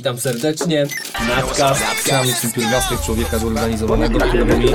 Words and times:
Witam 0.00 0.20
serdecznie. 0.20 0.86
Nadcast. 1.28 1.82
Sam 2.06 2.26
pierwiastek 2.54 3.00
człowieka 3.00 3.38
zorganizowanego, 3.38 4.18
którego 4.18 4.56
mi, 4.56 4.70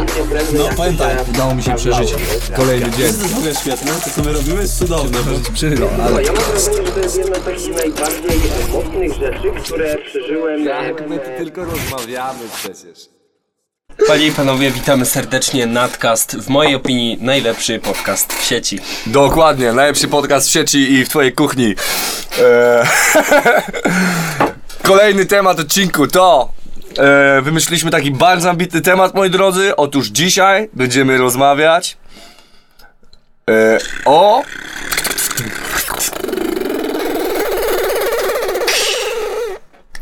no 0.53 0.69
powiem 0.77 0.97
tak, 0.97 1.29
udało 1.29 1.55
mi 1.55 1.63
się 1.63 1.75
przeżyć 1.75 2.15
kolejny 2.55 2.91
dzień. 2.91 2.93
To 2.93 3.01
jest 3.01 3.27
w 3.27 3.37
ogóle 3.37 3.55
świetne, 3.55 3.91
to 3.91 4.09
co 4.15 4.23
my 4.23 4.33
robimy 4.33 4.61
jest 4.61 4.77
cudowne. 4.77 5.19
Przyro, 5.53 5.89
ale 6.03 6.23
Ja 6.23 6.31
mam 6.33 6.43
wrażenie, 6.43 6.85
że 6.85 6.91
to 6.91 6.99
jest 6.99 7.17
jedna 7.17 7.35
z 7.35 7.43
takich 7.43 7.75
najbardziej 7.75 8.41
mocnych 8.71 9.13
rzeczy, 9.13 9.51
które 9.63 9.97
przeżyłem. 9.97 10.65
Tak, 10.65 11.09
my 11.09 11.19
tu 11.19 11.29
tylko 11.37 11.65
rozmawiamy 11.65 12.39
przecież. 12.55 13.09
Panie 14.07 14.27
i 14.27 14.31
panowie, 14.31 14.71
witamy 14.71 15.05
serdecznie. 15.05 15.65
Nadcast. 15.65 16.35
W 16.37 16.49
mojej 16.49 16.75
opinii 16.75 17.17
najlepszy 17.21 17.79
podcast 17.79 18.33
w 18.33 18.43
sieci. 18.43 18.79
Dokładnie, 19.05 19.73
najlepszy 19.73 20.07
podcast 20.07 20.47
w 20.49 20.51
sieci 20.51 20.93
i 20.93 21.05
w 21.05 21.09
twojej 21.09 21.33
kuchni. 21.33 21.75
Eee, 22.39 22.87
Kolejny 24.83 25.25
temat 25.25 25.59
odcinku 25.59 26.07
to 26.07 26.49
e, 26.97 27.41
wymyśliliśmy 27.41 27.91
taki 27.91 28.11
bardzo 28.11 28.49
ambitny 28.49 28.81
temat, 28.81 29.13
moi 29.13 29.29
drodzy. 29.29 29.75
Otóż 29.75 30.07
dzisiaj 30.07 30.69
będziemy 30.73 31.17
rozmawiać 31.17 31.97
e, 33.49 33.77
o 34.05 34.43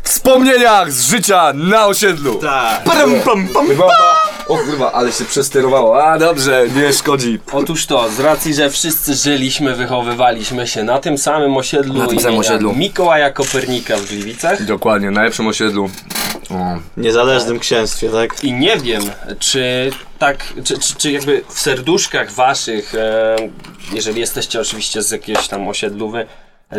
wspomnieniach 0.02 0.92
z 0.92 1.10
życia 1.10 1.52
na 1.54 1.86
osiedlu. 1.86 2.34
Tak. 2.34 2.84
Pam, 2.84 3.20
pam, 3.24 3.48
pam, 3.48 3.66
pam. 3.76 4.21
O 4.48 4.58
kurwa, 4.58 4.92
ale 4.92 5.12
się 5.12 5.24
przesterowało. 5.24 6.04
A 6.04 6.18
dobrze, 6.18 6.66
nie 6.76 6.92
szkodzi. 6.92 7.38
Otóż 7.52 7.86
to, 7.86 8.10
z 8.10 8.20
racji, 8.20 8.54
że 8.54 8.70
wszyscy 8.70 9.14
żyliśmy, 9.14 9.74
wychowywaliśmy 9.74 10.66
się 10.66 10.82
na 10.84 10.98
tym 10.98 11.18
samym 11.18 11.56
osiedlu 11.56 11.94
Na 11.94 12.06
tym 12.06 12.20
samym 12.20 12.38
osiedlu. 12.38 12.74
Mikołaja 12.74 13.30
Kopernika 13.30 13.96
w 13.96 14.06
Gliwicach. 14.06 14.64
Dokładnie, 14.64 15.10
na 15.10 15.14
najlepszym 15.14 15.46
osiedlu. 15.46 15.90
O. 16.50 16.78
Niezależnym 16.96 17.58
księstwie, 17.58 18.10
tak? 18.10 18.44
I 18.44 18.52
nie 18.52 18.76
wiem, 18.76 19.02
czy 19.38 19.90
tak, 20.18 20.44
czy, 20.64 20.78
czy, 20.78 20.94
czy 20.94 21.12
jakby 21.12 21.44
w 21.48 21.60
serduszkach 21.60 22.32
waszych, 22.32 22.94
e, 22.94 23.36
jeżeli 23.92 24.20
jesteście 24.20 24.60
oczywiście 24.60 25.02
z 25.02 25.10
jakiegoś 25.10 25.48
tam 25.48 25.68
osiedlu, 25.68 26.10
wy, 26.10 26.26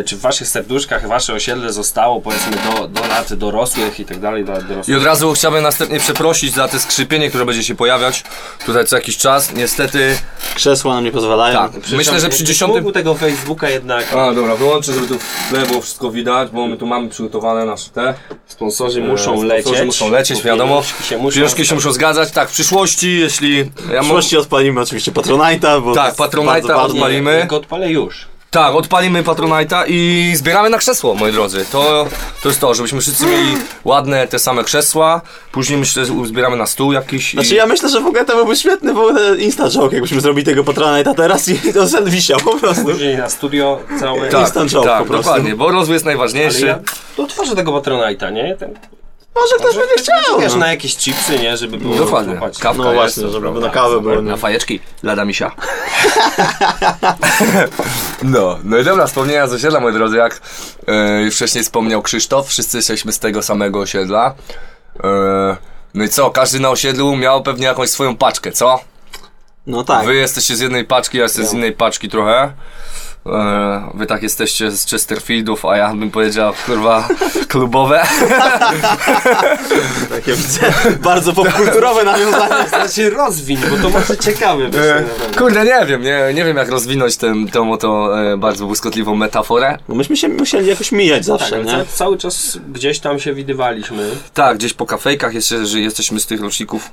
czy 0.06 0.16
w 0.16 0.20
waszych 0.20 0.48
serduszkach 0.48 1.08
wasze 1.08 1.34
osiedle 1.34 1.72
zostało 1.72 2.20
powiedzmy 2.20 2.56
do, 2.56 2.88
do 2.88 3.06
lat 3.06 3.34
dorosłych 3.34 4.00
i 4.00 4.04
tak 4.04 4.20
dalej, 4.20 4.44
do 4.44 4.52
lat 4.52 4.64
I 4.64 4.68
dorosłych. 4.68 4.96
od 4.98 5.04
razu 5.04 5.32
chciałbym 5.32 5.62
następnie 5.62 6.00
przeprosić 6.00 6.54
za 6.54 6.68
te 6.68 6.80
skrzypienie, 6.80 7.28
które 7.28 7.44
będzie 7.44 7.64
się 7.64 7.74
pojawiać 7.74 8.24
tutaj 8.66 8.86
co 8.86 8.96
jakiś 8.96 9.16
czas. 9.16 9.52
Niestety. 9.54 10.16
Krzesła 10.54 10.94
nam 10.94 11.04
nie 11.04 11.12
pozwalają. 11.12 11.58
Tak, 11.58 11.72
myślę, 11.96 12.20
że 12.20 12.28
przy 12.28 12.44
dziesiątym. 12.44 12.92
tego 12.92 13.14
Facebooka 13.14 13.68
jednak 13.70 14.12
A 14.12 14.32
dobra, 14.34 14.56
wyłączę, 14.56 14.92
żeby 14.92 15.06
tu 15.06 15.18
w 15.18 15.48
tle 15.50 15.66
było 15.66 15.80
wszystko 15.80 16.10
widać, 16.10 16.50
bo 16.50 16.66
my 16.66 16.76
tu 16.76 16.86
mamy 16.86 17.08
przygotowane 17.08 17.64
nasze 17.64 17.90
te. 17.90 18.14
sponsorzy 18.46 19.00
muszą 19.00 19.22
sponsorzy 19.24 19.46
lecieć. 19.46 19.86
muszą 19.86 20.10
lecieć, 20.10 20.42
wiadomo. 20.42 20.82
się 21.08 21.18
muszą 21.18 21.34
Pieniążki 21.34 21.66
się 21.66 21.74
muszą 21.74 21.92
zgadzać. 21.92 22.30
Tak, 22.30 22.48
w 22.48 22.52
przyszłości, 22.52 23.18
jeśli. 23.20 23.58
Ja 23.58 23.64
W 23.66 24.00
przyszłości 24.00 24.36
odpalimy 24.36 24.80
oczywiście 24.80 25.12
Patronite'a, 25.12 25.82
bo 25.84 25.94
Tak, 25.94 26.14
Patronite'a 26.14 26.44
bardzo, 26.46 26.68
bardzo- 26.68 26.74
odpalimy. 26.74 27.00
odpalimy. 27.00 27.40
Tylko 27.40 27.56
odpalę 27.56 27.90
już. 27.90 28.26
Tak, 28.54 28.74
odpalimy 28.74 29.22
Patronite'a 29.22 29.84
i 29.88 30.32
zbieramy 30.36 30.70
na 30.70 30.78
krzesło, 30.78 31.14
moi 31.14 31.32
drodzy. 31.32 31.64
To, 31.72 32.06
to 32.42 32.48
jest 32.48 32.60
to, 32.60 32.74
żebyśmy 32.74 33.00
wszyscy 33.00 33.26
mieli 33.26 33.56
ładne 33.84 34.26
te 34.28 34.38
same 34.38 34.64
krzesła. 34.64 35.20
Później 35.52 35.78
myślę, 35.78 36.04
że 36.06 36.12
zbieramy 36.26 36.56
na 36.56 36.66
stół 36.66 36.92
jakiś. 36.92 37.34
i- 37.34 37.36
Znaczy 37.36 37.54
ja 37.54 37.66
myślę, 37.66 37.88
że 37.88 38.00
w 38.00 38.06
ogóle 38.06 38.24
to 38.24 38.36
byłby 38.36 38.56
świetny 38.56 38.94
w 38.94 38.98
ogóle 38.98 39.36
insta 39.36 39.70
joke, 39.70 39.92
jakbyśmy 39.94 40.20
zrobili 40.20 40.46
tego 40.46 40.64
Patronite'a 40.64 41.14
teraz 41.14 41.48
i 41.48 41.72
to 41.72 41.88
sen 41.88 42.10
wisiał 42.10 42.40
po 42.40 42.54
prostu. 42.58 42.84
Później 42.84 43.16
na 43.18 43.30
studio 43.30 43.80
całe. 44.00 44.28
tak, 44.28 44.40
instant 44.40 44.70
joke 44.70 44.88
tak, 44.88 44.98
po 44.98 45.04
prostu. 45.04 45.24
dokładnie, 45.24 45.56
bo 45.56 45.70
rozwój 45.70 45.92
jest 45.94 46.06
Ale 46.06 46.14
najważniejszy. 46.16 46.66
ja 46.66 46.78
to 47.16 47.22
otworzę 47.22 47.56
tego 47.56 47.72
Patronite'a, 47.72 48.32
nie? 48.32 48.56
Ten, 48.56 48.74
Może 49.34 49.54
ktoś 49.58 49.76
będzie 49.76 49.94
chciał. 49.98 50.40
wiesz, 50.40 50.52
no. 50.52 50.58
na 50.58 50.68
jakieś 50.68 50.96
chipsy, 50.96 51.38
nie? 51.38 51.56
Żeby 51.56 51.78
było 51.78 51.94
Dokładnie. 51.94 52.34
Kawka 52.34 52.72
No 52.72 52.92
jest, 52.92 53.18
właśnie, 53.18 53.32
żeby 53.32 53.60
na 53.60 53.70
kawę 53.70 54.00
było. 54.00 54.22
Na 54.22 54.36
fajeczki, 54.36 54.80
lada 55.02 55.24
misia. 55.24 55.50
no, 58.22 58.58
no 58.64 58.78
i 58.78 58.84
dobra, 58.84 59.06
wspomnienia 59.06 59.46
z 59.46 59.52
osiedla, 59.52 59.80
moi 59.80 59.92
drodzy, 59.92 60.16
jak 60.16 60.40
już 61.24 61.34
wcześniej 61.34 61.64
wspomniał 61.64 62.02
Krzysztof, 62.02 62.48
wszyscy 62.48 62.76
jesteśmy 62.76 63.12
z 63.12 63.18
tego 63.18 63.42
samego 63.42 63.80
osiedla. 63.80 64.34
E, 65.04 65.56
no 65.94 66.04
i 66.04 66.08
co, 66.08 66.30
każdy 66.30 66.60
na 66.60 66.70
osiedlu 66.70 67.16
miał 67.16 67.42
pewnie 67.42 67.66
jakąś 67.66 67.90
swoją 67.90 68.16
paczkę, 68.16 68.52
co? 68.52 68.80
No 69.66 69.84
tak. 69.84 70.06
Wy 70.06 70.14
jesteście 70.14 70.56
z 70.56 70.60
jednej 70.60 70.84
paczki, 70.84 71.18
ja 71.18 71.22
jestem 71.22 71.46
z 71.46 71.52
innej 71.52 71.72
paczki 71.72 72.08
trochę. 72.08 72.52
E, 73.26 73.90
Wy 73.94 74.06
tak 74.06 74.22
jesteście 74.22 74.70
z 74.70 74.86
Chesterfieldów, 74.90 75.64
a 75.64 75.76
ja 75.76 75.94
bym 75.94 76.10
powiedział, 76.10 76.52
kurwa, 76.66 77.08
klubowe. 77.48 78.02
Takie 80.10 80.32
widzę, 80.34 80.72
bardzo 81.02 81.32
popkulturowe 81.32 82.04
nawiązanie. 82.04 82.68
Znaczy 82.68 83.10
rozwiń, 83.10 83.58
bo 83.70 83.76
to 83.76 83.90
może 83.90 84.16
ciekawe. 84.18 84.64
E, 84.64 84.70
tak. 84.70 85.36
Kurde, 85.38 85.64
nie 85.64 85.86
wiem, 85.86 86.02
nie, 86.02 86.20
nie 86.34 86.44
wiem 86.44 86.56
jak 86.56 86.68
rozwinąć 86.68 87.16
tę 87.16 87.34
tą 87.52 87.72
oto 87.72 88.20
e, 88.32 88.36
bardzo 88.36 88.66
błyskotliwą 88.66 89.14
metaforę. 89.14 89.78
No 89.88 89.94
myśmy 89.94 90.16
się 90.16 90.28
musieli 90.28 90.66
jakoś 90.66 90.92
mijać 90.92 91.18
Tak, 91.18 91.24
zawsze, 91.38 91.54
ale 91.56 91.64
nie? 91.64 91.70
ca- 91.70 91.84
cały 91.92 92.18
czas 92.18 92.58
gdzieś 92.72 92.98
tam 92.98 93.18
się 93.20 93.34
widywaliśmy. 93.34 94.10
Tak, 94.34 94.56
gdzieś 94.56 94.72
po 94.72 94.86
kafejkach 94.86 95.34
jeszcze, 95.34 95.66
że 95.66 95.80
jesteśmy 95.80 96.20
z 96.20 96.26
tych 96.26 96.40
roczników. 96.40 96.90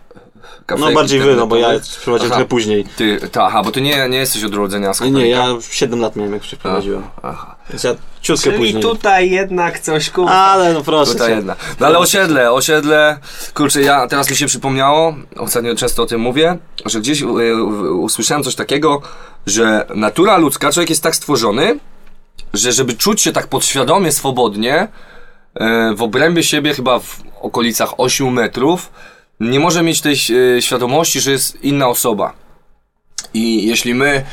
Kafejki 0.66 0.90
No 0.90 0.96
bardziej 0.96 1.20
wy, 1.20 1.36
no 1.36 1.48
bo 1.48 1.56
ja 1.56 1.80
przyprowadziłem 1.80 2.32
trochę 2.32 2.46
później. 2.46 2.86
Ty, 2.96 3.20
ta, 3.32 3.46
aha, 3.46 3.64
bo 3.64 3.72
ty 3.72 3.82
nie, 3.82 4.10
nie 4.10 4.18
jesteś 4.18 4.44
od 4.44 4.54
urodzenia 4.54 4.94
z 4.94 5.02
Nie, 5.02 5.12
nie, 5.12 5.30
ja 5.30 5.48
7 5.70 6.00
lat 6.00 6.16
miałem 6.16 6.34
jak 6.34 6.42
przeprowadziłem. 6.42 7.04
Aha, 7.24 7.56
Więc 7.70 7.84
ja 7.84 7.96
ciutkę 8.22 8.44
Czyli 8.44 8.58
później. 8.58 8.84
tutaj 8.84 9.30
jednak 9.30 9.80
coś 9.80 10.10
kurwa. 10.10 10.32
Ale 10.32 10.74
no 10.74 10.82
proszę 10.84 11.12
tutaj 11.12 11.30
cię. 11.30 11.36
jedna. 11.36 11.56
No 11.80 11.88
ale 11.88 12.00
osiedle, 12.00 12.52
osiedle, 12.52 13.20
kurczę, 13.54 13.82
ja 13.82 14.08
teraz 14.08 14.30
mi 14.30 14.36
się 14.36 14.46
przypomniało, 14.48 15.16
ostatnio 15.38 15.76
często 15.76 16.04
o 16.04 16.06
tym 16.06 16.22
mówię, 16.22 16.58
że 16.86 17.00
gdzieś 17.00 17.22
e, 17.22 17.26
usłyszałem 17.94 18.44
coś 18.44 18.56
takiego, 18.56 19.02
że 19.46 19.86
natura 19.96 20.38
ludzka, 20.38 20.72
człowiek 20.72 20.90
jest 20.90 21.04
tak 21.04 21.16
stworzony, 21.16 21.80
że 22.54 22.72
żeby 22.72 22.94
czuć 22.94 23.22
się 23.22 23.32
tak 23.32 23.48
podświadomie, 23.48 24.12
swobodnie, 24.12 24.88
e, 25.56 25.94
w 25.96 26.02
obrębie 26.02 26.44
siebie 26.44 26.74
chyba 26.74 27.00
w 27.00 27.22
okolicach 27.42 27.94
8 27.98 28.34
metrów, 28.34 28.92
nie 29.42 29.60
może 29.60 29.84
mieć 29.84 30.02
tej 30.02 30.14
e, 30.58 30.62
świadomości, 30.62 31.22
że 31.22 31.32
jest 31.32 31.64
inna 31.64 31.88
osoba. 31.88 32.34
I 33.34 33.68
jeśli 33.68 33.94
my 33.94 34.26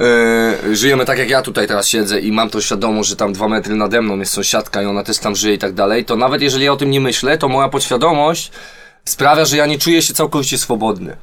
e, 0.00 0.76
żyjemy 0.76 1.04
tak 1.04 1.18
jak 1.18 1.30
ja 1.30 1.42
tutaj 1.42 1.66
teraz 1.66 1.88
siedzę 1.88 2.20
i 2.20 2.32
mam 2.32 2.50
tą 2.50 2.60
świadomość, 2.60 3.08
że 3.08 3.16
tam 3.16 3.32
dwa 3.32 3.48
metry 3.48 3.74
nade 3.74 4.02
mną 4.02 4.18
jest 4.18 4.32
sąsiadka 4.32 4.82
i 4.82 4.86
ona 4.86 5.02
też 5.02 5.18
tam 5.18 5.36
żyje 5.36 5.54
i 5.54 5.58
tak 5.58 5.72
dalej, 5.72 6.04
to 6.04 6.16
nawet 6.16 6.42
jeżeli 6.42 6.64
ja 6.64 6.72
o 6.72 6.76
tym 6.76 6.90
nie 6.90 7.00
myślę, 7.00 7.38
to 7.38 7.48
moja 7.48 7.68
podświadomość 7.68 8.50
sprawia, 9.04 9.44
że 9.44 9.56
ja 9.56 9.66
nie 9.66 9.78
czuję 9.78 10.02
się 10.02 10.14
całkowicie 10.14 10.58
swobodny. 10.58 11.16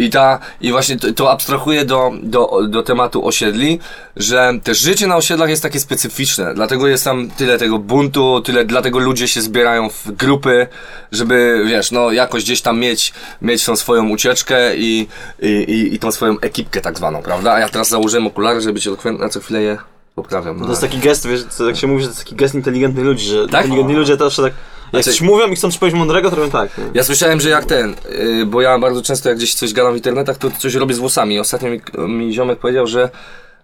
I, 0.00 0.10
ta, 0.10 0.38
I 0.60 0.70
właśnie 0.72 0.96
to, 0.96 1.12
to 1.12 1.30
abstrahuję 1.30 1.84
do, 1.84 2.12
do, 2.22 2.60
do 2.68 2.82
tematu 2.82 3.26
osiedli, 3.26 3.78
że 4.16 4.52
też 4.64 4.78
życie 4.78 5.06
na 5.06 5.16
osiedlach 5.16 5.50
jest 5.50 5.62
takie 5.62 5.80
specyficzne. 5.80 6.54
Dlatego 6.54 6.88
jest 6.88 7.04
tam 7.04 7.30
tyle 7.30 7.58
tego 7.58 7.78
buntu, 7.78 8.40
tyle, 8.40 8.64
dlatego 8.64 8.98
ludzie 8.98 9.28
się 9.28 9.42
zbierają 9.42 9.90
w 9.90 10.10
grupy, 10.10 10.66
żeby, 11.12 11.64
wiesz, 11.66 11.90
no 11.90 12.12
jakoś 12.12 12.44
gdzieś 12.44 12.60
tam 12.62 12.78
mieć, 12.78 13.12
mieć 13.42 13.64
tą 13.64 13.76
swoją 13.76 14.08
ucieczkę 14.08 14.76
i, 14.76 15.08
i, 15.42 15.48
i, 15.48 15.94
i 15.94 15.98
tą 15.98 16.12
swoją 16.12 16.40
ekipkę 16.40 16.80
tak 16.80 16.98
zwaną, 16.98 17.22
prawda? 17.22 17.52
A 17.52 17.58
ja 17.60 17.68
teraz 17.68 17.88
założyłem 17.88 18.26
okulary, 18.26 18.60
żeby 18.60 18.72
być 18.72 18.86
elokwentny, 18.86 19.24
a 19.26 19.28
co 19.28 19.40
chwilę 19.40 19.62
je 19.62 19.78
poprawiam. 20.14 20.56
No. 20.56 20.64
To 20.64 20.70
jest 20.70 20.82
taki 20.82 20.98
gest, 20.98 21.28
wiesz, 21.28 21.44
co, 21.44 21.66
jak 21.66 21.76
się 21.76 21.86
mówi, 21.86 22.02
że 22.02 22.08
to 22.08 22.12
jest 22.12 22.24
taki 22.24 22.36
gest 22.36 22.54
inteligentnych 22.54 23.04
ludzi, 23.04 23.26
że 23.26 23.48
Tak? 23.48 23.64
inteligentni 23.64 23.96
ludzie 23.96 24.16
to 24.16 24.24
zawsze 24.24 24.42
tak, 24.42 24.52
jak 24.92 25.02
Znaczy- 25.02 25.18
coś 25.18 25.20
mówią 25.20 25.48
i 25.50 25.56
chcą 25.56 25.70
coś 25.70 25.78
powiedzieć 25.78 25.98
mądrego, 25.98 26.30
to 26.30 26.36
robią 26.36 26.50
tak. 26.50 26.78
Nie? 26.78 26.84
Ja 26.94 27.04
słyszałem, 27.04 27.40
że 27.40 27.48
jak 27.48 27.64
ten, 27.64 27.94
yy, 28.18 28.46
bo 28.46 28.60
ja 28.60 28.78
bardzo 28.78 29.02
często 29.02 29.28
jak 29.28 29.38
gdzieś 29.38 29.54
coś 29.54 29.72
gadam 29.72 29.92
w 29.92 29.96
internetach, 29.96 30.38
to 30.38 30.50
coś 30.50 30.74
robię 30.74 30.94
z 30.94 30.98
włosami. 30.98 31.38
Ostatnio 31.40 31.68
mi, 31.70 31.80
mi 32.08 32.34
ziomek 32.34 32.58
powiedział, 32.58 32.86
że 32.86 33.10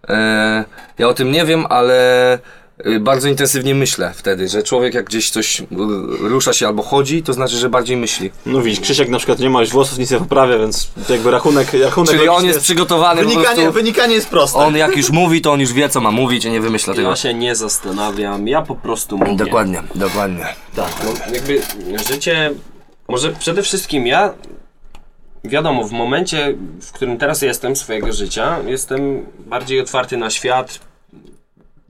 yy, 0.09 0.15
ja 0.99 1.09
o 1.09 1.15
tym 1.15 1.33
nie 1.33 1.45
wiem, 1.45 1.67
ale 1.69 2.39
bardzo 3.01 3.29
intensywnie 3.29 3.75
myślę 3.75 4.13
wtedy, 4.17 4.49
że 4.49 4.63
człowiek 4.63 4.95
jak 4.95 5.05
gdzieś 5.05 5.31
coś 5.31 5.61
yy, 5.61 5.67
rusza 6.19 6.53
się 6.53 6.67
albo 6.67 6.83
chodzi, 6.83 7.23
to 7.23 7.33
znaczy, 7.33 7.57
że 7.57 7.69
bardziej 7.69 7.97
myśli. 7.97 8.31
No 8.47 8.63
widzisz, 8.63 8.81
Krzysiek 8.81 9.09
na 9.09 9.19
przykład 9.19 9.39
nie 9.39 9.51
ma 9.51 9.61
już 9.61 9.71
włosów, 9.71 9.99
nic 9.99 10.11
nie 10.11 10.19
poprawia, 10.19 10.59
więc 10.59 10.91
jakby 11.09 11.31
rachunek, 11.31 11.73
rachunek 11.73 12.11
Czyli 12.11 12.29
on 12.29 12.45
jest 12.45 12.61
przygotowany 12.61 13.23
po 13.23 13.29
Wynikanie, 13.29 13.63
prostu. 13.63 13.73
wynikanie 13.73 14.15
jest 14.15 14.29
proste. 14.29 14.59
On 14.59 14.77
jak 14.77 14.97
już 14.97 15.11
mówi, 15.11 15.41
to 15.41 15.53
on 15.53 15.61
już 15.61 15.73
wie 15.73 15.89
co 15.89 16.01
ma 16.01 16.11
mówić, 16.11 16.47
a 16.47 16.51
nie 16.51 16.61
wymyśla 16.61 16.95
tego. 16.95 17.09
Ja 17.11 17.17
się 17.17 17.35
nie 17.35 17.55
zastanawiam, 17.55 18.49
ja 18.49 18.63
po 18.63 18.75
prostu 18.75 19.19
mówię. 19.19 19.37
Dokładnie, 19.37 19.83
dokładnie. 19.95 20.47
Tak, 20.77 20.93
no 21.05 21.35
jakby 21.35 21.61
życie, 22.09 22.55
może 23.09 23.33
przede 23.33 23.63
wszystkim 23.63 24.07
ja, 24.07 24.35
wiadomo, 25.45 25.85
w 25.85 25.93
momencie, 25.93 26.55
w 26.81 26.93
którym 26.93 27.19
teraz 27.19 27.43
jestem 27.43 27.77
swojego 27.77 28.13
życia, 28.13 28.59
jestem 28.67 29.27
bardziej 29.47 29.81
otwarty 29.81 30.17
na 30.17 30.31
świat, 30.31 30.81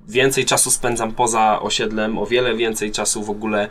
więcej 0.08 0.44
czasu 0.44 0.70
spędzam 0.70 1.12
poza 1.12 1.60
osiedlem, 1.62 2.18
o 2.18 2.26
wiele 2.26 2.54
więcej 2.56 2.92
czasu 2.92 3.22
w 3.22 3.30
ogóle 3.30 3.68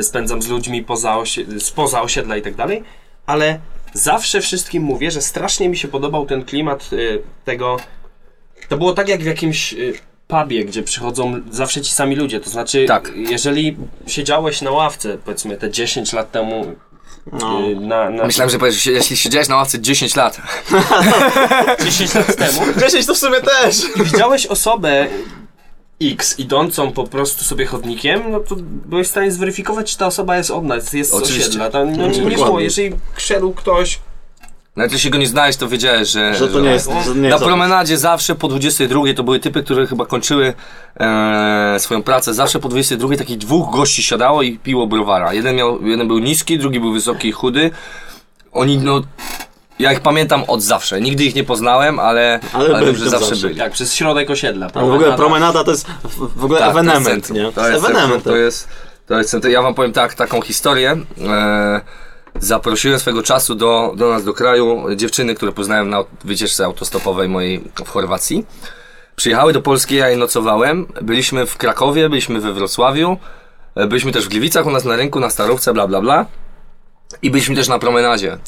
spędzam 0.00 0.42
z 0.42 0.48
ludźmi 0.48 0.82
poza 0.84 1.10
osie- 1.16 1.60
spoza 1.60 2.02
osiedla 2.02 2.36
i 2.36 2.42
tak 2.42 2.54
dalej, 2.54 2.82
ale 3.26 3.58
zawsze 3.92 4.40
wszystkim 4.40 4.82
mówię, 4.82 5.10
że 5.10 5.22
strasznie 5.22 5.68
mi 5.68 5.76
się 5.76 5.88
podobał 5.88 6.26
ten 6.26 6.44
klimat 6.44 6.92
y, 6.92 7.22
tego, 7.44 7.76
to 8.68 8.76
było 8.76 8.92
tak 8.92 9.08
jak 9.08 9.20
w 9.22 9.26
jakimś 9.26 9.72
y, 9.72 9.92
pubie, 10.28 10.64
gdzie 10.64 10.82
przychodzą 10.82 11.40
zawsze 11.50 11.80
ci 11.82 11.92
sami 11.92 12.16
ludzie. 12.16 12.40
To 12.40 12.50
znaczy, 12.50 12.84
Tak. 12.88 13.12
jeżeli 13.16 13.76
siedziałeś 14.06 14.62
na 14.62 14.70
ławce, 14.70 15.18
powiedzmy 15.24 15.56
te 15.56 15.70
10 15.70 16.12
lat 16.12 16.30
temu 16.32 16.66
No. 17.32 17.60
y, 17.68 17.76
na, 17.76 18.10
na 18.10 18.24
Myślałem, 18.24 18.50
że 18.50 18.58
powiesz, 18.58 18.86
jeśli 18.86 19.16
siedziałeś 19.16 19.48
na 19.48 19.56
ławce 19.56 19.80
10 19.80 20.16
lat. 20.16 20.40
10 21.84 22.14
lat 22.14 22.36
temu 22.36 22.60
10 22.80 23.06
to 23.06 23.14
w 23.14 23.18
sumie 23.18 23.40
też! 23.40 23.82
i 23.96 24.02
widziałeś 24.04 24.46
osobę 24.46 25.06
X 26.10 26.38
idącą 26.38 26.92
po 26.92 27.04
prostu 27.04 27.44
sobie 27.44 27.66
chodnikiem, 27.66 28.22
no 28.30 28.40
to 28.40 28.56
byłeś 28.86 29.06
w 29.06 29.10
stanie 29.10 29.32
zweryfikować, 29.32 29.92
czy 29.92 29.98
ta 29.98 30.06
osoba 30.06 30.36
jest 30.36 30.50
od 30.50 30.64
nas, 30.64 30.92
jest 30.92 31.10
z 31.10 31.14
Oczywiście. 31.14 31.48
osiedla. 31.48 31.70
To, 31.70 31.84
no, 31.84 31.90
nie, 31.92 31.96
nie 31.96 32.08
Dokładnie. 32.08 32.36
było, 32.36 32.60
jeżeli 32.60 32.96
szedł 33.16 33.52
ktoś 33.52 33.98
Nawet 34.76 34.92
jeśli 34.92 35.10
go 35.10 35.18
nie 35.18 35.26
znałeś, 35.26 35.56
to 35.56 35.68
wiedziałeś, 35.68 36.08
że... 36.08 36.34
Że 36.34 36.48
to 36.48 36.60
nie 36.60 36.70
jest, 36.70 36.90
że 37.06 37.14
nie 37.14 37.20
Na 37.20 37.28
jest 37.28 37.44
promenadzie 37.44 37.98
zawsze 37.98 38.34
po 38.34 38.48
22 38.48 39.00
to 39.16 39.22
były 39.22 39.40
typy, 39.40 39.62
które 39.62 39.86
chyba 39.86 40.06
kończyły 40.06 40.54
e, 41.00 41.76
swoją 41.78 42.02
pracę. 42.02 42.34
Zawsze 42.34 42.58
po 42.58 42.68
22 42.68 43.16
takich 43.16 43.38
dwóch 43.38 43.74
gości 43.74 44.02
siadało 44.02 44.42
i 44.42 44.58
piło 44.58 44.86
browara. 44.86 45.34
Jeden, 45.34 45.56
miał, 45.56 45.86
jeden 45.86 46.08
był 46.08 46.18
niski, 46.18 46.58
drugi 46.58 46.80
był 46.80 46.92
wysoki 46.92 47.28
i 47.28 47.32
chudy. 47.32 47.70
Oni, 48.52 48.78
no... 48.78 49.02
Ja 49.82 49.92
ich 49.92 50.00
pamiętam 50.00 50.44
od 50.48 50.62
zawsze. 50.62 51.00
Nigdy 51.00 51.24
ich 51.24 51.34
nie 51.34 51.44
poznałem, 51.44 51.98
ale, 51.98 52.40
Ale 52.52 52.64
ale, 52.64 52.78
byli 52.78 52.86
wiem, 52.86 52.96
że 52.96 53.02
tam 53.02 53.10
zawsze 53.10 53.26
zawsze. 53.26 53.46
byli. 53.46 53.58
tak, 53.58 53.72
przez 53.72 53.94
środek 53.94 54.30
osiedla. 54.30 54.68
Ale 54.74 54.86
w 54.86 54.94
ogóle 54.94 55.16
promenada 55.16 55.64
to 55.64 55.70
jest 55.70 55.86
w 56.36 56.44
ogóle 56.44 56.60
Tak, 56.60 56.72
to 56.72 56.78
jest 56.78 56.88
ewenement, 56.90 57.30
nie? 57.30 57.52
To 57.52 57.68
jest 57.68 57.84
ewenement. 57.84 58.24
to 58.24 58.36
jest, 58.36 58.68
to 59.06 59.18
jest 59.18 59.30
centrum. 59.30 59.52
Ja 59.52 59.62
wam 59.62 59.74
powiem 59.74 59.92
tak, 59.92 60.14
taką 60.14 60.42
historię. 60.42 60.96
E, 61.28 61.80
zaprosiłem 62.40 62.98
swego 62.98 63.22
czasu 63.22 63.54
do, 63.54 63.92
do 63.96 64.08
nas 64.08 64.24
do 64.24 64.34
kraju 64.34 64.86
dziewczyny, 64.96 65.34
które 65.34 65.52
poznałem 65.52 65.90
na 65.90 66.04
wycieczce 66.24 66.64
autostopowej 66.64 67.28
mojej 67.28 67.64
w 67.84 67.88
Chorwacji. 67.88 68.46
Przyjechały 69.16 69.52
do 69.52 69.62
Polski, 69.62 69.94
ja 69.96 70.08
je 70.08 70.16
nocowałem. 70.16 70.86
Byliśmy 71.02 71.46
w 71.46 71.56
Krakowie, 71.56 72.08
byliśmy 72.08 72.40
we 72.40 72.52
Wrocławiu, 72.52 73.16
e, 73.74 73.86
byliśmy 73.86 74.12
też 74.12 74.24
w 74.26 74.28
Gliwicach 74.28 74.66
u 74.66 74.70
nas 74.70 74.84
na 74.84 74.96
rynku, 74.96 75.20
na 75.20 75.30
Starówce, 75.30 75.72
bla 75.74 75.86
bla 75.86 76.00
bla. 76.00 76.26
I 77.22 77.30
byliśmy 77.30 77.56
też 77.56 77.68
na 77.68 77.78
promenadzie. 77.78 78.38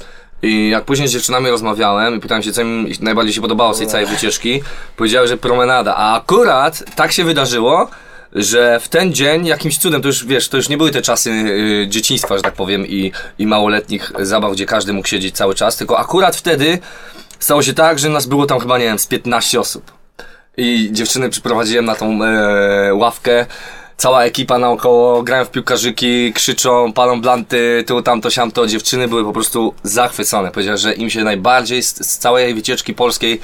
I 0.42 0.70
jak 0.70 0.84
później 0.84 1.08
z 1.08 1.12
dziewczynami 1.12 1.50
rozmawiałem 1.50 2.16
i 2.16 2.20
pytałem 2.20 2.42
się, 2.42 2.52
co 2.52 2.62
im 2.62 2.88
najbardziej 3.00 3.34
się 3.34 3.40
podobało 3.40 3.74
z 3.74 3.78
tej 3.78 3.86
całej 3.86 4.06
wycieczki, 4.06 4.62
powiedziały, 4.96 5.28
że 5.28 5.36
promenada. 5.36 5.94
A 5.96 6.16
akurat 6.16 6.84
tak 6.96 7.12
się 7.12 7.24
wydarzyło, 7.24 7.88
że 8.32 8.80
w 8.80 8.88
ten 8.88 9.12
dzień 9.12 9.46
jakimś 9.46 9.78
cudem, 9.78 10.02
to 10.02 10.08
już 10.08 10.26
wiesz, 10.26 10.48
to 10.48 10.56
już 10.56 10.68
nie 10.68 10.76
były 10.76 10.90
te 10.90 11.02
czasy 11.02 11.30
y, 11.30 11.86
dzieciństwa, 11.88 12.36
że 12.36 12.42
tak 12.42 12.54
powiem, 12.54 12.86
i, 12.86 13.12
i 13.38 13.46
małoletnich 13.46 14.12
zabaw, 14.18 14.52
gdzie 14.52 14.66
każdy 14.66 14.92
mógł 14.92 15.08
siedzieć 15.08 15.36
cały 15.36 15.54
czas, 15.54 15.76
tylko 15.76 15.98
akurat 15.98 16.36
wtedy 16.36 16.78
stało 17.38 17.62
się 17.62 17.74
tak, 17.74 17.98
że 17.98 18.08
nas 18.08 18.26
było 18.26 18.46
tam 18.46 18.60
chyba, 18.60 18.78
nie 18.78 18.84
wiem, 18.84 18.98
z 18.98 19.06
15 19.06 19.60
osób. 19.60 19.92
I 20.56 20.88
dziewczyny 20.92 21.30
przyprowadziłem 21.30 21.84
na 21.84 21.94
tą 21.94 22.24
e, 22.24 22.94
ławkę. 22.94 23.46
Cała 23.96 24.24
ekipa 24.24 24.58
naokoło, 24.58 25.22
grają 25.22 25.44
w 25.44 25.50
piłkarzyki, 25.50 26.32
krzyczą, 26.32 26.92
palą 26.92 27.20
blanty, 27.20 27.84
tu, 27.86 28.02
tamto, 28.02 28.30
siamto. 28.30 28.66
Dziewczyny 28.66 29.08
były 29.08 29.24
po 29.24 29.32
prostu 29.32 29.74
zachwycone. 29.82 30.50
Powiedziały, 30.50 30.78
że 30.78 30.94
im 30.94 31.10
się 31.10 31.24
najbardziej 31.24 31.82
z, 31.82 32.06
z 32.06 32.18
całej 32.18 32.54
wycieczki 32.54 32.94
polskiej 32.94 33.40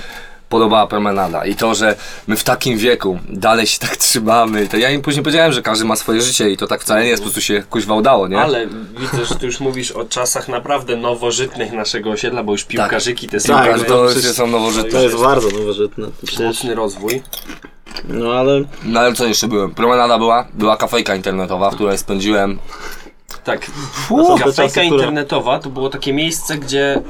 podobała 0.49 0.87
promenada. 0.87 1.47
I 1.47 1.55
to, 1.55 1.75
że 1.75 1.97
my 2.26 2.37
w 2.37 2.44
takim 2.44 2.79
wieku 2.79 3.19
dalej 3.29 3.67
się 3.67 3.79
tak 3.79 3.97
trzymamy. 4.06 4.69
To 4.69 4.76
ja 4.76 4.91
im 4.91 5.02
później 5.02 5.23
powiedziałem, 5.25 5.52
że 5.52 5.62
każdy 5.62 5.85
ma 5.85 5.97
swoje 5.97 6.23
życie 6.23 6.50
i 6.50 6.56
to 6.56 6.67
tak 6.67 6.81
wcale 6.82 7.02
nie 7.02 7.08
jest, 7.08 7.23
po 7.23 7.25
prostu 7.26 7.41
się 7.41 7.62
kuźwa 7.70 7.94
udało, 7.94 8.29
nie? 8.29 8.38
Ale 8.41 8.67
widzę, 8.99 9.25
że 9.25 9.35
ty 9.35 9.47
już 9.47 9.61
mówisz 9.61 9.93
o 9.93 10.05
czasach 10.05 10.49
naprawdę 10.49 10.97
nowożytnych 10.97 11.73
naszego 11.73 12.11
osiedla, 12.11 12.43
bo 12.43 12.52
już 12.52 12.64
piłkarzyki 12.64 13.29
te 13.29 13.41
Tak, 13.41 13.47
są 13.47 13.55
Każdy 13.73 13.87
to 13.87 14.05
przecież- 14.06 14.25
już 14.25 14.32
są 14.37 14.47
nowożytne. 14.47 14.91
To 14.91 15.02
jest 15.02 15.17
bardzo 15.17 15.50
nowożytne. 15.50 16.06
To 16.37 16.43
mocny 16.43 16.75
rozwój. 16.75 17.23
No 18.09 18.33
ale 18.33 18.65
No 18.85 19.01
ale 19.01 19.13
co 19.13 19.27
jeszcze 19.27 19.49
byłem? 19.49 19.75
Promenada 19.75 20.19
była, 20.19 20.47
była 20.55 20.77
kafejka 20.77 21.15
internetowa, 21.15 21.71
w 21.71 21.75
której 21.75 21.99
spędziłem 21.99 22.59
Tak, 23.45 23.71
kafejka 24.45 24.83
internetowa 24.83 25.59
to 25.59 25.71
było 25.71 25.89
takie 25.89 26.13
miejsce, 26.13 26.59
gdzie 26.59 27.03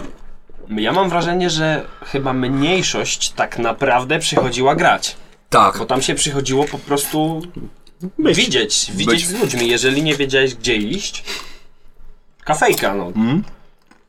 ja 0.77 0.93
mam 0.93 1.09
wrażenie, 1.09 1.51
że 1.51 1.87
chyba 2.05 2.33
mniejszość 2.33 3.31
tak 3.31 3.59
naprawdę 3.59 4.19
przychodziła 4.19 4.75
grać. 4.75 5.17
Tak. 5.51 5.79
Bo 5.79 5.87
tam 5.87 6.03
się 6.03 6.15
przychodziło 6.15 6.65
po 6.65 6.79
prostu 6.79 7.43
widzieć, 8.19 8.91
widzieć 8.95 9.15
Być. 9.15 9.27
z 9.27 9.41
ludźmi. 9.41 9.69
Jeżeli 9.69 10.03
nie 10.03 10.15
wiedziałeś 10.15 10.55
gdzie 10.55 10.77
iść, 10.77 11.25
kafejka, 12.45 12.95
no. 12.95 13.13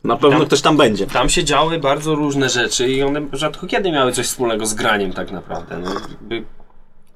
na 0.03 0.15
pewno 0.15 0.37
Tam- 0.37 0.47
ktoś 0.47 0.61
tam 0.61 0.77
będzie. 0.77 1.07
Tam 1.07 1.29
się 1.29 1.43
działy 1.43 1.79
bardzo 1.79 2.15
różne 2.15 2.49
rzeczy 2.49 2.87
i 2.87 3.03
one 3.03 3.21
rzadko 3.33 3.67
kiedy 3.67 3.91
miały 3.91 4.11
coś 4.11 4.27
wspólnego 4.27 4.65
z 4.65 4.73
graniem 4.73 5.13
tak 5.13 5.31
naprawdę. 5.31 5.77
No, 5.77 5.91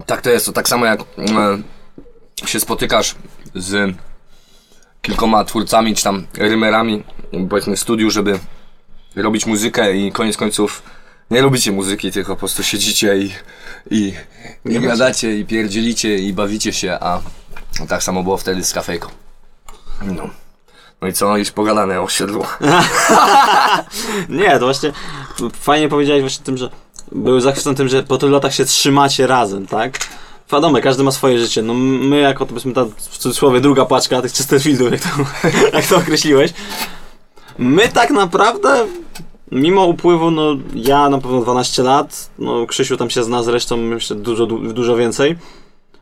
Tak 0.05 0.21
to 0.21 0.29
jest, 0.29 0.45
to 0.45 0.51
tak 0.51 0.69
samo 0.69 0.85
jak 0.85 0.99
e, 1.01 1.05
się 2.47 2.59
spotykasz 2.59 3.15
z 3.55 3.95
kilkoma 5.01 5.45
twórcami 5.45 5.95
czy 5.95 6.03
tam 6.03 6.27
rymerami, 6.37 7.03
powiedzmy 7.49 7.75
w 7.75 7.79
studiu, 7.79 8.11
żeby 8.11 8.39
robić 9.15 9.45
muzykę 9.45 9.95
i 9.95 10.11
koniec 10.11 10.37
końców 10.37 10.83
nie 11.31 11.41
robicie 11.41 11.71
muzyki, 11.71 12.11
tylko 12.11 12.33
po 12.33 12.39
prostu 12.39 12.63
siedzicie 12.63 13.17
i, 13.17 13.31
i, 13.91 14.13
i 14.65 14.79
gadacie 14.79 15.39
i 15.39 15.45
pierdzielicie 15.45 16.15
i 16.15 16.33
bawicie 16.33 16.73
się, 16.73 16.97
a 17.01 17.21
tak 17.87 18.03
samo 18.03 18.23
było 18.23 18.37
wtedy 18.37 18.63
z 18.63 18.73
kafejką. 18.73 19.09
No. 20.01 20.29
No 21.01 21.07
i 21.07 21.13
co, 21.13 21.37
już 21.37 21.51
pogadane 21.51 22.01
o 22.01 22.03
osiedlu. 22.03 22.45
Nie, 24.29 24.59
to 24.59 24.65
właśnie 24.65 24.91
fajnie 25.53 25.89
powiedziałeś 25.89 26.21
właśnie 26.21 26.45
tym, 26.45 26.57
że 26.57 26.69
był 27.11 27.39
zachwycony 27.39 27.75
tym, 27.75 27.87
że 27.87 28.03
po 28.03 28.17
tylu 28.17 28.31
latach 28.31 28.55
się 28.55 28.65
trzymacie 28.65 29.27
razem, 29.27 29.67
tak? 29.67 29.99
Wiadomo, 30.51 30.79
każdy 30.81 31.03
ma 31.03 31.11
swoje 31.11 31.39
życie. 31.39 31.61
No 31.61 31.73
my 31.73 32.19
jako, 32.19 32.45
to 32.45 32.49
powiedzmy, 32.49 32.73
ta 32.73 32.85
w 32.85 33.17
cudzysłowie 33.17 33.59
druga 33.61 33.85
paczka 33.85 34.21
tych 34.21 34.31
Chesterfieldów, 34.33 34.91
jak 34.91 35.01
to, 35.01 35.09
jak 35.77 35.85
to 35.87 35.97
określiłeś, 35.97 36.53
my 37.57 37.89
tak 37.89 38.09
naprawdę, 38.09 38.85
mimo 39.51 39.85
upływu, 39.85 40.31
no 40.31 40.55
ja 40.75 41.09
na 41.09 41.17
pewno 41.17 41.41
12 41.41 41.83
lat, 41.83 42.29
no 42.39 42.65
Krzysiu 42.65 42.97
tam 42.97 43.09
się 43.09 43.23
zna 43.23 43.43
zresztą 43.43 43.77
myślę 43.77 44.15
dużo, 44.15 44.45
du- 44.45 44.73
dużo 44.73 44.95
więcej. 44.95 45.35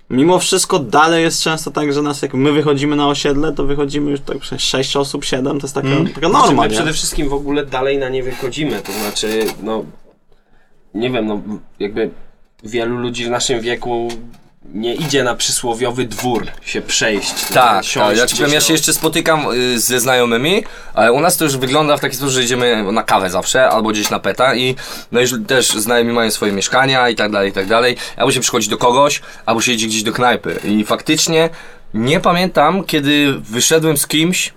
Mimo 0.10 0.40
wszystko 0.40 0.80
dalej 0.80 1.24
jest 1.24 1.42
często 1.42 1.72
tak, 1.72 1.94
że 1.94 2.02
nas 2.02 2.22
jak 2.22 2.34
my 2.34 2.52
wychodzimy 2.52 2.96
na 2.96 3.08
osiedle, 3.08 3.52
to 3.52 3.64
wychodzimy 3.66 4.12
już 4.12 4.20
tak 4.22 4.38
6 4.58 4.96
osób, 4.96 5.26
7, 5.26 5.60
to 5.60 5.66
jest 5.68 5.76
taka, 5.76 5.88
taka 6.16 6.30
norma, 6.30 6.40
Znaczy, 6.40 6.56
my 6.56 6.62
nie? 6.62 6.70
przede 6.70 6.94
wszystkim 6.94 7.30
w 7.30 7.34
ogóle 7.34 7.66
dalej 7.66 7.98
na 7.98 8.10
nie 8.10 8.24
wychodzimy, 8.24 8.82
to 8.82 8.92
znaczy, 8.92 9.46
no, 9.64 9.86
nie 10.94 11.10
wiem, 11.10 11.28
no, 11.28 11.42
jakby 11.80 12.10
wielu 12.64 12.98
ludzi 12.98 13.26
w 13.26 13.30
naszym 13.30 13.62
wieku 13.62 14.08
nie 14.74 14.96
idzie 14.96 15.24
na 15.24 15.36
przysłowiowy 15.36 16.06
dwór 16.06 16.48
się 16.62 16.82
przejść. 16.82 17.34
Tak, 17.54 17.86
tak. 17.94 18.18
Ja 18.18 18.28
ci 18.28 18.36
powiem, 18.36 18.52
ja 18.52 18.60
no. 18.60 18.66
się 18.66 18.74
jeszcze 18.74 18.94
spotykam 18.94 19.46
y, 19.52 19.80
ze 19.80 20.00
znajomymi, 20.00 20.64
ale 20.94 21.12
u 21.14 21.20
nas 21.20 21.38
to 21.38 21.46
już 21.46 21.58
wygląda 21.58 21.98
w 21.98 22.00
taki 22.00 22.16
sposób, 22.16 22.34
że 22.34 22.44
idziemy 22.44 22.92
na 22.92 23.04
kawę 23.04 23.30
zawsze, 23.30 23.70
albo 23.70 23.90
gdzieś 23.90 24.10
na 24.10 24.20
peta 24.20 24.56
i 24.56 24.76
no 25.12 25.22
już 25.22 25.34
też 25.48 25.68
znajomi 25.68 26.14
mają 26.14 26.32
swoje 26.32 26.52
mieszkania 26.52 27.10
i 27.10 27.16
tak 27.16 27.32
dalej, 27.32 27.50
i 27.50 27.54
tak 27.54 27.68
dalej. 27.68 27.96
Albo 28.18 28.32
się 28.32 28.40
przychodzi 28.40 28.70
do 28.70 28.78
kogoś, 28.78 29.22
albo 29.46 29.62
się 29.62 29.72
idzie 29.72 29.88
gdzieś 29.88 30.04
do 30.04 30.12
knajpy. 30.12 30.60
I 30.64 30.84
faktycznie 30.84 31.50
nie 31.94 32.20
pamiętam, 32.20 32.84
kiedy 32.84 33.34
wyszedłem 33.34 33.98
z 33.98 34.08
kimś 34.08 34.54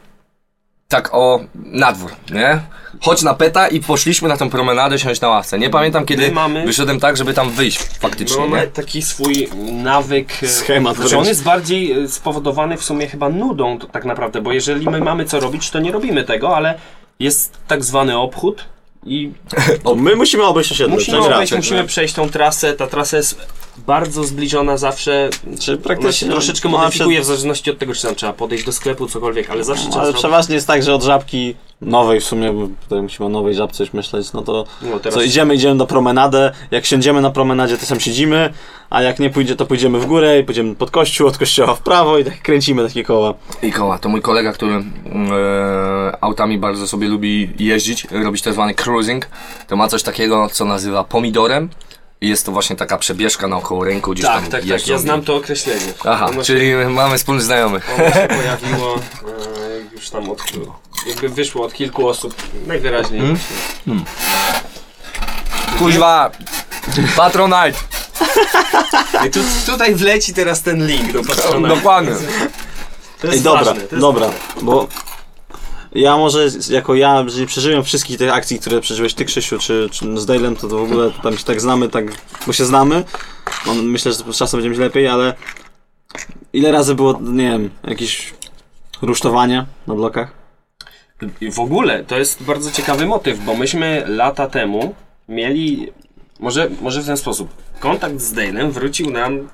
tak 0.89 1.15
o 1.15 1.41
na 1.55 1.93
dwór, 1.93 2.11
nie? 2.31 2.61
Chodź 3.01 3.23
na 3.23 3.35
peta 3.35 3.69
i 3.69 3.81
poszliśmy 3.81 4.29
na 4.29 4.37
tą 4.37 4.51
promenadę 4.51 4.99
siąść 4.99 5.21
na 5.21 5.29
ławce. 5.29 5.59
Nie 5.59 5.71
pamiętam, 5.71 6.05
kiedy 6.07 6.23
My 6.29 6.33
mamy- 6.33 6.67
wyszedłem 6.67 7.01
tak, 7.01 7.17
żeby 7.17 7.35
tam 7.35 7.51
wyjść 7.51 7.79
faktycznie, 7.79 8.37
No, 8.39 8.45
nie? 8.45 8.51
mamy 8.51 8.67
taki 8.69 9.03
swój 9.03 9.49
nawyk, 9.73 10.43
e, 10.43 10.49
Schemat 10.49 10.97
że 10.97 11.03
on 11.03 11.09
wręcz. 11.09 11.27
jest 11.29 11.43
bardziej 11.43 11.93
e, 11.93 12.09
spowodowany 12.09 12.77
w 12.77 12.85
sumie 12.85 13.07
chyba 13.07 13.29
nudą 13.29 13.79
to 13.79 13.87
tak 13.87 14.05
naprawdę, 14.05 14.41
bo 14.43 14.53
jeżeli 14.53 14.87
my 14.91 15.01
mamy 15.01 15.25
co 15.25 15.41
robić, 15.41 15.71
to 15.71 15.79
nie 15.79 15.93
robimy 15.93 16.25
tego, 16.25 16.57
ale 16.57 16.79
jest 17.21 17.53
tak 17.69 17.85
zwany 17.85 18.19
obchód 18.19 18.65
i 19.05 19.31
My 19.97 20.17
musimy 20.17 20.45
obejść 20.45 20.73
osiedle. 20.73 20.95
musimy 20.95 21.17
jest 21.17 21.29
obejść, 21.31 21.53
musimy 21.53 21.85
przejść 21.85 22.15
tą 22.15 22.31
trasę, 22.31 22.73
ta 22.75 22.87
trasa 22.87 23.17
jest 23.17 23.39
bardzo 23.79 24.25
zbliżona 24.25 24.77
zawsze, 24.77 25.31
Czy 25.43 25.49
ona 25.49 25.61
się 25.61 25.77
praktycznie 25.77 26.29
troszeczkę 26.29 26.69
ona 26.69 26.79
modyfikuje 26.79 27.21
w 27.21 27.25
zależności 27.25 27.71
od 27.71 27.79
tego, 27.79 27.95
czy 27.95 28.03
tam 28.03 28.15
trzeba 28.15 28.33
podejść 28.33 28.65
do 28.65 28.73
sklepu, 28.73 29.07
cokolwiek, 29.07 29.51
ale 29.51 29.65
zawsze 29.65 29.83
trzeba 29.85 29.97
Ale 29.97 30.07
zrobić. 30.07 30.19
przeważnie 30.21 30.55
jest 30.55 30.67
tak, 30.67 30.83
że 30.83 30.95
od 30.95 31.03
żabki 31.03 31.55
nowej 31.81 32.21
w 32.21 32.25
sumie, 32.25 32.53
bo 32.53 32.69
tutaj 32.83 33.03
musimy 33.03 33.27
o 33.27 33.29
nowej 33.29 33.55
żabce 33.55 33.83
już 33.85 33.93
myśleć, 33.93 34.33
no 34.33 34.43
to 34.43 34.65
No 34.83 34.99
teraz 35.01 35.15
co, 35.15 35.23
idziemy, 35.23 35.55
idziemy 35.55 35.75
na 35.75 35.87
promenadę, 35.87 36.53
jak 36.71 36.87
siądziemy 36.87 37.21
na 37.21 37.31
promenadzie, 37.31 37.79
to 37.79 37.87
sam 37.87 38.01
siedzimy, 38.01 38.53
a 38.91 39.03
jak 39.03 39.19
nie 39.19 39.31
pójdzie, 39.31 39.57
to 39.57 39.67
pójdziemy 39.67 39.99
w 40.01 40.07
górę 40.07 40.41
i 40.41 40.45
pójdziemy 40.45 40.75
pod 40.75 40.91
kościół, 40.91 41.27
od 41.27 41.39
kościoła 41.39 41.75
w 41.75 41.81
prawo 41.81 42.19
i 42.19 42.25
tak 42.25 42.43
kręcimy 42.43 42.89
takie 42.89 43.05
koła. 43.05 43.35
I 43.63 43.73
koła. 43.73 43.99
To 43.99 44.09
mój 44.09 44.23
kolega, 44.23 44.53
który 44.53 44.73
mm, 44.73 44.87
e, 45.33 46.17
autami 46.21 46.59
bardzo 46.59 46.89
sobie 46.89 47.09
lubi 47.09 47.51
jeździć, 47.59 48.07
robić 48.11 48.43
tak 48.43 48.53
zwany 48.53 48.75
cruising, 48.75 49.29
to 49.69 49.77
ma 49.77 49.89
coś 49.89 50.03
takiego, 50.03 50.49
co 50.53 50.65
nazywa 50.65 51.05
pomidorem. 51.05 51.69
I 52.21 52.29
jest 52.29 52.47
to 52.47 52.53
właśnie 52.53 52.77
taka 52.77 52.99
przebieżka 52.99 53.49
naokoło 53.49 53.85
rynku, 53.85 54.13
gdzieś 54.13 54.27
tak, 54.27 54.35
tam 54.43 54.51
tak, 54.51 54.65
tak, 54.69 54.87
ja 54.89 54.99
znam 54.99 55.23
to 55.23 55.37
określenie. 55.37 55.93
Aha, 56.05 56.27
ono, 56.27 56.43
czyli 56.43 56.75
mamy 56.75 57.19
wspólnych 57.19 57.43
znajomych. 57.45 57.89
ono 57.99 58.13
się 58.13 58.29
pojawiło 58.29 58.95
e, 58.95 59.01
już 59.97 60.11
tam 60.11 60.31
od, 60.31 60.43
jakby 61.07 61.29
wyszło 61.29 61.65
od 61.67 61.73
kilku 61.75 62.09
osób, 62.09 62.35
najwyraźniej 62.67 63.21
Hmm? 63.21 63.39
właśnie. 63.87 64.05
Kuźwa! 65.79 66.31
Patronite! 67.17 67.79
I 69.27 69.31
tu, 69.31 69.41
tutaj 69.67 69.95
wleci 69.95 70.35
teraz 70.35 70.63
ten 70.63 70.87
link 70.87 71.13
do 71.13 71.23
patrona. 71.25 71.69
Dokładnie. 71.69 72.13
To 73.21 73.27
jest 73.27 73.39
Ej, 73.39 73.43
dobra, 73.45 73.65
ważne, 73.65 73.81
to 73.81 73.95
jest 73.97 74.01
dobra, 74.01 74.27
ważne. 74.27 74.41
bo 74.63 74.89
ja 75.97 76.17
może 76.17 76.49
jako 76.71 76.95
ja, 76.95 77.29
że 77.29 77.41
nie 77.41 77.47
przeżyłem 77.47 77.85
wszystkich 77.85 78.19
tych 78.19 78.33
akcji, 78.33 78.59
które 78.59 78.81
przeżyłeś 78.81 79.15
ty 79.15 79.25
Krzysiu, 79.25 79.59
czy, 79.59 79.89
czy 79.93 80.21
z 80.21 80.27
Dale'em, 80.27 80.57
to, 80.57 80.69
to 80.69 80.79
w 80.79 80.83
ogóle 80.83 81.11
tam 81.23 81.39
się 81.39 81.45
tak 81.45 81.61
znamy, 81.61 81.89
tak, 81.89 82.05
bo 82.47 82.53
się 82.53 82.65
znamy. 82.65 83.05
No, 83.67 83.75
myślę, 83.75 84.13
że 84.13 84.19
z 84.33 84.37
czasem 84.37 84.61
będzie 84.61 84.71
mi 84.71 84.85
lepiej, 84.85 85.09
ale 85.09 85.35
ile 86.53 86.73
razy 86.73 86.95
było, 86.95 87.21
nie 87.23 87.51
wiem, 87.51 87.71
jakieś 87.85 88.35
rusztowanie 89.03 89.67
na 89.87 89.95
blokach? 89.95 90.33
W 91.53 91.61
ogóle 91.61 92.05
to 92.05 92.19
jest 92.19 92.43
bardzo 92.43 92.71
ciekawy 92.71 93.07
motyw, 93.07 93.45
bo 93.45 93.55
myśmy 93.55 94.05
lata 94.07 94.47
temu 94.47 94.95
mieli, 95.29 95.93
może, 96.41 96.71
może 96.81 97.03
w 97.03 97.07
ten 97.07 97.17
sposób, 97.17 97.49
kontakt 97.81 98.21
z 98.21 98.35
Dale'em 98.35 98.71
wrócił 98.71 99.11
nam 99.11 99.49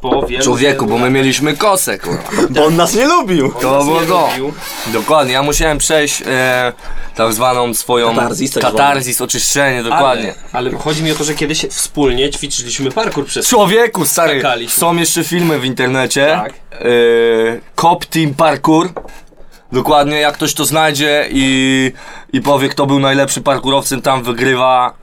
po 0.00 0.26
wielu... 0.26 0.44
Człowieku, 0.44 0.84
wielu 0.84 0.98
bo 0.98 1.04
my 1.04 1.10
mieliśmy 1.10 1.56
kosę, 1.56 1.98
kurwa. 1.98 2.22
Bo 2.50 2.64
on 2.64 2.76
nas 2.76 2.94
nie 2.94 3.06
lubił! 3.06 3.52
To 3.60 3.84
było. 3.84 4.52
Dokładnie, 4.86 5.32
ja 5.32 5.42
musiałem 5.42 5.78
przejść 5.78 6.22
e, 6.26 6.72
tak 7.14 7.32
zwaną 7.32 7.74
swoją 7.74 8.14
Katarzis, 8.14 8.52
tak 8.52 8.62
katarzis 8.62 9.20
oczyszczenie, 9.20 9.82
dokładnie. 9.82 10.34
Ale, 10.52 10.70
ale 10.70 10.78
chodzi 10.78 11.02
mi 11.02 11.12
o 11.12 11.14
to, 11.14 11.24
że 11.24 11.34
kiedyś 11.34 11.66
wspólnie 11.70 12.30
ćwiczyliśmy 12.30 12.90
parkour 12.90 13.26
przez... 13.26 13.48
Człowieku, 13.48 14.06
stary, 14.06 14.40
Skakaliśmy. 14.40 14.80
są 14.80 14.96
jeszcze 14.96 15.24
filmy 15.24 15.58
w 15.58 15.64
internecie. 15.64 16.26
Tak. 16.26 16.52
E, 16.72 16.86
Cop 17.76 18.04
Team 18.06 18.34
Parkour. 18.34 18.92
Dokładnie, 19.72 20.20
jak 20.20 20.34
ktoś 20.34 20.54
to 20.54 20.64
znajdzie 20.64 21.28
i, 21.30 21.92
i 22.32 22.40
powie, 22.40 22.68
kto 22.68 22.86
był 22.86 22.98
najlepszym 22.98 23.42
parkurowcem, 23.42 24.02
tam 24.02 24.22
wygrywa 24.22 24.94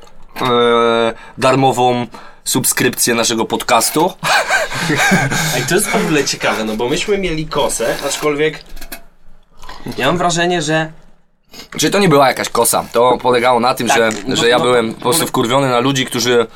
e, 0.41 1.13
darmową 1.37 2.07
subskrypcję 2.45 3.15
naszego 3.15 3.45
podcastu. 3.45 4.13
Ej, 5.55 5.63
to 5.69 5.75
jest 5.75 5.87
w 5.87 5.95
ogóle 5.95 6.23
ciekawe, 6.23 6.63
no 6.63 6.75
bo 6.75 6.89
myśmy 6.89 7.17
mieli 7.17 7.47
kosę, 7.47 7.95
aczkolwiek 8.05 8.63
ja 9.97 10.05
mam 10.07 10.17
wrażenie, 10.17 10.61
że 10.61 10.91
Czyli 11.77 11.91
to 11.91 11.99
nie 11.99 12.09
była 12.09 12.27
jakaś 12.27 12.49
kosa. 12.49 12.85
To 12.91 13.17
polegało 13.17 13.59
na 13.59 13.73
tym, 13.73 13.87
Tak, 13.87 13.97
że, 13.97 14.09
no, 14.27 14.35
że 14.35 14.49
ja 14.49 14.57
no, 14.57 14.63
byłem 14.63 14.93
po 14.93 15.01
prostu 15.01 15.27
wkurwiony 15.27 15.69
na 15.69 15.79
ludzi, 15.79 16.05
którzy, 16.05 16.47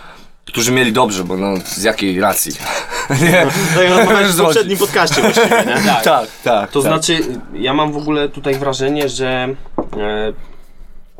którzy 0.45 0.71
mieli 0.71 0.93
dobrze, 0.93 1.23
bo 1.23 1.37
no 1.37 1.57
z 1.65 1.83
jakiej 1.83 2.21
racji? 2.21 2.51
nie, 3.21 3.47
Tak 3.75 3.83
jak 3.83 3.89
rozmawialiśmy 3.89 4.33
w 4.43 4.45
poprzednim 4.45 4.77
podcaście 4.77 5.21
właściwie, 5.21 5.63
nie? 5.67 5.75
tak, 5.85 6.03
tak, 6.03 6.27
tak. 6.43 6.71
To 6.71 6.81
tak. 6.81 6.91
znaczy, 6.91 7.19
ja 7.53 7.73
mam 7.73 7.91
w 7.91 7.97
ogóle 7.97 8.29
tutaj 8.29 8.55
wrażenie, 8.55 9.09
że 9.09 9.27
e, 9.27 10.33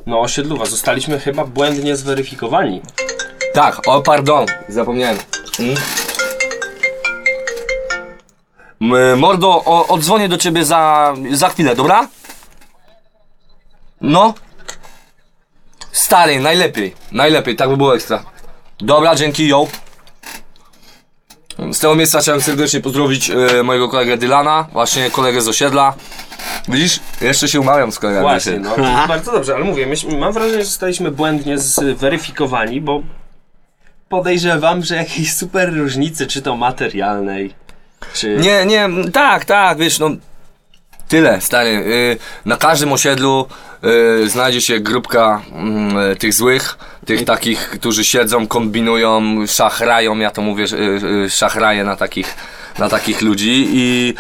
no 0.05 0.19
osiedluwa, 0.19 0.65
zostaliśmy 0.65 1.19
chyba 1.19 1.45
błędnie 1.45 1.95
zweryfikowani. 1.95 2.81
Tak, 3.53 3.87
o 3.87 4.01
pardon, 4.01 4.45
zapomniałem. 4.67 5.17
Mm. 5.59 5.75
M, 8.81 9.19
Mordo, 9.19 9.63
o, 9.65 9.87
odzwonię 9.87 10.29
do 10.29 10.37
ciebie 10.37 10.65
za, 10.65 11.13
za 11.31 11.49
chwilę, 11.49 11.75
dobra? 11.75 12.07
No? 14.01 14.33
Stary, 15.91 16.39
najlepiej, 16.39 16.95
najlepiej, 17.11 17.55
tak 17.55 17.69
by 17.69 17.77
było 17.77 17.95
ekstra. 17.95 18.23
Dobra, 18.79 19.15
dzięki, 19.15 19.47
yo. 19.47 19.67
Z 21.71 21.79
tego 21.79 21.95
miejsca 21.95 22.19
chciałem 22.19 22.41
serdecznie 22.41 22.81
pozdrowić 22.81 23.29
e, 23.29 23.63
mojego 23.63 23.89
kolegę 23.89 24.17
Dylana, 24.17 24.67
właśnie 24.71 25.11
kolegę 25.11 25.41
z 25.41 25.47
osiedla. 25.47 25.93
Widzisz? 26.67 26.99
Jeszcze 27.21 27.47
się 27.47 27.59
umawiam 27.59 27.91
z 27.91 27.99
kolegami. 27.99 28.23
Właśnie, 28.23 28.59
no 28.59 28.75
to 28.75 28.81
bardzo 29.07 29.31
dobrze, 29.31 29.55
ale 29.55 29.65
mówię, 29.65 29.87
myśmy, 29.87 30.17
mam 30.17 30.33
wrażenie, 30.33 30.59
że 30.59 30.65
zostaliśmy 30.65 31.11
błędnie 31.11 31.57
zweryfikowani, 31.57 32.81
bo 32.81 33.01
podejrzewam, 34.09 34.83
że 34.83 34.95
jakiejś 34.95 35.33
super 35.33 35.73
różnicy, 35.73 36.27
czy 36.27 36.41
to 36.41 36.57
materialnej, 36.57 37.53
czy... 38.13 38.37
Nie, 38.37 38.65
nie, 38.65 38.89
tak, 39.13 39.45
tak, 39.45 39.77
wiesz, 39.77 39.99
no. 39.99 40.09
Tyle, 41.07 41.41
stary. 41.41 41.69
Y, 41.69 42.17
na 42.45 42.57
każdym 42.57 42.93
osiedlu 42.93 43.47
y, 44.23 44.29
znajdzie 44.29 44.61
się 44.61 44.79
grupka 44.79 45.41
mm, 45.51 45.97
y, 45.97 46.15
tych 46.15 46.33
złych, 46.33 46.77
tych 47.05 47.25
takich, 47.25 47.69
którzy 47.69 48.03
siedzą, 48.03 48.47
kombinują, 48.47 49.21
szachrają, 49.47 50.17
ja 50.17 50.31
to 50.31 50.41
mówię, 50.41 50.63
y, 50.63 51.25
y, 51.25 51.29
szachraję 51.29 51.83
na 51.83 51.95
takich, 51.95 52.35
na 52.79 52.89
takich 52.89 53.21
ludzi 53.21 53.67
i, 53.73 54.13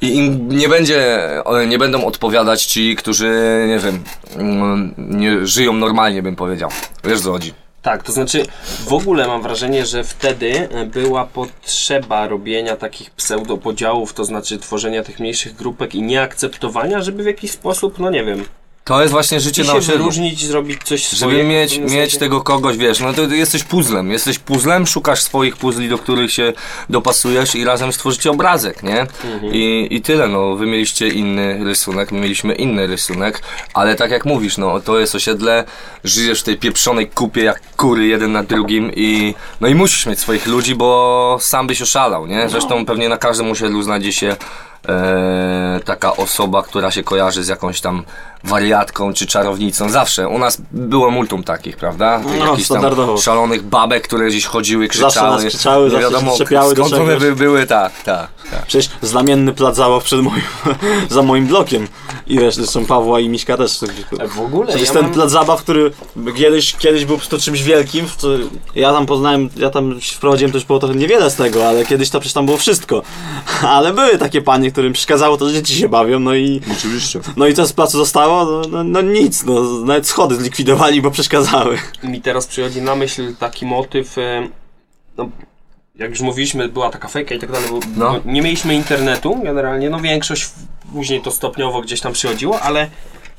i 0.00 0.16
im 0.16 0.48
nie 0.48 0.68
będzie, 0.68 1.28
nie 1.68 1.78
będą 1.78 2.04
odpowiadać 2.04 2.64
ci, 2.64 2.96
którzy, 2.96 3.64
nie 3.68 3.78
wiem, 3.78 4.04
mm, 4.36 4.94
nie 4.98 5.46
żyją 5.46 5.72
normalnie, 5.72 6.22
bym 6.22 6.36
powiedział. 6.36 6.70
Wiesz, 7.04 7.20
co 7.20 7.32
chodzi. 7.32 7.63
Tak, 7.84 8.02
to 8.02 8.12
znaczy 8.12 8.46
w 8.86 8.92
ogóle 8.92 9.26
mam 9.26 9.42
wrażenie, 9.42 9.86
że 9.86 10.04
wtedy 10.04 10.68
e, 10.70 10.86
była 10.86 11.24
potrzeba 11.24 12.28
robienia 12.28 12.76
takich 12.76 13.10
pseudopodziałów, 13.10 14.14
to 14.14 14.24
znaczy 14.24 14.58
tworzenia 14.58 15.02
tych 15.02 15.20
mniejszych 15.20 15.54
grupek 15.54 15.94
i 15.94 16.02
nieakceptowania, 16.02 17.02
żeby 17.02 17.22
w 17.22 17.26
jakiś 17.26 17.50
sposób, 17.50 17.98
no 17.98 18.10
nie 18.10 18.24
wiem, 18.24 18.44
To 18.84 19.00
jest 19.00 19.12
właśnie 19.12 19.40
życie 19.40 19.62
i 19.62 19.66
na 19.66 19.72
się 19.72 19.78
osiedlu. 19.78 19.98
wyróżnić, 19.98 20.46
zrobić 20.46 20.80
coś 20.84 21.08
Żeby 21.08 21.16
swojego. 21.16 21.48
mieć, 21.48 21.70
pewnym 21.72 21.90
mieć 21.90 22.00
sensie. 22.10 22.18
tego 22.18 22.40
kogoś, 22.40 22.76
wiesz, 22.76 23.00
no 23.00 23.12
to 23.12 23.22
jesteś 23.22 23.64
puzzlem, 23.64 24.10
jesteś 24.10 24.38
puzzlem, 24.38 24.86
szukasz 24.86 25.22
swoich 25.22 25.56
puzli, 25.56 25.88
do 25.88 25.98
których 25.98 26.32
się 26.32 26.52
dopasujesz 26.90 27.54
i 27.54 27.64
razem 27.64 27.92
stworzycie 27.92 28.30
obrazek, 28.30 28.82
nie? 28.82 29.00
Mhm. 29.00 29.54
I, 29.54 29.88
I 29.90 30.00
tyle, 30.02 30.28
no, 30.28 30.56
wy 30.56 30.66
mieliście 30.66 31.08
inny 31.08 31.64
rysunek, 31.64 32.12
my 32.12 32.20
mieliśmy 32.20 32.54
inny 32.54 32.86
rysunek, 32.86 33.42
ale 33.74 33.94
tak 33.94 34.10
jak 34.10 34.24
mówisz, 34.24 34.58
no, 34.58 34.80
to 34.80 34.98
jest 34.98 35.14
osiedle, 35.14 35.64
żyjesz 36.04 36.40
w 36.40 36.44
tej 36.44 36.56
pieprzonej 36.56 37.06
kupie 37.06 37.42
jak 37.44 37.60
kury 37.76 38.06
jeden 38.06 38.32
na 38.32 38.42
drugim 38.42 38.90
i, 38.96 39.34
no 39.60 39.68
i 39.68 39.74
musisz 39.74 40.06
mieć 40.06 40.20
swoich 40.20 40.46
ludzi, 40.46 40.74
bo 40.74 41.38
sam 41.40 41.66
byś 41.66 41.82
oszalał, 41.82 42.26
nie? 42.26 42.48
Zresztą 42.48 42.86
pewnie 42.86 43.08
na 43.08 43.18
każdym 43.18 43.50
osiedlu 43.50 43.82
znajdzie 43.82 44.12
się 44.12 44.36
e, 44.88 45.80
taka 45.84 46.16
osoba, 46.16 46.62
która 46.62 46.90
się 46.90 47.02
kojarzy 47.02 47.44
z 47.44 47.48
jakąś 47.48 47.80
tam 47.80 48.02
wariatką 48.44 49.12
czy 49.12 49.26
czarownicą. 49.26 49.90
Zawsze. 49.90 50.28
U 50.28 50.38
nas 50.38 50.58
było 50.72 51.10
multum 51.10 51.44
takich, 51.44 51.76
prawda? 51.76 52.18
Tych 52.18 52.26
No, 52.38 52.46
jakichś 52.46 52.68
tam 52.68 52.78
standardowo. 52.78 53.18
szalonych 53.18 53.62
babek, 53.62 54.02
które 54.04 54.28
gdzieś 54.28 54.44
chodziły, 54.46 54.88
krzyczały. 54.88 55.12
Zawsze 55.12 55.44
nas 55.44 55.44
krzyczały, 55.54 55.84
nie 55.84 55.90
zawsze 55.90 56.06
się 56.06 56.12
wiadomo 56.12 56.38
czepiały 56.38 56.74
do 56.74 56.86
skąd 56.86 57.02
one 57.02 57.16
by 57.16 57.36
były, 57.36 57.66
tak, 57.66 58.02
tak. 58.02 58.28
tak. 58.50 58.66
Przecież 58.66 58.90
znamienny 59.02 59.52
plac 59.52 59.76
zabaw 59.76 60.04
przed 60.04 60.20
moim, 60.22 60.42
za 61.10 61.22
moim 61.22 61.46
blokiem. 61.46 61.88
I 62.26 62.38
resztę, 62.40 62.62
zresztą 62.62 62.84
Pawła 62.86 63.20
i 63.20 63.28
Miśka 63.28 63.56
też. 63.56 63.82
E, 64.20 64.28
W 64.28 64.40
ogóle 64.40 64.68
Przecież 64.68 64.88
ja 64.88 64.94
ten 64.94 65.02
mam... 65.02 65.12
plac 65.12 65.30
zabaw, 65.30 65.62
który 65.62 65.90
kiedyś, 66.36 66.74
kiedyś 66.76 67.04
był 67.04 67.16
prostu 67.16 67.38
czymś 67.38 67.62
wielkim, 67.62 68.06
co 68.16 68.28
ja 68.74 68.92
tam 68.92 69.06
poznałem, 69.06 69.48
ja 69.56 69.70
tam 69.70 70.00
się 70.00 70.16
wprowadziłem 70.16 70.52
też 70.52 70.64
było 70.64 70.78
trochę 70.78 70.94
niewiele 70.94 71.30
z 71.30 71.34
tego, 71.36 71.68
ale 71.68 71.84
kiedyś 71.86 72.10
to 72.10 72.20
przecież 72.20 72.34
tam 72.34 72.46
było 72.46 72.58
wszystko. 72.58 73.02
Ale 73.68 73.92
były 73.92 74.18
takie 74.18 74.42
panie, 74.42 74.70
którym 74.72 74.92
przeszkadzało 74.92 75.36
to, 75.36 75.48
że 75.48 75.54
dzieci 75.54 75.74
się 75.74 75.88
bawią, 75.88 76.18
no 76.20 76.34
i... 76.34 76.60
Oczywiście. 76.78 77.20
No 77.36 77.46
i 77.46 77.54
co 77.54 77.66
z 77.66 77.72
placu 77.72 77.98
zostało? 77.98 78.33
No, 78.44 78.62
no, 78.70 78.84
no 78.84 79.00
nic, 79.02 79.44
no 79.44 79.62
nawet 79.62 80.06
schody 80.08 80.36
zlikwidowali, 80.36 81.02
bo 81.02 81.10
przeszkadzały. 81.10 81.78
mi 82.02 82.20
teraz 82.20 82.46
przychodzi 82.46 82.82
na 82.82 82.96
myśl 82.96 83.34
taki 83.36 83.66
motyw, 83.66 84.18
e, 84.18 84.48
no, 85.16 85.28
jak 85.94 86.10
już 86.10 86.20
mówiliśmy, 86.20 86.68
była 86.68 86.90
taka 86.90 87.08
fejka 87.08 87.34
i 87.34 87.38
tak 87.38 87.52
dalej, 87.52 87.68
bo 87.70 87.78
No. 87.96 88.12
no, 88.12 88.32
nie 88.32 88.42
mieliśmy 88.42 88.74
internetu 88.74 89.40
generalnie, 89.44 89.90
no 89.90 90.00
większość 90.00 90.50
później 90.92 91.20
to 91.22 91.30
stopniowo 91.30 91.80
gdzieś 91.80 92.00
tam 92.00 92.12
przychodziło, 92.12 92.60
ale 92.60 92.90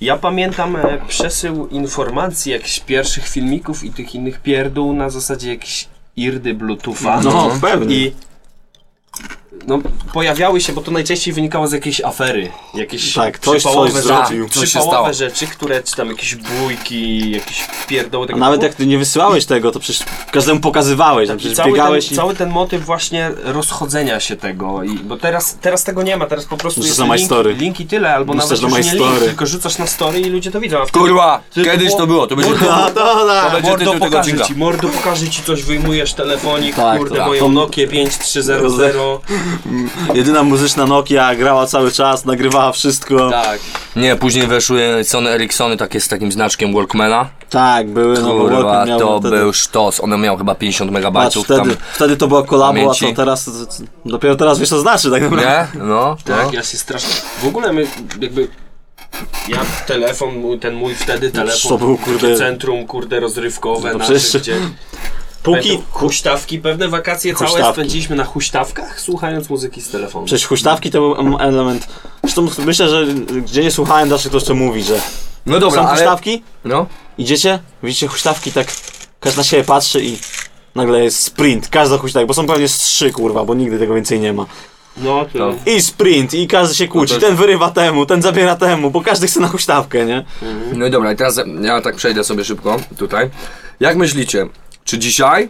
ja 0.01 0.17
pamiętam 0.17 0.75
e, 0.75 1.01
przesył 1.07 1.67
informacji, 1.67 2.51
jakichś 2.51 2.79
pierwszych 2.79 3.27
filmików 3.27 3.83
i 3.83 3.91
tych 3.91 4.15
innych 4.15 4.41
pierdół 4.41 4.93
na 4.93 5.09
zasadzie 5.09 5.49
jakichś 5.49 5.87
irdy 6.15 6.53
Bluetootha. 6.53 7.21
No, 7.23 7.51
pewnie. 7.61 7.95
I 7.95 8.13
no, 9.67 9.79
pojawiały 10.13 10.61
się, 10.61 10.73
bo 10.73 10.81
to 10.81 10.91
najczęściej 10.91 11.33
wynikało 11.33 11.67
z 11.67 11.71
jakiejś 11.71 12.01
afery. 12.01 12.49
Jakieś 12.73 13.13
Tak, 13.13 13.33
ktoś 13.33 13.57
przypałowe 13.57 13.91
coś 13.91 14.03
rzeczy- 14.03 14.07
zrobił. 14.07 14.49
Coś 14.49 14.55
się 14.63 14.79
przypałowe 14.79 15.13
stało. 15.13 15.13
rzeczy, 15.13 15.47
które, 15.47 15.83
czy 15.83 15.95
tam 15.95 16.09
jakieś 16.09 16.35
bójki, 16.35 17.31
jakieś 17.31 17.67
pierdoły 17.87 18.23
A 18.23 18.27
tego 18.27 18.39
nawet 18.39 18.59
typu. 18.59 18.65
jak 18.69 18.75
ty 18.75 18.85
nie 18.85 18.97
wysyłałeś 18.97 19.45
tego, 19.45 19.71
to 19.71 19.79
przecież 19.79 20.03
każdemu 20.31 20.59
pokazywałeś, 20.59 21.27
tam 21.27 21.37
przecież 21.37 21.57
cały 21.57 21.71
biegałeś 21.71 22.05
ten, 22.05 22.13
i... 22.13 22.17
cały 22.17 22.35
ten 22.35 22.49
motyw 22.49 22.85
właśnie 22.85 23.31
rozchodzenia 23.43 24.19
się 24.19 24.35
tego, 24.35 24.83
i, 24.83 24.89
bo 24.95 25.17
teraz, 25.17 25.57
teraz 25.61 25.83
tego 25.83 26.03
nie 26.03 26.17
ma, 26.17 26.25
teraz 26.25 26.45
po 26.45 26.57
prostu 26.57 26.79
Musisz 26.79 26.89
jest 26.89 26.99
na 26.99 27.05
My 27.05 27.15
link, 27.17 27.27
Story. 27.27 27.53
link 27.53 27.79
i 27.79 27.85
tyle, 27.85 28.13
albo 28.15 28.33
Musisz 28.33 28.49
nawet 28.49 28.61
na 28.61 28.67
już 28.77 28.77
My 28.77 28.83
nie 28.93 28.97
link, 28.99 29.11
Story. 29.11 29.25
tylko 29.25 29.45
rzucasz 29.45 29.77
na 29.77 29.87
story 29.87 30.19
i 30.19 30.29
ludzie 30.29 30.51
to 30.51 30.59
widzą. 30.61 30.77
A 30.81 30.85
Kurwa, 30.85 31.41
kiedyś 31.55 31.95
to 31.95 32.07
było, 32.07 32.27
to 32.27 32.35
będzie 32.35 32.51
No, 32.51 32.57
to, 32.91 32.91
To 32.93 33.27
tak. 33.27 33.51
będzie 33.53 33.69
mordo 33.69 33.85
tytuł 33.85 33.93
tego 33.93 34.05
pokaże 34.17 34.39
ci, 34.47 34.55
mordo 34.55 34.87
pokaże 34.87 35.27
ci 35.29 35.43
coś, 35.43 35.63
wyjmujesz 35.63 36.13
telefonik, 36.13 36.75
Tak, 36.75 36.97
kurde, 36.97 37.15
tak. 37.17 37.27
moją 37.27 37.41
To- 37.41 37.49
Nokię 37.49 37.87
5300. 37.87 38.83
Jedyna 40.13 40.43
muzyczna 40.43 40.85
Nokia 40.85 41.35
grała 41.35 41.67
cały 41.67 41.91
czas, 41.91 42.25
nagrywała 42.25 42.71
wszystko. 42.71 43.29
Tak. 43.29 43.59
Nie, 43.95 44.15
później 44.15 44.47
weszły 44.47 45.03
Sony 45.03 45.29
Ericssony 45.29 45.77
takie 45.77 46.01
z 46.01 46.07
takim 46.07 46.31
znaczkiem 46.31 46.73
Walkmana. 46.73 47.29
Tak, 47.49 47.87
były, 47.89 48.21
no 48.21 48.27
bo 48.33 48.39
Kurwa, 48.39 48.61
Walkman 48.61 48.87
miał 48.87 48.99
to 48.99 49.19
wtedy... 49.19 49.37
był 49.37 49.53
sztos. 49.53 49.99
One 50.03 50.17
miał 50.17 50.37
chyba 50.37 50.55
50 50.55 50.89
Patrz, 50.89 50.93
megabajtów 50.93 51.45
wtedy, 51.45 51.61
tam. 51.61 51.77
wtedy 51.93 52.17
to 52.17 52.27
była 52.27 52.43
kolabo, 52.43 52.71
a 52.71 52.73
pamięci. 52.73 53.05
co 53.09 53.13
teraz... 53.15 53.49
Dopiero 54.05 54.35
teraz 54.35 54.59
wiesz 54.59 54.69
co 54.69 54.79
znaczy 54.79 55.11
tak 55.11 55.21
naprawdę. 55.21 55.67
Nie? 55.75 55.83
No, 55.83 56.17
Tak, 56.25 56.45
no. 56.45 56.51
ja 56.53 56.63
się 56.63 56.77
strasznie. 56.77 57.13
W 57.41 57.47
ogóle 57.47 57.73
my 57.73 57.87
jakby. 58.21 58.47
Ja 59.47 59.57
telefon, 59.87 60.35
mój, 60.39 60.59
ten 60.59 60.73
mój 60.75 60.95
wtedy 60.95 61.31
telefon. 61.31 61.69
to 61.69 61.77
był, 61.77 61.97
kurde- 61.97 62.37
centrum, 62.37 62.87
kurde, 62.87 63.19
rozrywkowe, 63.19 63.91
No 63.91 63.97
nasze, 63.97 64.13
przecież- 64.13 64.41
gdzie. 64.41 64.55
Póki... 65.45 65.61
Pamiętam, 65.69 65.85
Huśtawki, 65.91 66.59
pewne 66.59 66.87
wakacje 66.87 67.35
całe 67.35 67.49
Huśtawki. 67.51 67.73
spędziliśmy 67.73 68.15
na 68.15 68.23
huśtawkach, 68.25 69.01
słuchając 69.01 69.49
muzyki 69.49 69.81
z 69.81 69.89
telefonu. 69.89 70.25
Przecież 70.25 70.47
huśtawki 70.47 70.91
to 70.91 70.99
był 70.99 71.15
em, 71.19 71.35
element... 71.41 71.87
Zresztą 72.23 72.47
myślę, 72.65 72.89
że 72.89 73.05
gdzie 73.41 73.63
nie 73.63 73.71
słuchałem, 73.71 74.09
zawsze 74.09 74.29
ktoś 74.29 74.43
to 74.43 74.55
mówi, 74.55 74.83
że 74.83 74.99
No 75.45 75.59
dobra, 75.59 75.81
są 75.81 75.87
ale... 75.87 75.97
huśtawki, 75.97 76.43
No. 76.65 76.85
idziecie, 77.17 77.59
widzicie 77.83 78.07
huśtawki, 78.07 78.51
tak 78.51 78.67
każdy 79.19 79.37
na 79.37 79.43
siebie 79.43 79.63
patrzy 79.63 80.01
i 80.03 80.17
nagle 80.75 81.03
jest 81.03 81.19
sprint, 81.23 81.67
każda 81.69 81.97
huśtawka, 81.97 82.27
bo 82.27 82.33
są 82.33 82.47
pewnie 82.47 82.67
z 82.67 82.77
trzy, 82.77 83.11
kurwa, 83.11 83.45
bo 83.45 83.53
nigdy 83.55 83.79
tego 83.79 83.93
więcej 83.93 84.19
nie 84.19 84.33
ma. 84.33 84.45
No, 84.97 85.25
to... 85.33 85.39
No. 85.39 85.53
I 85.73 85.81
sprint, 85.81 86.33
i 86.33 86.47
każdy 86.47 86.75
się 86.75 86.87
kłóci, 86.87 87.13
No 87.13 87.19
to- 87.19 87.25
ten 87.27 87.35
wyrywa 87.35 87.71
temu, 87.71 88.05
ten 88.05 88.21
zabiera 88.21 88.55
temu, 88.55 88.91
bo 88.91 89.01
każdy 89.01 89.27
chce 89.27 89.39
na 89.39 89.47
huśtawkę, 89.47 90.05
nie? 90.05 90.25
No 90.73 90.85
i 90.85 90.91
dobra, 90.91 91.11
i 91.11 91.15
teraz 91.15 91.39
ja 91.61 91.81
tak 91.81 91.95
przejdę 91.95 92.23
sobie 92.23 92.43
szybko 92.45 92.77
tutaj. 92.97 93.29
Jak 93.79 93.97
myślicie, 93.97 94.47
czy 94.85 94.97
dzisiaj, 94.97 95.49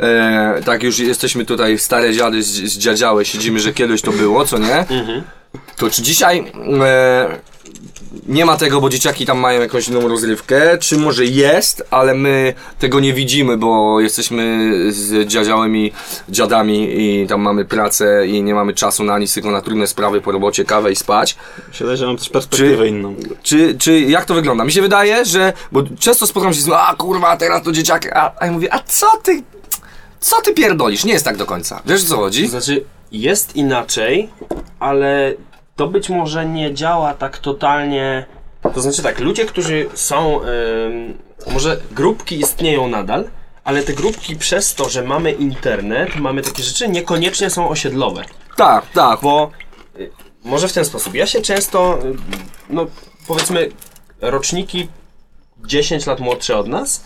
e, 0.00 0.60
tak 0.64 0.82
już 0.82 0.98
jesteśmy 0.98 1.44
tutaj 1.44 1.78
stare 1.78 2.12
dziady 2.12 2.42
z, 2.42 2.46
z 2.46 2.78
dziadziałe, 2.78 3.24
siedzimy, 3.24 3.60
że 3.60 3.72
kiedyś 3.72 4.02
to 4.02 4.12
było, 4.12 4.44
co 4.44 4.58
nie? 4.58 4.84
To 5.76 5.90
czy 5.90 6.02
dzisiaj 6.02 6.52
e, 6.84 7.38
nie 8.28 8.44
ma 8.44 8.56
tego, 8.56 8.80
bo 8.80 8.88
dzieciaki 8.88 9.26
tam 9.26 9.38
mają 9.38 9.60
jakąś 9.60 9.88
inną 9.88 10.08
rozrywkę, 10.08 10.78
czy 10.78 10.98
może 10.98 11.24
jest, 11.24 11.84
ale 11.90 12.14
my 12.14 12.54
tego 12.78 13.00
nie 13.00 13.12
widzimy, 13.12 13.56
bo 13.56 14.00
jesteśmy 14.00 14.70
z 14.92 15.28
dziadziałymi 15.28 15.92
dziadami 16.28 16.88
i 17.00 17.26
tam 17.26 17.40
mamy 17.40 17.64
pracę 17.64 18.26
i 18.26 18.42
nie 18.42 18.54
mamy 18.54 18.74
czasu 18.74 19.04
na 19.04 19.18
nic, 19.18 19.34
tylko 19.34 19.50
na 19.50 19.60
trudne 19.60 19.86
sprawy 19.86 20.20
po 20.20 20.32
robocie, 20.32 20.64
kawę 20.64 20.92
i 20.92 20.96
spać. 20.96 21.36
Myślę, 21.68 21.96
że 21.96 22.06
mam 22.06 22.16
też 22.16 22.28
perspektywę 22.28 22.76
Czy- 22.82 22.88
inną. 22.88 23.14
Czy, 23.42 23.74
czy 23.78 24.00
jak 24.00 24.24
to 24.24 24.34
wygląda? 24.34 24.64
Mi 24.64 24.72
się 24.72 24.82
wydaje, 24.82 25.24
że. 25.24 25.52
Bo 25.72 25.82
często 25.98 26.26
spotykam 26.26 26.54
się 26.54 26.60
z 26.60 26.68
a 26.68 26.94
kurwa, 26.98 27.36
teraz 27.36 27.62
to 27.62 27.72
dzieciaki. 27.72 28.08
A, 28.10 28.32
a 28.40 28.46
ja 28.46 28.52
mówię, 28.52 28.74
a 28.74 28.78
co 28.78 29.06
ty. 29.22 29.42
Co 30.20 30.40
ty 30.40 30.54
pierdolisz? 30.54 31.04
Nie 31.04 31.12
jest 31.12 31.24
tak 31.24 31.36
do 31.36 31.46
końca. 31.46 31.82
Wiesz 31.86 32.04
o 32.04 32.06
co 32.08 32.16
chodzi? 32.16 32.42
To 32.44 32.50
znaczy, 32.50 32.84
jest 33.12 33.56
inaczej, 33.56 34.28
ale 34.80 35.34
to 35.82 35.88
być 35.88 36.08
może 36.08 36.46
nie 36.46 36.74
działa 36.74 37.14
tak 37.14 37.38
totalnie. 37.38 38.26
To 38.74 38.80
znaczy 38.80 39.02
tak, 39.02 39.20
ludzie, 39.20 39.44
którzy 39.46 39.88
są. 39.94 40.40
em, 40.42 41.18
może 41.52 41.80
grupki 41.90 42.40
istnieją 42.40 42.88
nadal, 42.88 43.24
ale 43.64 43.82
te 43.82 43.92
grupki 43.92 44.36
przez 44.36 44.74
to, 44.74 44.88
że 44.88 45.02
mamy 45.02 45.32
internet, 45.32 46.16
mamy 46.16 46.42
takie 46.42 46.62
rzeczy, 46.62 46.88
niekoniecznie 46.88 47.50
są 47.50 47.68
osiedlowe. 47.68 48.24
Tak, 48.56 48.86
tak. 48.94 49.20
Bo 49.22 49.50
y, 49.98 50.10
może 50.44 50.68
w 50.68 50.72
ten 50.72 50.84
sposób. 50.84 51.14
Ja 51.14 51.26
się 51.26 51.40
często, 51.40 51.98
y, 52.04 52.14
no 52.70 52.86
powiedzmy, 53.28 53.68
roczniki 54.20 54.88
10 55.66 56.06
lat 56.06 56.20
młodsze 56.20 56.56
od 56.56 56.68
nas 56.68 57.04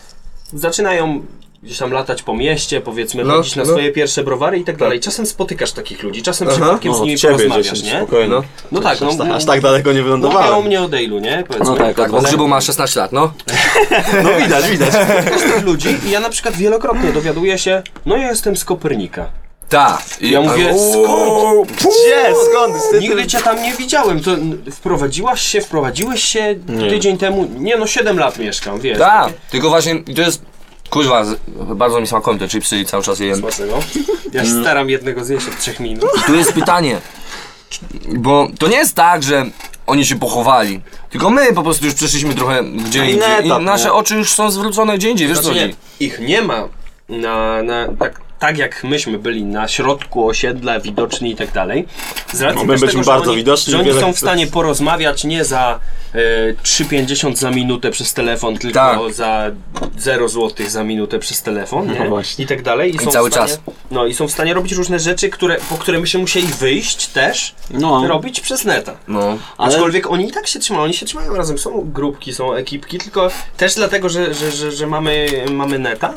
zaczynają 0.53 1.25
gdzieś 1.63 1.77
tam 1.77 1.91
latać 1.91 2.23
po 2.23 2.33
mieście, 2.33 2.81
powiedzmy, 2.81 3.23
No, 3.23 3.33
chodzić 3.33 3.55
na 3.55 3.63
no. 3.63 3.69
swoje 3.69 3.91
pierwsze 3.91 4.23
browary 4.23 4.57
i 4.59 4.63
tak 4.63 4.77
dalej. 4.77 4.99
Czasem 4.99 5.25
spotykasz 5.25 5.71
takich 5.71 6.03
ludzi, 6.03 6.21
czasem 6.23 6.47
przypadkiem 6.47 6.93
z 6.93 6.97
No, 6.97 7.03
nimi 7.03 7.15
od 7.15 7.19
ciebie 7.21 7.33
porozmawiasz, 7.33 7.65
10, 7.65 7.83
nie? 7.93 7.97
spokojnie. 7.97 8.29
No. 8.29 8.43
No 8.71 8.81
tak, 8.81 9.01
no, 9.01 9.07
aż, 9.07 9.15
no, 9.15 9.35
aż 9.35 9.45
tak 9.45 9.61
daleko 9.61 9.89
nie 9.93 10.01
Mówię 10.01 10.13
o 10.13 10.17
wylądowałem. 10.17 10.65
mnie 10.65 10.81
o 10.81 10.87
Dale'u, 10.87 11.21
nie? 11.21 11.43
Powiedzmy. 11.47 11.69
No 11.71 11.75
tak, 11.77 11.95
tak, 11.95 12.11
Bo 12.11 12.21
Grzybu 12.21 12.47
ma 12.47 12.61
16 12.61 12.99
lat, 12.99 13.11
no. 13.11 13.33
No 14.23 14.29
widać, 14.45 14.69
widać. 14.69 14.93
Spotykasz 14.93 15.41
tych 15.41 15.63
ludzi 15.65 15.97
i 16.07 16.11
ja 16.11 16.19
na 16.19 16.29
przykład 16.29 16.55
wielokrotnie 16.55 17.11
dowiaduję 17.11 17.57
się, 17.57 17.83
no 18.05 18.17
ja 18.17 18.29
jestem 18.29 18.57
z 18.57 18.65
Kopernika. 18.65 19.25
Tak. 19.69 20.01
I 20.21 20.31
Ja 20.31 20.41
mówię, 20.41 20.67
Uuu, 20.73 21.65
Gdzie? 21.65 22.33
Skąd? 22.51 23.01
Nigdy 23.01 23.27
cię 23.27 23.37
tam 23.39 23.63
nie 23.63 23.73
widziałem. 23.73 24.19
To 24.23 24.31
wprowadziłaś 24.71 25.41
się, 25.41 25.61
wprowadziłeś 25.61 26.23
się 26.23 26.55
tydzień 26.89 27.17
temu. 27.17 27.47
Nie 27.57 27.77
no, 27.77 27.87
7 27.87 28.19
lat 28.19 28.39
mieszkam, 28.39 28.79
wiesz. 28.79 28.97
Tak. 28.99 29.33
Tylko 29.51 29.69
właśnie, 29.69 30.03
to 30.15 30.21
jest. 30.21 30.41
Kurwa, 30.89 31.25
z- 31.25 31.35
bardzo 31.75 32.01
mi 32.01 32.07
smakują 32.07 32.37
te 32.39 32.47
chipsy 32.47 32.77
i 32.77 32.85
cały 32.85 33.03
czas 33.03 33.19
je 33.19 33.27
jem. 33.27 33.39
Smacznego. 33.39 33.79
Ja 34.33 34.45
się 34.45 34.61
staram 34.61 34.89
jednego 34.89 35.25
zjeść 35.25 35.47
od 35.47 35.59
3 35.59 35.75
minut. 35.79 36.05
Tu 36.25 36.35
jest 36.35 36.53
pytanie. 36.53 37.01
Bo 38.15 38.47
to 38.59 38.67
nie 38.67 38.77
jest 38.77 38.95
tak, 38.95 39.23
że 39.23 39.45
oni 39.87 40.05
się 40.05 40.19
pochowali. 40.19 40.81
Tylko 41.09 41.29
my 41.29 41.53
po 41.53 41.63
prostu 41.63 41.85
już 41.85 41.93
przeszliśmy 41.93 42.33
trochę 42.35 42.63
gdzie 42.63 42.99
inny 43.11 43.25
indziej. 43.41 43.45
I 43.61 43.63
nasze 43.63 43.87
no. 43.87 43.95
oczy 43.95 44.15
już 44.15 44.33
są 44.33 44.51
zwrócone 44.51 44.97
gdzie 44.97 45.09
indziej, 45.09 45.27
wiesz 45.27 45.37
co 45.37 45.43
Znaczy, 45.43 45.59
chodzi? 45.59 45.75
nie, 45.99 46.07
ich 46.07 46.19
nie 46.19 46.41
ma 46.41 46.67
na, 47.09 47.63
na 47.63 47.87
tak, 47.99 48.21
tak 48.39 48.57
jak 48.57 48.83
myśmy 48.83 49.19
byli 49.19 49.43
na 49.45 49.67
środku 49.67 50.27
osiedla, 50.27 50.79
widoczni 50.79 51.31
i 51.31 51.35
tak 51.35 51.51
dalej. 51.51 51.87
Z 52.33 52.41
racji 52.41 52.59
No, 52.61 52.73
my 52.73 52.79
byliśmy 52.79 53.03
że 53.03 53.11
bardzo 53.11 53.31
oni, 53.31 53.37
widoczni, 53.37 53.71
Że 53.71 53.77
oni 53.79 53.87
wiele- 53.87 54.01
są 54.01 54.13
w 54.13 54.19
stanie 54.19 54.47
porozmawiać 54.47 55.23
nie 55.23 55.45
za 55.45 55.79
e, 56.13 56.19
3,50 56.53 57.35
za 57.35 57.51
minutę 57.51 57.91
przez 57.91 58.13
telefon, 58.13 58.57
tylko 58.57 58.79
Tak. 58.79 59.13
za 59.13 59.51
0 59.97 60.29
zł 60.29 60.69
za 60.69 60.83
minutę 60.83 61.19
przez 61.19 61.41
telefon, 61.41 61.87
nie? 61.93 62.09
No. 62.09 62.17
I 62.39 62.45
tak 62.47 62.61
dalej. 62.63 62.95
I, 62.95 62.99
są 62.99 63.11
cały 63.11 63.29
w 63.29 63.33
stanie, 63.33 63.47
czas. 63.49 63.59
No 63.91 64.05
i 64.05 64.13
są 64.13 64.27
w 64.27 64.31
stanie 64.31 64.53
robić 64.53 64.71
różne 64.73 64.99
rzeczy, 64.99 65.29
które, 65.29 65.57
po 65.69 65.75
które 65.75 65.99
my 65.99 66.07
się 66.07 66.17
musieli 66.19 66.47
wyjść 66.47 67.07
też, 67.07 67.55
No. 67.71 68.07
robić 68.07 68.41
przez 68.41 68.65
neta. 68.65 68.97
No. 69.07 69.37
Ale- 69.57 69.73
Aczkolwiek 69.73 70.11
oni 70.11 70.29
i 70.29 70.31
tak 70.31 70.47
się 70.47 70.59
trzymają, 70.59 70.83
oni 70.83 70.93
się 70.93 71.05
trzymają 71.05 71.35
razem, 71.35 71.57
są 71.57 71.91
grupki, 71.93 72.33
są 72.33 72.53
ekipki, 72.53 72.97
tylko 72.97 73.29
też 73.57 73.75
dlatego, 73.75 74.09
że, 74.09 74.33
że, 74.33 74.51
że, 74.51 74.71
że 74.71 74.87
mamy, 74.87 75.27
mamy 75.51 75.79
neta, 75.79 76.13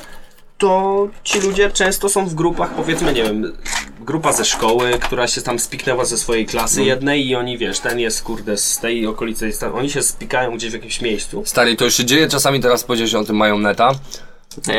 to 0.60 1.08
ci 1.24 1.40
ludzie 1.40 1.70
często 1.70 2.08
są 2.08 2.26
w 2.26 2.34
grupach, 2.34 2.70
powiedzmy, 2.70 3.12
nie 3.12 3.22
wiem, 3.22 3.56
grupa 4.00 4.32
ze 4.32 4.44
szkoły, 4.44 4.98
która 5.02 5.28
się 5.28 5.42
tam 5.42 5.58
spiknęła 5.58 6.04
ze 6.04 6.18
swojej 6.18 6.46
klasy 6.46 6.84
jednej 6.84 7.26
i 7.26 7.36
oni, 7.36 7.58
wiesz, 7.58 7.80
ten 7.80 7.98
jest, 7.98 8.22
kurde, 8.22 8.56
z 8.56 8.78
tej 8.78 9.06
okolicy, 9.06 9.46
jest 9.46 9.60
tam, 9.60 9.74
oni 9.74 9.90
się 9.90 10.02
spikają 10.02 10.56
gdzieś 10.56 10.70
w 10.70 10.74
jakimś 10.74 11.00
miejscu. 11.00 11.42
Stary, 11.46 11.76
to 11.76 11.84
już 11.84 11.94
się 11.94 12.04
dzieje 12.04 12.28
czasami 12.28 12.60
teraz, 12.60 12.84
powiedziałeś, 12.84 13.14
o 13.14 13.24
tym 13.24 13.36
mają 13.36 13.58
neta. 13.58 13.92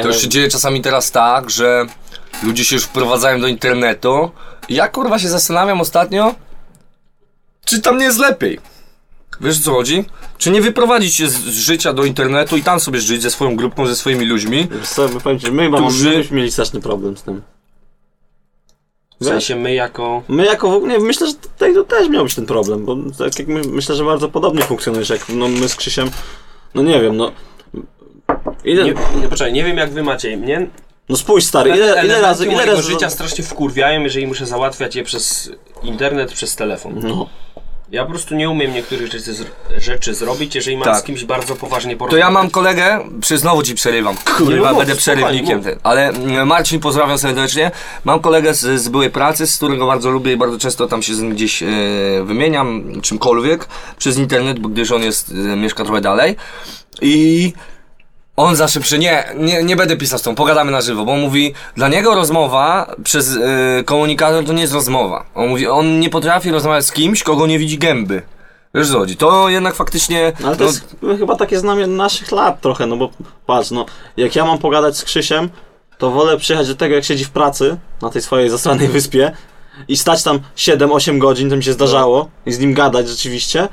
To 0.01 0.07
już 0.07 0.21
się 0.21 0.29
dzieje 0.29 0.49
czasami 0.49 0.81
teraz 0.81 1.11
tak, 1.11 1.49
że 1.49 1.85
ludzie 2.43 2.65
się 2.65 2.75
już 2.75 2.85
wprowadzają 2.85 3.41
do 3.41 3.47
internetu. 3.47 4.31
I 4.69 4.75
ja 4.75 4.87
kurwa 4.87 5.19
się 5.19 5.29
zastanawiam 5.29 5.81
ostatnio, 5.81 6.35
czy 7.65 7.81
tam 7.81 7.97
nie 7.97 8.05
jest 8.05 8.19
lepiej. 8.19 8.59
Wiesz 9.41 9.57
o 9.59 9.63
co 9.63 9.71
chodzi? 9.71 10.05
Czy 10.37 10.51
nie 10.51 10.61
wyprowadzić 10.61 11.15
się 11.15 11.27
z, 11.29 11.33
z 11.33 11.57
życia 11.57 11.93
do 11.93 12.03
internetu 12.05 12.57
i 12.57 12.63
tam 12.63 12.79
sobie 12.79 12.99
żyć 13.01 13.21
ze 13.21 13.31
swoją 13.31 13.55
grupką, 13.55 13.87
ze 13.87 13.95
swoimi 13.95 14.25
ludźmi? 14.25 14.67
Wiesz 14.71 14.89
co, 14.89 15.07
my 15.07 15.21
powiem 15.21 15.39
ci, 15.39 15.51
my 15.51 15.63
chyba 15.63 15.77
Którzy- 15.77 16.05
mamy- 16.05 16.17
myśmy 16.17 16.37
mieli 16.37 16.51
straszny 16.51 16.81
problem 16.81 17.17
z 17.17 17.23
tym. 17.23 17.41
W 19.21 19.25
sensie 19.25 19.55
my 19.55 19.73
jako... 19.73 20.23
My 20.27 20.45
jako 20.45 20.69
w 20.69 20.73
ogóle, 20.73 20.93
nie, 20.93 20.99
myślę, 20.99 21.27
że 21.27 21.33
tutaj 21.33 21.73
to 21.73 21.83
też 21.83 22.09
miał 22.09 22.23
być 22.23 22.35
ten 22.35 22.45
problem, 22.45 22.85
bo 22.85 22.97
tak 23.17 23.39
jak 23.39 23.47
my, 23.47 23.61
myślę, 23.67 23.95
że 23.95 24.03
bardzo 24.05 24.29
podobnie 24.29 24.63
funkcjonujesz, 24.63 25.09
jak 25.09 25.29
no, 25.29 25.47
my 25.47 25.69
z 25.69 25.75
Krzysiem, 25.75 26.09
no 26.75 26.81
nie 26.83 27.01
wiem, 27.01 27.17
no... 27.17 27.31
Ile, 28.63 28.83
Nie, 28.83 28.93
nie, 29.21 29.27
poczekaj, 29.29 29.53
nie 29.53 29.63
wiem 29.63 29.77
jak 29.77 29.91
wy 29.91 30.03
macie, 30.03 30.37
mnie 30.37 30.67
no 31.09 31.17
spójrz 31.17 31.43
stary, 31.45 31.69
ile, 31.69 31.77
ile 31.79 31.91
elementy 31.93 32.21
razy, 32.21 32.45
ile 32.45 32.53
mojego 32.53 32.71
razy... 32.75 32.91
życia 32.91 33.09
strasznie 33.09 33.43
wkurwiają, 33.43 34.01
jeżeli 34.01 34.27
muszę 34.27 34.45
załatwiać 34.45 34.95
je 34.95 35.03
przez 35.03 35.51
internet, 35.83 36.33
przez 36.33 36.55
telefon. 36.55 36.99
No, 37.03 37.29
Ja 37.91 38.03
po 38.05 38.09
prostu 38.09 38.35
nie 38.35 38.49
umiem 38.49 38.73
niektórych 38.73 39.11
rzeczy, 39.11 39.33
rzeczy 39.77 40.13
zrobić, 40.13 40.55
jeżeli 40.55 40.77
mam 40.77 40.85
Tak. 40.85 40.97
z 40.97 41.03
kimś 41.03 41.23
bardzo 41.25 41.55
poważnie 41.55 41.93
To 41.93 41.99
porozmawiać. 41.99 42.25
ja 42.25 42.31
mam 42.31 42.49
kolegę, 42.49 42.99
przy 43.21 43.37
znowu 43.37 43.63
ci 43.63 43.75
przerywam, 43.75 44.15
kurwa, 44.37 44.73
będę 44.73 44.95
przerywnikiem. 44.95 45.63
Ty. 45.63 45.77
Ale 45.83 46.09
mm, 46.09 46.47
Marcin, 46.47 46.79
pozdrawiam 46.79 47.17
serdecznie. 47.17 47.71
Mam 48.03 48.19
kolegę 48.19 48.53
z, 48.53 48.81
z 48.81 48.89
byłej 48.89 49.09
pracy, 49.09 49.47
z 49.47 49.57
którego 49.57 49.87
bardzo 49.87 50.09
lubię 50.11 50.33
i 50.33 50.37
bardzo 50.37 50.57
często 50.59 50.87
tam 50.87 51.01
się 51.03 51.15
z 51.15 51.21
nim 51.21 51.31
gdzieś 51.31 51.63
e, 51.63 51.67
wymieniam, 52.23 52.83
czymkolwiek, 53.01 53.67
przez 53.97 54.17
internet, 54.17 54.59
bo 54.59 54.69
gdyż 54.69 54.91
on 54.91 55.01
jest, 55.03 55.31
e, 55.31 55.55
mieszka 55.55 55.83
trochę 55.83 56.01
dalej. 56.01 56.35
I 57.01 57.53
on 58.35 58.55
zawsze 58.55 58.79
przy 58.79 58.99
nie, 58.99 59.25
nie, 59.37 59.63
nie 59.63 59.75
będę 59.75 59.97
pisał 59.97 60.19
z 60.19 60.21
tą, 60.21 60.35
pogadamy 60.35 60.71
na 60.71 60.81
żywo, 60.81 61.05
bo 61.05 61.11
on 61.11 61.19
mówi, 61.19 61.53
dla 61.75 61.87
niego 61.87 62.15
rozmowa 62.15 62.95
przez 63.03 63.37
e, 63.37 63.83
komunikator 63.83 64.45
to 64.45 64.53
nie 64.53 64.61
jest 64.61 64.73
rozmowa. 64.73 65.25
On 65.35 65.49
mówi, 65.49 65.67
on 65.67 65.99
nie 65.99 66.09
potrafi 66.09 66.51
rozmawiać 66.51 66.85
z 66.85 66.91
kimś, 66.91 67.23
kogo 67.23 67.47
nie 67.47 67.59
widzi 67.59 67.77
gęby. 67.77 68.21
Wiesz 68.75 68.91
co 68.91 68.99
chodzi? 68.99 69.17
To 69.17 69.49
jednak 69.49 69.75
faktycznie... 69.75 70.33
no, 70.39 70.47
ale 70.47 70.57
to 70.57 70.63
no, 70.63 70.69
jest 70.69 70.95
no, 71.01 71.17
chyba 71.17 71.35
takie 71.35 71.59
znamie 71.59 71.87
naszych 71.87 72.31
lat 72.31 72.61
trochę, 72.61 72.87
no 72.87 72.97
bo 72.97 73.09
patrz, 73.45 73.71
no, 73.71 73.85
jak 74.17 74.35
ja 74.35 74.45
mam 74.45 74.57
pogadać 74.57 74.97
z 74.97 75.03
Krzysiem, 75.03 75.49
to 75.97 76.11
wolę 76.11 76.37
przyjechać 76.37 76.67
do 76.67 76.75
tego, 76.75 76.95
jak 76.95 77.03
siedzi 77.03 77.25
w 77.25 77.29
pracy, 77.29 77.77
na 78.01 78.09
tej 78.09 78.21
swojej 78.21 78.49
zastranej 78.49 78.87
wyspie, 78.87 79.31
i 79.87 79.97
stać 79.97 80.23
tam 80.23 80.39
7-8 80.57 81.17
godzin, 81.17 81.49
to 81.49 81.57
mi 81.57 81.63
się 81.63 81.73
zdarzało, 81.73 82.29
i 82.45 82.51
z 82.51 82.59
nim 82.59 82.73
gadać 82.73 83.09
rzeczywiście, 83.09 83.67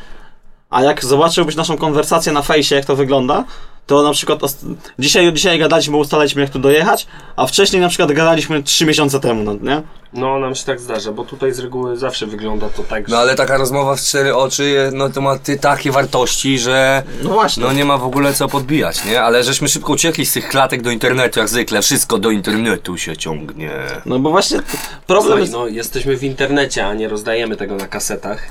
a 0.70 0.82
jak 0.82 1.04
zobaczyłbyś 1.04 1.56
naszą 1.56 1.76
konwersację 1.76 2.32
na 2.32 2.42
fejsie, 2.42 2.74
jak 2.74 2.84
to 2.84 2.96
wygląda, 2.96 3.44
to 3.88 4.02
na 4.02 4.12
przykład 4.12 4.40
ost- 4.42 4.66
dzisiaj, 4.98 5.32
dzisiaj 5.32 5.58
gadaliśmy, 5.58 5.92
bo 5.92 5.98
ustalaliśmy 5.98 6.42
jak 6.42 6.50
tu 6.50 6.58
dojechać, 6.58 7.06
a 7.36 7.46
wcześniej 7.46 7.82
na 7.82 7.88
przykład 7.88 8.12
gadaliśmy 8.12 8.62
3 8.62 8.86
miesiące 8.86 9.20
temu, 9.20 9.42
no, 9.44 9.54
nie? 9.54 9.82
No, 10.12 10.38
nam 10.38 10.54
się 10.54 10.64
tak 10.64 10.80
zdarza, 10.80 11.12
bo 11.12 11.24
tutaj 11.24 11.52
z 11.52 11.58
reguły 11.58 11.96
zawsze 11.96 12.26
wygląda 12.26 12.68
to 12.68 12.82
tak, 12.82 13.08
że... 13.08 13.14
No 13.14 13.20
ale 13.20 13.34
taka 13.34 13.56
rozmowa 13.56 13.96
w 13.96 14.00
cztery 14.00 14.36
oczy, 14.36 14.90
no 14.92 15.08
to 15.08 15.20
ma 15.20 15.38
ty 15.38 15.58
takie 15.58 15.90
wartości, 15.92 16.58
że 16.58 17.02
No 17.22 17.30
właśnie. 17.30 17.62
no 17.62 17.72
nie 17.72 17.84
ma 17.84 17.98
w 17.98 18.04
ogóle 18.04 18.34
co 18.34 18.48
podbijać, 18.48 19.04
nie? 19.04 19.22
Ale 19.22 19.44
żeśmy 19.44 19.68
szybko 19.68 19.92
uciekli 19.92 20.26
z 20.26 20.32
tych 20.32 20.48
klatek 20.48 20.82
do 20.82 20.90
internetu, 20.90 21.40
jak 21.40 21.48
zwykle, 21.48 21.82
wszystko 21.82 22.18
do 22.18 22.30
internetu 22.30 22.98
się 22.98 23.16
ciągnie. 23.16 23.70
No 24.06 24.18
bo 24.18 24.30
właśnie 24.30 24.58
problem 25.06 25.24
Słuchaj, 25.26 25.40
jest... 25.40 25.52
no, 25.52 25.66
jesteśmy 25.66 26.16
w 26.16 26.24
internecie, 26.24 26.86
a 26.86 26.94
nie 26.94 27.08
rozdajemy 27.08 27.56
tego 27.56 27.76
na 27.76 27.86
kasetach 27.88 28.42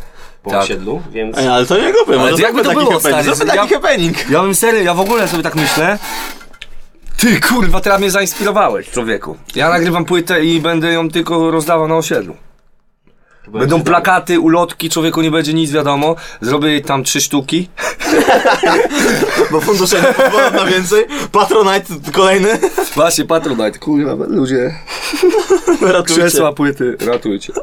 po 0.48 0.54
Tak. 0.54 0.64
osiedlu, 0.64 1.02
więc... 1.12 1.38
Ej, 1.38 1.48
ale 1.48 1.66
to 1.66 1.78
nie 1.78 1.94
głupie, 1.94 2.22
Ale 2.22 2.32
to 2.32 2.38
jakby 2.42 2.62
to 2.64 2.70
taki 2.70 2.80
było, 2.80 2.92
happening, 2.92 3.22
stary, 3.22 3.36
zróbmy 3.36 3.56
ja- 3.56 3.62
taki 3.62 3.74
happening. 3.74 4.30
Ja 4.30 4.42
bym 4.42 4.56
serio, 4.56 4.82
ja 4.82 4.94
w 4.94 5.00
ogóle 5.00 5.28
sobie 5.28 5.44
tak 5.44 5.56
myślę, 5.56 6.00
Ty 7.18 7.40
kurwa, 7.42 7.80
teraz 7.82 8.00
mnie 8.00 8.12
zainspirowałeś, 8.12 8.90
człowieku. 8.90 9.38
Ja 9.56 9.70
nagrywam 9.70 10.06
płytę 10.06 10.46
i 10.46 10.62
będę 10.62 10.92
ją 10.94 11.10
tylko 11.10 11.52
rozdawał 11.52 11.88
na 11.88 11.96
osiedlu. 11.96 12.36
Będą 13.48 13.84
plakaty, 13.84 14.40
ulotki, 14.40 14.90
człowieku 14.90 15.22
nie 15.22 15.32
będzie 15.32 15.54
nic 15.54 15.72
wiadomo. 15.72 16.16
Zrobię 16.42 16.70
jej 16.70 16.82
tam 16.82 17.04
trzy 17.04 17.22
sztuki. 17.22 17.70
Bo 19.52 19.62
fundusze 19.62 20.02
nie 20.02 20.14
pozwolą 20.14 20.52
na 20.52 20.66
więcej. 20.66 21.06
Patronite 21.32 22.12
kolejny. 22.14 22.60
Właśnie, 22.96 23.26
Patronite, 23.26 23.80
kurwa, 23.80 24.26
ludzie. 24.28 24.76
Ratujcie. 25.82 26.22
Krzesła, 26.22 26.54
płyty, 26.54 26.98
ratujcie. 27.06 27.54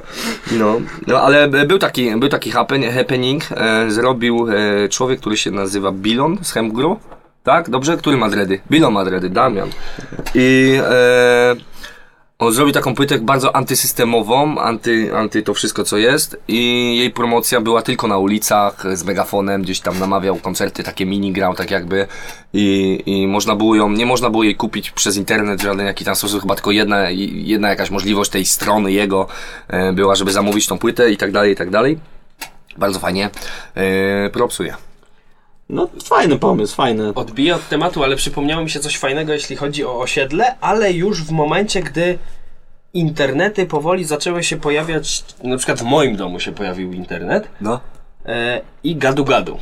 No, 0.52 0.80
no 1.06 1.20
ale 1.20 1.48
był 1.48 1.78
taki, 1.78 2.16
był 2.16 2.28
taki 2.28 2.50
happen, 2.50 2.82
happening, 2.92 3.44
e, 3.56 3.90
zrobił 3.90 4.46
e, 4.50 4.88
człowiek, 4.88 5.20
który 5.20 5.36
się 5.36 5.50
nazywa 5.50 5.92
Bilon 5.92 6.38
z 6.42 6.52
Hemgru, 6.52 6.98
tak? 7.42 7.70
Dobrze? 7.70 7.96
Który 7.96 8.16
ma 8.16 8.28
dredy? 8.28 8.60
Bilon 8.70 8.92
ma 8.92 9.04
dredy, 9.04 9.30
Damian. 9.30 9.68
I 10.34 10.78
e, 10.82 11.73
on 12.46 12.52
zrobił 12.52 12.74
taką 12.74 12.94
płytę 12.94 13.18
bardzo 13.18 13.56
antysystemową, 13.56 14.58
anty, 14.58 15.16
anty 15.16 15.42
to 15.42 15.54
wszystko 15.54 15.84
co 15.84 15.96
jest 15.96 16.36
i 16.48 16.96
jej 16.98 17.10
promocja 17.10 17.60
była 17.60 17.82
tylko 17.82 18.08
na 18.08 18.18
ulicach 18.18 18.84
z 18.96 19.04
megafonem, 19.04 19.62
gdzieś 19.62 19.80
tam 19.80 19.98
namawiał 19.98 20.36
koncerty, 20.36 20.82
takie 20.82 21.06
mini 21.06 21.32
grał 21.32 21.54
tak 21.54 21.70
jakby 21.70 22.06
i, 22.52 23.02
i 23.06 23.26
można 23.26 23.56
było 23.56 23.74
ją, 23.74 23.90
nie 23.90 24.06
można 24.06 24.30
było 24.30 24.44
jej 24.44 24.56
kupić 24.56 24.90
przez 24.90 25.16
internet 25.16 25.60
w 25.60 25.64
żaden 25.64 25.86
jaki 25.86 26.04
tam 26.04 26.16
sposób, 26.16 26.40
chyba 26.40 26.54
tylko 26.54 26.70
jedna, 26.70 27.10
jedna 27.30 27.68
jakaś 27.68 27.90
możliwość 27.90 28.30
tej 28.30 28.44
strony 28.44 28.92
jego 28.92 29.26
e, 29.68 29.92
była, 29.92 30.14
żeby 30.14 30.32
zamówić 30.32 30.66
tą 30.66 30.78
płytę 30.78 31.10
i 31.10 31.16
tak 31.16 31.32
dalej, 31.32 31.52
i 31.52 31.56
tak 31.56 31.70
dalej. 31.70 31.98
Bardzo 32.76 32.98
fajnie. 32.98 33.30
E, 33.74 34.30
propsuję. 34.30 34.74
No 35.68 35.88
fajny 36.04 36.38
pomysł, 36.38 36.74
fajny. 36.74 37.14
Odbiję 37.14 37.54
od 37.54 37.68
tematu, 37.68 38.04
ale 38.04 38.16
przypomniało 38.16 38.62
mi 38.64 38.70
się 38.70 38.80
coś 38.80 38.98
fajnego, 38.98 39.32
jeśli 39.32 39.56
chodzi 39.56 39.84
o 39.84 39.98
osiedle, 39.98 40.54
ale 40.60 40.92
już 40.92 41.24
w 41.24 41.30
momencie, 41.30 41.82
gdy 41.82 42.18
internety 42.94 43.66
powoli 43.66 44.04
zaczęły 44.04 44.44
się 44.44 44.56
pojawiać, 44.56 45.24
na 45.42 45.56
przykład 45.56 45.80
w 45.80 45.82
moim 45.82 46.16
domu 46.16 46.40
się 46.40 46.52
pojawił 46.52 46.92
internet 46.92 47.48
No. 47.60 47.80
e, 48.26 48.60
i 48.84 48.96
gadu 48.96 49.24
gadu. 49.24 49.58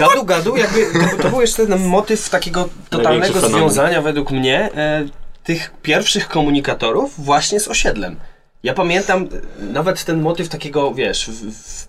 Gadu 0.00 0.24
gadu, 0.24 0.56
jakby 0.56 0.86
to, 0.92 1.22
to 1.22 1.30
był 1.30 1.40
jeszcze 1.40 1.66
ten 1.66 1.86
motyw 1.86 2.30
takiego 2.30 2.68
totalnego 2.90 3.40
związania 3.40 4.02
według 4.02 4.30
mnie 4.30 4.70
e, 4.74 5.06
tych 5.44 5.72
pierwszych 5.82 6.28
komunikatorów 6.28 7.24
właśnie 7.24 7.60
z 7.60 7.68
osiedlem. 7.68 8.16
Ja 8.62 8.74
pamiętam 8.74 9.28
nawet 9.72 10.04
ten 10.04 10.20
motyw 10.20 10.48
takiego, 10.48 10.94
wiesz, 10.94 11.30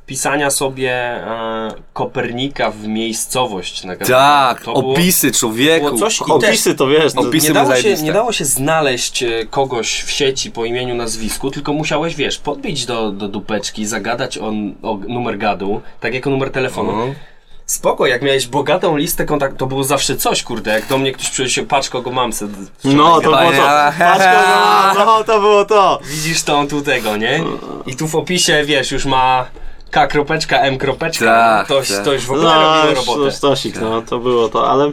wpisania 0.06 0.52
sobie 0.52 0.92
e, 0.92 1.72
Kopernika 1.94 2.72
w 2.72 2.88
miejscowość. 2.88 3.84
Na. 3.84 3.96
Tak, 3.96 4.62
To 4.62 4.74
było- 4.74 4.94
opisy 4.94 5.32
człowieku. 5.32 5.86
było 5.86 5.98
coś 6.00 6.16
i 6.16 6.24
też 6.26 6.30
Opisy 6.32 6.76
to 6.76 6.88
wiesz. 6.88 7.14
Opisy 7.16 7.48
nie 7.48 7.54
dało, 7.54 7.76
się, 7.76 7.94
nie 7.96 8.14
dało 8.14 8.32
się 8.32 8.46
znaleźć 8.46 9.24
e, 9.24 9.46
kogoś 9.50 10.02
w 10.02 10.12
sieci 10.12 10.52
po 10.52 10.66
imieniu, 10.66 10.96
nazwisku, 10.96 11.52
tylko 11.52 11.74
musiałeś, 11.74 12.16
wiesz, 12.16 12.38
podbić 12.40 12.86
do, 12.86 13.12
do 13.12 13.28
dupeczki, 13.28 13.86
zagadać 13.86 14.38
o, 14.38 14.54
o 14.82 14.98
numer 15.08 15.38
gadu, 15.38 15.82
tak 16.00 16.14
jako 16.14 16.30
numer 16.30 16.52
telefonu. 16.52 16.92
No. 16.92 17.14
Spoko, 17.66 18.06
jak 18.06 18.22
miałeś 18.22 18.48
bogatą 18.48 18.98
listę 18.98 19.26
kontaktów, 19.26 19.60
to 19.60 19.66
było 19.66 19.84
zawsze 19.84 20.16
coś, 20.16 20.44
kurde, 20.44 20.72
jak 20.72 20.88
do 20.88 20.98
mnie 20.98 21.12
ktoś 21.12 21.30
przyjdzie, 21.30 21.64
patrz 21.64 21.90
kogo 21.90 22.12
mam, 22.12 22.34
se, 22.34 22.48
No, 22.84 23.16
to 23.22 23.22
było 23.22 23.52
to. 23.52 23.68
Patrz, 24.00 24.26
kogo- 24.26 24.96
no, 25.06 25.24
to 25.24 25.40
było 25.40 25.66
to. 25.66 26.00
widzisz 26.04 26.50
on 26.50 26.68
tu 26.68 26.82
tego, 26.82 27.18
nie? 27.18 27.44
I 27.86 27.96
tu 27.96 28.08
w 28.08 28.16
opisie, 28.16 28.64
wiesz, 28.66 28.92
już 28.92 29.06
ma 29.06 29.46
K 29.92 30.08
kropeczka, 30.08 30.60
M 30.60 30.78
kropeczka, 30.78 31.26
Tak, 31.26 31.68
to, 31.68 31.82
tak. 31.82 32.06
to 32.06 32.14
już 32.14 32.26
w 32.26 32.32
ogóle 32.32 32.44
No, 32.56 32.84
robiło 32.84 33.06
robotę. 33.06 33.32
Stosik, 33.32 33.82
no, 33.82 34.02
to 34.02 34.20
było 34.20 34.50
to, 34.50 34.70
ale 34.72 34.92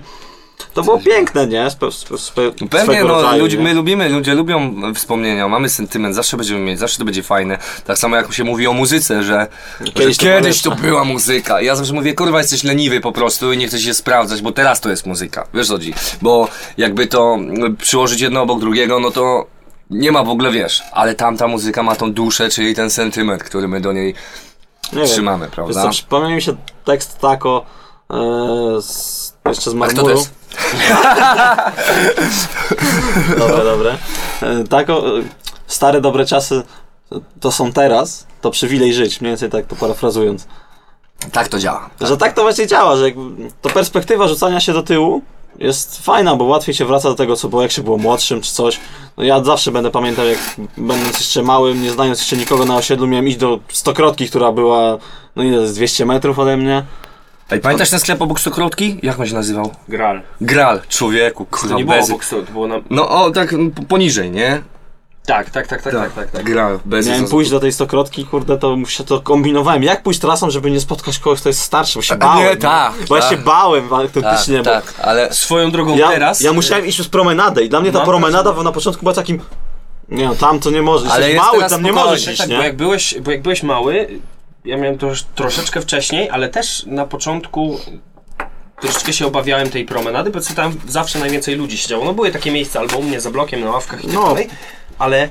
to 0.75 0.83
było 0.83 0.99
piękne, 0.99 1.47
nie? 1.47 1.71
Spe, 1.71 1.93
spe, 1.93 2.19
spe, 2.19 2.43
Pewnie, 2.53 2.81
swego 2.81 3.09
no, 3.09 3.15
rodzaju, 3.15 3.43
ludzie, 3.43 3.57
nie? 3.57 3.65
my 3.65 3.75
lubimy, 3.75 4.09
ludzie 4.09 4.35
lubią 4.35 4.75
wspomnienia, 4.95 5.49
mamy 5.49 5.69
sentyment, 5.69 6.15
zawsze 6.15 6.37
będziemy 6.37 6.61
mieć, 6.61 6.79
zawsze 6.79 6.99
to 6.99 7.05
będzie 7.05 7.23
fajne. 7.23 7.59
Tak 7.87 7.99
samo 7.99 8.17
jak 8.17 8.33
się 8.33 8.45
mówi 8.45 8.67
o 8.67 8.73
muzyce, 8.73 9.23
że 9.23 9.47
Kiedyś 9.79 9.95
kiedyś, 9.95 10.17
to 10.17 10.25
że 10.25 10.31
kiedyś 10.37 10.63
to 10.63 10.71
była 10.71 11.05
muzyka. 11.05 11.61
Ja 11.61 11.77
zawsze 11.77 11.93
mówię, 11.93 12.15
kurwa, 12.15 12.39
jesteś 12.39 12.65
leniwy 12.65 13.01
po 13.01 13.13
prostu 13.13 13.53
i 13.53 13.59
nie 13.59 13.69
chcesz 13.69 13.83
się 13.83 13.95
sprawdzać, 13.95 14.43
bo 14.43 14.53
teraz 14.53 14.81
to 14.81 14.91
jest 14.91 15.07
muzyka. 15.07 15.47
Wiesz 15.55 15.67
co 15.67 15.73
chodzi? 15.73 15.95
Bo 16.23 16.49
jakby 16.77 17.07
to 17.07 17.39
y, 17.69 17.75
przyłożyć 17.77 18.21
jedno 18.21 18.43
obok 18.43 18.61
drugiego, 18.61 19.01
no 19.01 19.11
to 19.11 19.47
nie 19.91 20.13
ma 20.13 20.25
w 20.25 20.29
ogóle, 20.29 20.51
wiesz, 20.51 20.83
ale 20.93 21.15
tamta 21.15 21.49
muzyka 21.49 21.83
ma 21.83 21.97
tą 21.97 22.13
duszę, 22.13 22.49
czyli 22.49 22.75
ten 22.75 22.91
sentyment, 22.91 23.43
który 23.43 23.69
my 23.69 23.81
do 23.81 23.93
niej 23.93 24.15
Nie 24.93 24.99
wiem. 24.99 25.09
trzymamy, 25.09 25.47
Wiesz 25.47 25.55
prawda? 25.55 25.83
co, 25.83 25.91
przypomniał 25.91 26.31
mi 26.31 26.43
się 26.43 26.57
tekst 26.85 27.19
tako 27.19 27.65
e, 28.11 28.17
z, 28.83 29.30
jeszcze 29.51 29.71
z 29.71 29.75
A 29.83 29.87
kto 29.87 29.97
to 29.97 30.03
marmuru. 30.03 30.19
jest? 30.19 30.35
Dobre, 33.39 33.65
dobre. 33.65 33.99
E, 34.43 34.65
tako, 34.65 35.19
e, 35.19 35.23
stare 35.67 36.01
dobre 36.01 36.27
czasy 36.27 36.63
to 37.41 37.53
są 37.53 37.73
teraz, 37.73 38.27
to 38.41 38.51
przywilej 38.51 38.95
żyć, 38.95 39.21
mniej 39.21 39.31
więcej 39.31 39.51
tak 39.51 39.67
to 39.67 39.77
parafrazując. 39.77 40.47
Tak 41.33 41.49
to 41.49 41.59
działa. 41.59 41.91
Że 42.01 42.17
tak 42.17 42.33
to 42.33 42.43
właśnie 42.43 42.67
działa, 42.67 42.97
że 42.97 43.05
to 43.63 43.71
perspektywa 43.71 44.29
rzucania 44.29 44.61
się 44.61 44.73
do 44.73 44.83
tyłu 44.83 45.23
jest 45.59 46.05
fajna, 46.05 46.37
bo 46.37 46.45
łatwiej 46.45 46.75
się 46.75 46.85
wraca 46.85 47.09
do 47.09 47.15
tego, 47.15 47.37
co 47.37 47.49
było, 47.49 47.63
jak 47.63 47.73
się 47.73 47.83
było 47.83 47.99
młodszym 47.99 48.41
czy 48.41 48.53
coś. 48.53 48.81
No 49.17 49.25
ja 49.25 49.45
zawsze 49.45 49.73
będę 49.73 49.91
pamiętał, 49.91 50.27
jak 50.27 50.39
będąc 50.77 51.19
jeszcze 51.19 51.43
małym, 51.43 51.83
nie 51.83 51.91
znając 51.91 52.19
jeszcze 52.19 52.37
nikogo 52.37 52.65
na 52.65 52.77
osiedlu, 52.77 53.07
miałem 53.07 53.29
iść 53.29 53.37
do 53.37 53.59
stokrotki, 53.69 54.29
która 54.29 54.53
była, 54.53 54.99
no 55.37 55.43
ile, 55.43 55.67
z 55.67 55.75
200 55.75 56.07
metrów 56.07 56.39
ode 56.39 56.57
mnie. 56.57 56.85
Ej, 57.51 57.61
pamiętasz 57.61 57.91
ten 57.91 58.01
sklep 58.01 58.23
obok 58.23 58.41
Stokrotki? 58.41 58.99
Jak 59.03 59.21
on 59.21 59.27
się 59.27 59.35
nazywał? 59.35 59.73
Gral. 59.89 60.23
Gral, 60.41 60.81
człowieku, 60.89 61.45
To 61.51 61.57
kurwa, 61.57 61.77
nie 61.77 61.85
było 61.85 61.97
bezy. 61.97 62.13
obok, 62.13 62.25
to 62.25 62.43
było 62.53 62.67
na... 62.67 62.77
No 62.91 63.09
o, 63.09 63.31
tak 63.31 63.55
poniżej, 63.89 64.31
nie? 64.31 64.63
Tak, 65.27 65.51
tak, 65.51 65.67
tak, 65.67 65.83
tak, 65.83 65.93
tak, 65.93 66.13
tak. 66.13 66.31
tak. 66.31 66.45
Gral, 66.45 66.79
bez 66.85 67.07
Miałem 67.09 67.29
pójść 67.29 67.51
do 67.51 67.61
tej 67.61 67.73
stokrotki, 67.73 68.27
kurde, 68.27 68.59
to 68.59 68.77
się 68.87 69.05
to 69.05 69.21
kombinowałem. 69.21 69.83
Jak 69.83 70.03
pójść 70.03 70.21
trasą, 70.21 70.51
żeby 70.51 70.71
nie 70.71 70.81
spotkać 70.81 71.19
kogoś, 71.19 71.41
kto 71.41 71.49
jest 71.49 71.61
starszy, 71.63 71.99
bo 71.99 72.03
się 72.03 72.17
bałem. 72.17 72.49
nie, 72.49 72.57
tak, 72.57 72.93
Bo 73.09 73.17
ja 73.17 73.23
tak. 73.23 73.31
się 73.31 73.37
bałem 73.37 73.93
autentycznie, 73.93 74.63
tak, 74.63 74.65
bo 74.85 74.93
tak, 74.93 75.07
ale 75.07 75.33
Swoją 75.35 75.71
drogą 75.71 75.97
Ja, 75.97 76.09
teraz... 76.09 76.41
ja 76.41 76.53
musiałem 76.53 76.87
iść 76.87 76.99
już 76.99 77.09
promenadę 77.09 77.65
i 77.65 77.69
dla 77.69 77.81
mnie 77.81 77.93
ta 77.93 77.99
Mam 77.99 78.07
promenada 78.07 78.53
na 78.63 78.73
początku 78.73 79.03
była 79.03 79.15
takim... 79.15 79.41
Nie 80.09 80.25
no, 80.25 80.35
tam 80.35 80.61
to 80.61 80.71
nie 80.71 80.83
możesz, 80.83 81.11
Ale 81.11 81.31
jesteś 81.31 81.35
jest 81.35 81.47
mały, 81.47 81.57
teraz 81.59 81.73
tam 81.73 81.83
nie 81.83 81.91
spokojnie, 81.91 82.11
możesz 82.11 82.25
Tak, 82.25 82.33
iść, 82.35 82.41
tak, 82.41 82.51
nie? 82.51 82.57
bo 82.57 82.63
jak, 82.63 82.77
byłeś, 82.77 83.15
bo 83.21 83.31
jak 83.31 83.43
byłeś 83.43 83.63
mały, 83.63 84.09
ja 84.65 84.77
miałem 84.77 84.99
to 84.99 85.07
już 85.07 85.23
troszeczkę 85.23 85.81
wcześniej, 85.81 86.31
ale 86.31 86.49
też 86.49 86.87
na 86.87 87.07
początku 87.07 87.79
troszeczkę 88.81 89.13
się 89.13 89.27
obawiałem 89.27 89.71
tej 89.71 89.85
promenady, 89.85 90.31
bo 90.31 90.41
tam 90.57 90.75
zawsze 90.89 91.19
najwięcej 91.19 91.55
ludzi 91.55 91.79
siedziało. 91.79 92.05
No 92.05 92.13
były 92.13 92.31
takie 92.31 92.51
miejsca 92.51 92.81
albo 92.81 92.99
u 92.99 93.03
mnie 93.03 93.21
za 93.21 93.31
blokiem, 93.31 93.61
na 93.61 93.71
ławkach 93.71 94.01
i 94.05 94.07
tak 94.07 94.15
No. 94.15 94.27
dalej, 94.29 94.49
ale 94.99 95.29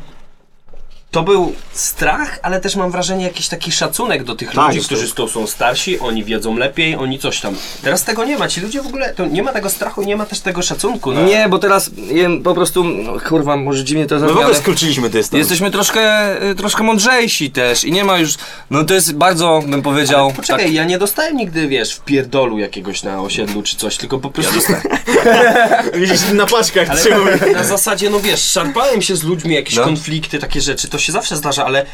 to 1.11 1.23
był 1.23 1.53
strach, 1.73 2.39
ale 2.41 2.61
też 2.61 2.75
mam 2.75 2.91
wrażenie 2.91 3.23
jakiś 3.23 3.47
taki 3.47 3.71
szacunek 3.71 4.23
do 4.23 4.35
tych 4.35 4.51
Tak, 4.51 4.67
ludzi, 4.67 4.79
to- 4.79 4.85
którzy 4.85 5.11
tu 5.13 5.27
są 5.27 5.47
starsi, 5.47 5.99
oni 5.99 6.23
wiedzą 6.23 6.57
lepiej, 6.57 6.95
oni 6.95 7.19
coś 7.19 7.41
tam. 7.41 7.55
Teraz 7.81 8.03
tego 8.03 8.23
nie 8.25 8.37
ma, 8.37 8.47
ci 8.47 8.61
ludzie 8.61 8.81
w 8.81 8.87
ogóle, 8.87 9.13
to 9.13 9.25
nie 9.25 9.43
ma 9.43 9.51
tego 9.51 9.69
strachu, 9.69 10.01
nie 10.03 10.15
ma 10.17 10.25
też 10.25 10.39
tego 10.39 10.61
szacunku. 10.61 11.11
Na... 11.11 11.21
nie, 11.21 11.49
bo 11.49 11.59
teraz 11.59 11.91
jem 12.11 12.43
po 12.43 12.53
prostu, 12.53 12.83
no, 12.83 13.19
kurwa, 13.29 13.57
może 13.57 13.83
dziwnie 13.83 14.05
to 14.05 14.15
My 14.15 14.19
w 14.19 14.21
zabrzmi, 14.21 14.33
ogóle 14.39 14.45
ale 14.45 14.55
skróciliśmy 14.61 15.09
dystans. 15.09 15.39
jesteśmy 15.39 15.71
troszkę, 15.71 16.33
y, 16.51 16.55
troszkę 16.55 16.83
mądrzejsi 16.83 17.51
też 17.51 17.83
i 17.83 17.91
nie 17.91 18.03
ma 18.03 18.17
już, 18.19 18.33
no 18.69 18.83
to 18.83 18.93
jest 18.93 19.13
bardzo, 19.15 19.63
bym 19.67 19.81
powiedział, 19.81 20.33
Poczekaj, 20.35 20.73
ja 20.73 20.83
nie 20.83 20.97
dostałem 20.97 21.37
nigdy, 21.37 21.67
wiesz, 21.67 21.95
w 21.95 21.99
pierdolu 22.01 22.59
jakiegoś 22.59 23.03
na 23.03 23.21
osiedlu 23.21 23.63
czy 23.63 23.75
coś, 23.77 23.97
tylko 23.97 24.19
po 24.19 24.29
prostu... 24.29 24.59
Widzisz, 25.93 26.19
na 26.33 26.45
paczkach 26.45 26.89
Ale 26.89 26.99
trzymamy. 27.01 27.39
na 27.53 27.63
zasadzie, 27.63 28.09
no 28.09 28.19
wiesz, 28.19 28.41
szarpałem 28.41 29.01
się 29.01 29.15
z 29.15 29.23
ludźmi, 29.23 29.55
jakieś 29.55 29.75
No. 29.75 29.83
konflikty, 29.83 30.39
takie 30.39 30.61
rzeczy, 30.61 30.87
to 30.87 30.98
się 30.99 31.12
zawsze 31.12 31.35
zdarza, 31.35 31.65
ale 31.65 31.85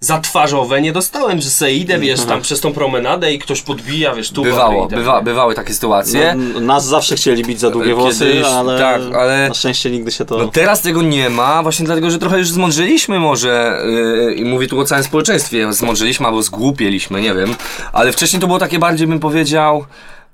zatwarzowe 0.00 0.82
nie 0.82 0.92
dostałem, 0.92 1.40
że 1.40 1.50
se 1.50 1.72
idę, 1.72 1.98
wiesz, 1.98 2.20
tam 2.20 2.42
przez 2.42 2.60
tą 2.60 2.72
promenadę 2.72 3.32
i 3.32 3.38
ktoś 3.38 3.62
podbija, 3.62 4.14
wiesz, 4.14 4.30
tu 4.30 4.42
bywało, 4.42 4.86
i 4.86 4.88
tak 4.88 4.98
bywa, 4.98 5.22
bywały 5.22 5.54
takie 5.54 5.74
sytuacje. 5.74 6.34
No, 6.34 6.60
nas 6.60 6.84
zawsze 6.84 7.16
chcieli 7.16 7.42
bić 7.44 7.60
za 7.60 7.70
długie 7.70 7.94
włosy, 7.94 8.26
Kiedyś, 8.32 8.46
ale, 8.46 8.78
tak, 8.78 9.02
ale- 9.14 9.48
na 9.48 9.54
szczęście 9.54 9.90
nigdy 9.90 10.12
się 10.12 10.24
to... 10.24 10.38
No 10.38 10.48
teraz 10.48 10.80
tego 10.80 11.02
nie 11.02 11.30
ma, 11.30 11.62
właśnie 11.62 11.86
dlatego, 11.86 12.10
że 12.10 12.18
trochę 12.18 12.38
już 12.38 12.50
zmądrzeliśmy 12.50 13.18
może, 13.20 13.78
yy, 13.86 14.34
i 14.34 14.44
mówię 14.44 14.66
tu 14.66 14.80
o 14.80 14.84
całym 14.84 15.04
społeczeństwie, 15.04 15.72
zmądrzeliśmy 15.72 16.26
albo 16.26 16.42
zgłupieliśmy, 16.42 17.20
nie 17.20 17.34
wiem, 17.34 17.54
ale 17.92 18.12
wcześniej 18.12 18.40
to 18.40 18.46
było 18.46 18.58
takie 18.58 18.78
bardziej, 18.78 19.06
bym 19.06 19.20
powiedział, 19.20 19.84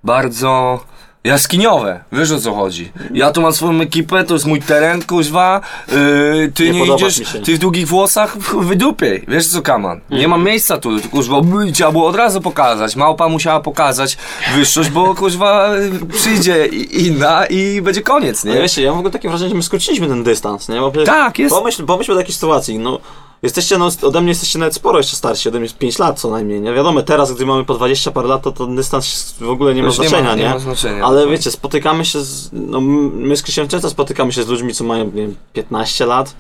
bardzo 0.05 0.81
jaskiniowe, 1.25 2.05
wiesz 2.13 2.31
o 2.33 2.41
co 2.41 2.55
chodzi. 2.55 2.93
Ja 3.15 3.33
tu 3.33 3.43
mam 3.43 3.53
swoją 3.53 3.81
ekipę, 3.81 4.25
to 4.25 4.35
jest 4.35 4.47
mój 4.47 4.63
teren, 4.63 5.03
kuźwa, 5.03 5.61
yy, 5.89 6.53
ty 6.55 6.71
Nie 6.71 6.81
nie, 6.87 6.95
idziesz, 6.95 7.17
się. 7.17 7.41
ty 7.41 7.55
w 7.55 7.59
długich 7.59 7.89
włosach 7.89 8.39
wydupiej, 8.39 9.25
wiesz 9.29 9.47
co, 9.47 9.63
Kaman, 9.63 10.01
nie 10.11 10.29
mam 10.29 10.45
miejsca 10.45 10.79
tu, 10.79 10.91
kuźwa, 11.11 11.37
trzeba 11.75 11.93
było 11.93 12.07
od 12.09 12.17
razu 12.17 12.41
pokazać, 12.41 12.97
małpa 12.97 13.29
musiała 13.29 13.61
pokazać 13.61 14.17
wyższość, 14.55 14.91
bo 14.91 15.15
kuźwa 15.15 15.71
przyjdzie 16.13 16.67
inna 16.91 17.47
i 17.47 17.83
będzie 17.83 18.03
koniec, 18.03 18.45
No 18.45 18.55
nie? 18.55 18.61
wiesz, 18.61 18.79
ja 18.79 18.87
mam 18.87 18.97
w 18.97 18.99
ogóle 18.99 19.13
takie 19.13 19.29
wrażenie, 19.29 19.49
że 19.51 19.57
my 19.57 19.63
skróciliśmy 19.63 20.09
ten 20.09 20.25
dystans, 20.25 20.69
nie? 20.69 20.81
Bo 20.81 20.91
Tak, 20.91 21.39
jest. 21.39 21.55
Pomyśl, 21.55 21.85
pomyśl 21.87 22.13
o 22.13 22.17
takiej 22.17 22.35
sytuacji, 22.35 22.79
no 22.79 22.99
Jesteście, 23.43 23.79
no, 23.79 23.89
ode 24.03 24.21
mnie 24.21 24.29
jesteście 24.29 24.59
nawet 24.59 24.75
sporo 24.75 24.99
jeszcze 24.99 25.17
starsi, 25.17 25.49
ode 25.49 25.59
mnie 25.59 25.65
jest 25.65 25.79
5 25.79 25.99
lat 25.99 26.21
co 26.21 26.31
najmniej, 26.31 26.61
nie? 26.61 26.73
Wiadomo, 26.73 27.03
teraz, 27.03 27.33
gdy 27.33 27.47
mamy 27.47 27.65
po 27.65 27.75
20 27.75 28.11
parę 28.11 28.29
lat, 28.29 28.43
to 28.43 28.53
ten 28.53 28.77
dystans 28.77 29.35
w 29.41 29.51
ogóle 29.51 29.75
nie 29.75 29.83
ma 29.83 29.89
Już 29.89 29.99
nie 29.99 30.05
ma- 30.05 30.09
znaczenia, 30.11 30.35
nie 30.35 30.43
nie? 30.43 30.49
ma 30.49 30.59
znaczenia, 30.59 31.05
Ale 31.05 31.27
wiecie, 31.29 31.51
spotykamy 31.51 32.05
się 32.05 32.21
z, 32.21 32.49
no, 32.53 32.81
my 32.81 33.37
z 33.37 33.43
Krzysiem 33.43 33.69
często 33.69 33.91
spotykamy 33.91 34.33
się 34.33 34.43
z 34.43 34.49
ludźmi, 34.49 34.75
co 34.75 34.85
mają, 34.85 35.05
nie 35.05 35.11
wiem, 35.23 35.37
15 35.53 36.07
lat 36.07 36.35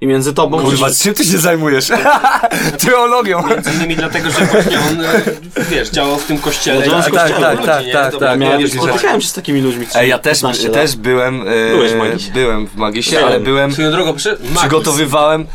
i 0.00 0.06
między 0.06 0.34
tobą... 0.34 0.60
Kurwa, 0.60 0.88
czym 1.02 1.14
ty 1.14 1.24
się 1.24 1.38
zajmujesz? 1.38 1.88
Teologią. 2.86 3.42
Między 3.48 3.70
innymi 3.72 3.96
dlatego, 3.96 4.30
że 4.30 4.46
właśnie 4.46 4.78
on, 4.90 5.00
e, 5.00 5.22
wiesz, 5.70 5.90
działał 5.90 6.16
w 6.18 6.24
tym 6.26 6.38
kościele. 6.38 6.86
No, 6.86 7.02
tak, 7.02 7.12
tak, 7.40 7.64
tak, 7.64 7.84
tak, 7.92 8.16
tak. 8.18 8.40
Miałem, 8.40 8.58
wiesz, 8.60 8.72
spotykałem 8.72 9.20
się 9.20 9.28
z 9.28 9.32
takimi 9.32 9.60
ludźmi, 9.60 9.86
Ej, 9.94 10.08
ja 10.08 10.18
też, 10.18 10.38
15 10.38 10.64
lat. 10.64 10.72
też 10.74 10.96
byłem, 10.96 11.42
e, 11.42 11.44
Byłeś 11.70 11.92
w 11.92 11.96
Magisie? 11.96 12.32
byłem 12.32 12.66
w 12.66 12.76
Magisie, 12.76 13.26
ale 13.26 13.40
byłem, 13.40 13.72
Swoją 13.72 13.90
drogą, 13.90 14.14
przy... 14.14 14.30
Magis. 14.30 14.58
przygotowywałem, 14.58 15.46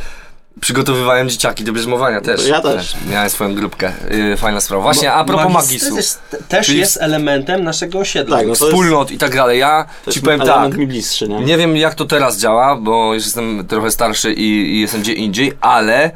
przygotowywałem 0.61 1.29
dzieciaki 1.29 1.63
do 1.63 1.73
bierzmowania 1.73 2.21
też. 2.21 2.47
Ja 2.47 2.61
też. 2.61 2.95
Miałem 3.11 3.29
swoją 3.29 3.55
grupkę, 3.55 3.93
e, 4.33 4.37
fajna 4.37 4.61
sprawa. 4.61 4.83
Właśnie, 4.83 5.13
a 5.13 5.23
propos 5.23 5.53
Magis 5.53 5.89
Magisu, 5.89 5.95
Też, 5.95 6.39
też 6.47 6.65
Czyli- 6.65 6.79
jest 6.79 6.97
elementem 7.01 7.63
naszego 7.63 7.99
osiedla. 7.99 8.37
Tak, 8.37 8.47
no 8.47 8.55
to 8.55 8.65
wspólnot 8.65 9.11
i 9.11 9.17
tak 9.17 9.35
dalej, 9.35 9.59
ja 9.59 9.85
ci 10.03 10.09
jest 10.09 10.23
powiem 10.23 10.41
element 10.41 10.73
tak, 10.73 10.79
mi 10.79 10.87
bliższy, 10.87 11.27
nie? 11.27 11.39
Nie 11.39 11.57
wiem 11.57 11.77
jak 11.77 11.95
to 11.95 12.05
teraz 12.05 12.39
działa, 12.39 12.75
bo 12.75 13.13
już 13.13 13.23
jestem 13.23 13.67
trochę 13.67 13.91
starszy 13.91 14.33
i, 14.33 14.75
i 14.75 14.81
jestem 14.81 15.01
gdzie 15.01 15.13
indziej, 15.13 15.53
ale 15.61 16.11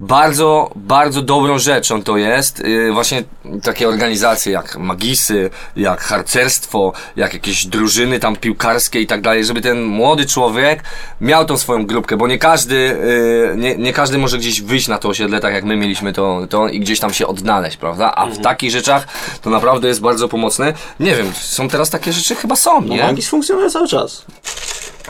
bardzo, 0.00 0.70
bardzo 0.76 1.22
dobrą 1.22 1.58
rzeczą 1.58 2.02
to 2.02 2.16
jest 2.16 2.58
yy, 2.58 2.92
właśnie 2.92 3.24
takie 3.62 3.88
organizacje 3.88 4.52
jak 4.52 4.76
Magisy, 4.76 5.50
jak 5.76 6.00
harcerstwo, 6.00 6.92
jak 7.16 7.34
jakieś 7.34 7.66
drużyny 7.66 8.20
tam 8.20 8.36
piłkarskie 8.36 9.00
i 9.00 9.06
tak 9.06 9.20
dalej, 9.20 9.44
żeby 9.44 9.60
ten 9.60 9.82
młody 9.82 10.26
człowiek 10.26 10.84
miał 11.20 11.44
tą 11.44 11.58
swoją 11.58 11.86
grupkę, 11.86 12.16
bo 12.16 12.26
nie 12.28 12.38
każdy, 12.38 12.74
yy, 12.74 13.56
nie, 13.56 13.76
nie 13.76 13.92
każdy 13.92 14.18
może 14.18 14.38
gdzieś 14.38 14.60
wyjść 14.60 14.88
na 14.88 14.98
to 14.98 15.08
osiedle, 15.08 15.40
tak 15.40 15.54
jak 15.54 15.64
my 15.64 15.76
mieliśmy 15.76 16.12
to, 16.12 16.46
to 16.50 16.68
i 16.68 16.80
gdzieś 16.80 17.00
tam 17.00 17.12
się 17.12 17.26
odnaleźć, 17.26 17.76
prawda? 17.76 18.12
A 18.14 18.26
w 18.26 18.38
takich 18.38 18.70
rzeczach 18.70 19.06
to 19.42 19.50
naprawdę 19.50 19.88
jest 19.88 20.00
bardzo 20.00 20.28
pomocne. 20.28 20.72
Nie 21.00 21.14
wiem, 21.16 21.32
są 21.34 21.68
teraz 21.68 21.90
takie 21.90 22.12
rzeczy 22.12 22.34
chyba 22.34 22.56
są, 22.56 22.80
No, 22.80 22.94
nie? 22.94 23.02
Magis 23.02 23.28
funkcjonuje 23.28 23.70
cały 23.70 23.88
czas. 23.88 24.24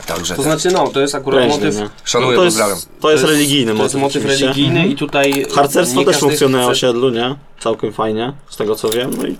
Także 0.07 0.35
To 0.35 0.43
znaczy, 0.43 0.71
no, 0.71 0.87
to 0.87 1.01
jest 1.01 1.15
akurat 1.15 1.39
Prężnie, 1.39 1.65
motyw... 1.65 1.81
nie? 1.81 1.89
Szanuję, 2.03 2.37
to 2.37 2.43
jest, 2.43 2.57
pozdrawiam. 2.57 2.77
To 3.01 3.11
jest 3.11 3.23
religijny 3.23 3.75
To 3.75 3.83
jest 3.83 3.95
motyw. 3.95 4.15
motyw 4.17 4.39
religijny 4.41 4.87
i 4.87 4.95
tutaj... 4.95 5.45
Harcerstwo 5.55 6.03
też 6.03 6.17
funkcjonuje 6.17 6.57
na 6.65 6.69
chce- 6.69 6.71
osiedlu, 6.71 7.09
nie? 7.09 7.35
Całkiem 7.59 7.93
fajnie, 7.93 8.33
z 8.49 8.57
tego 8.57 8.75
co 8.75 8.89
wiem. 8.89 9.11
No 9.17 9.27
i 9.27 9.35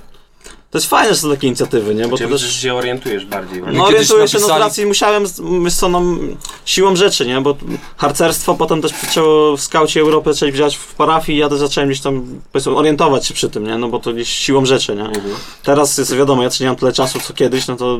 to 0.76 0.80
jest 0.80 0.90
fajne, 0.90 1.14
że 1.14 1.20
są 1.20 1.30
takie 1.30 1.48
inicjatywy, 1.48 1.96
nie? 1.96 2.08
Bo 2.08 2.18
Czy 2.18 2.24
to 2.24 2.30
też... 2.30 2.62
się 2.62 2.74
orientujesz 2.74 3.26
bardziej. 3.26 3.62
No 3.62 3.68
kiedyś 3.68 4.12
orientuję 4.12 4.28
się, 4.28 4.38
no 4.40 4.46
z 4.46 4.50
napisali- 4.50 4.60
racji 4.60 4.86
musiałem, 4.86 5.24
co 5.78 5.90
no, 5.90 6.02
siłą 6.66 6.96
rzeczy, 6.96 7.26
nie? 7.26 7.42
Bo 7.42 7.56
harcerstwo 7.98 8.56
potem 8.56 8.82
też 8.82 8.92
zaczęło 9.02 9.58
w 9.58 9.62
skaucie 9.62 10.02
Europy 10.02 10.34
zaczęli 10.34 10.52
wziąć 10.52 10.76
w 10.76 10.94
parafii 10.94 11.38
i 11.38 11.42
ja 11.42 11.50
też 11.50 11.60
zacząłem 11.60 11.90
gdzieś 11.90 12.02
tam, 12.02 12.42
powiedzmy, 12.52 12.76
orientować 12.76 13.28
się 13.28 13.34
przy 13.34 13.50
tym, 13.50 13.68
nie? 13.68 13.78
No 13.78 13.88
bo 13.88 14.00
to 14.00 14.14
gdzieś 14.14 14.30
siłą 14.30 14.66
rzeczy, 14.66 14.96
nie? 14.96 15.10
Teraz 15.64 15.98
jest 15.98 16.16
wiadomo, 16.16 16.44
ja 16.44 16.50
też 16.50 16.60
nie 16.60 16.68
mam 16.68 16.76
tyle 16.76 16.94
czasu 16.94 17.20
co 17.20 17.34
kiedyś, 17.34 17.68
no 17.68 17.76
to 17.76 18.00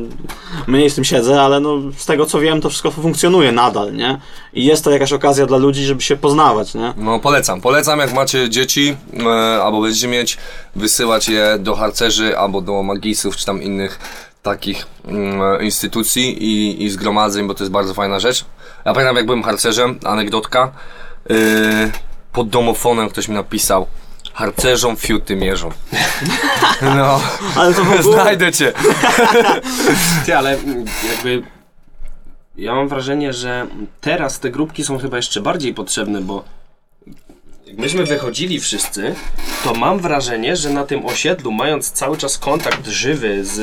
mniej 0.66 0.90
w 0.90 0.94
tym 0.94 1.04
siedzę, 1.04 1.42
ale 1.42 1.60
no 1.60 1.78
z 1.96 2.06
tego 2.06 2.26
co 2.26 2.40
wiem, 2.40 2.60
to 2.60 2.70
wszystko 2.70 2.90
funkcjonuje 2.90 3.52
nadal, 3.52 3.94
nie? 3.94 4.20
I 4.54 4.64
jest 4.64 4.84
to 4.84 4.90
jakaś 4.90 5.12
okazja 5.12 5.46
dla 5.46 5.58
ludzi, 5.58 5.84
żeby 5.84 6.02
się 6.02 6.16
poznawać, 6.16 6.74
nie? 6.74 6.94
No 6.96 7.20
polecam, 7.20 7.60
polecam 7.60 7.98
jak 7.98 8.12
macie 8.12 8.50
dzieci 8.50 8.96
e, 9.20 9.62
albo 9.62 9.80
będziecie 9.80 10.08
mieć, 10.08 10.38
wysyłać 10.74 11.28
je 11.28 11.56
do 11.60 11.74
harcerzy 11.74 12.38
albo 12.38 12.60
do 12.66 12.82
magisów 12.82 13.36
czy 13.36 13.46
tam 13.46 13.62
innych 13.62 13.98
takich 14.42 14.86
mm, 15.04 15.62
instytucji 15.62 16.44
i, 16.44 16.84
i 16.84 16.90
zgromadzeń, 16.90 17.46
bo 17.46 17.54
to 17.54 17.64
jest 17.64 17.72
bardzo 17.72 17.94
fajna 17.94 18.20
rzecz. 18.20 18.44
Ja 18.84 18.92
pamiętam 18.92 19.16
jak 19.16 19.26
byłem 19.26 19.42
harcerzem, 19.42 19.98
anegdotka, 20.04 20.72
e, 21.30 21.34
pod 22.32 22.48
domofonem 22.48 23.08
ktoś 23.08 23.28
mi 23.28 23.34
napisał 23.34 23.86
harcerzom 24.34 24.96
fiuty 24.96 25.36
mierzą. 25.36 25.70
No, 26.82 27.20
Ale 27.56 27.74
to 27.74 27.82
ogóle... 27.82 28.02
znajdę 28.02 28.52
cię. 28.52 28.72
Ty, 30.26 30.36
ale 30.36 30.58
mm, 30.58 30.84
jakby 31.08 31.42
ja 32.56 32.74
mam 32.74 32.88
wrażenie, 32.88 33.32
że 33.32 33.66
teraz 34.00 34.40
te 34.40 34.50
grupki 34.50 34.84
są 34.84 34.98
chyba 34.98 35.16
jeszcze 35.16 35.40
bardziej 35.40 35.74
potrzebne, 35.74 36.20
bo 36.20 36.44
jak 37.76 37.84
myśmy 37.84 38.04
wychodzili 38.04 38.60
wszyscy, 38.60 39.14
to 39.64 39.74
mam 39.74 40.00
wrażenie, 40.00 40.56
że 40.56 40.70
na 40.70 40.84
tym 40.84 41.06
osiedlu, 41.06 41.52
mając 41.52 41.90
cały 41.90 42.16
czas 42.16 42.38
kontakt 42.38 42.86
żywy 42.86 43.44
z, 43.44 43.54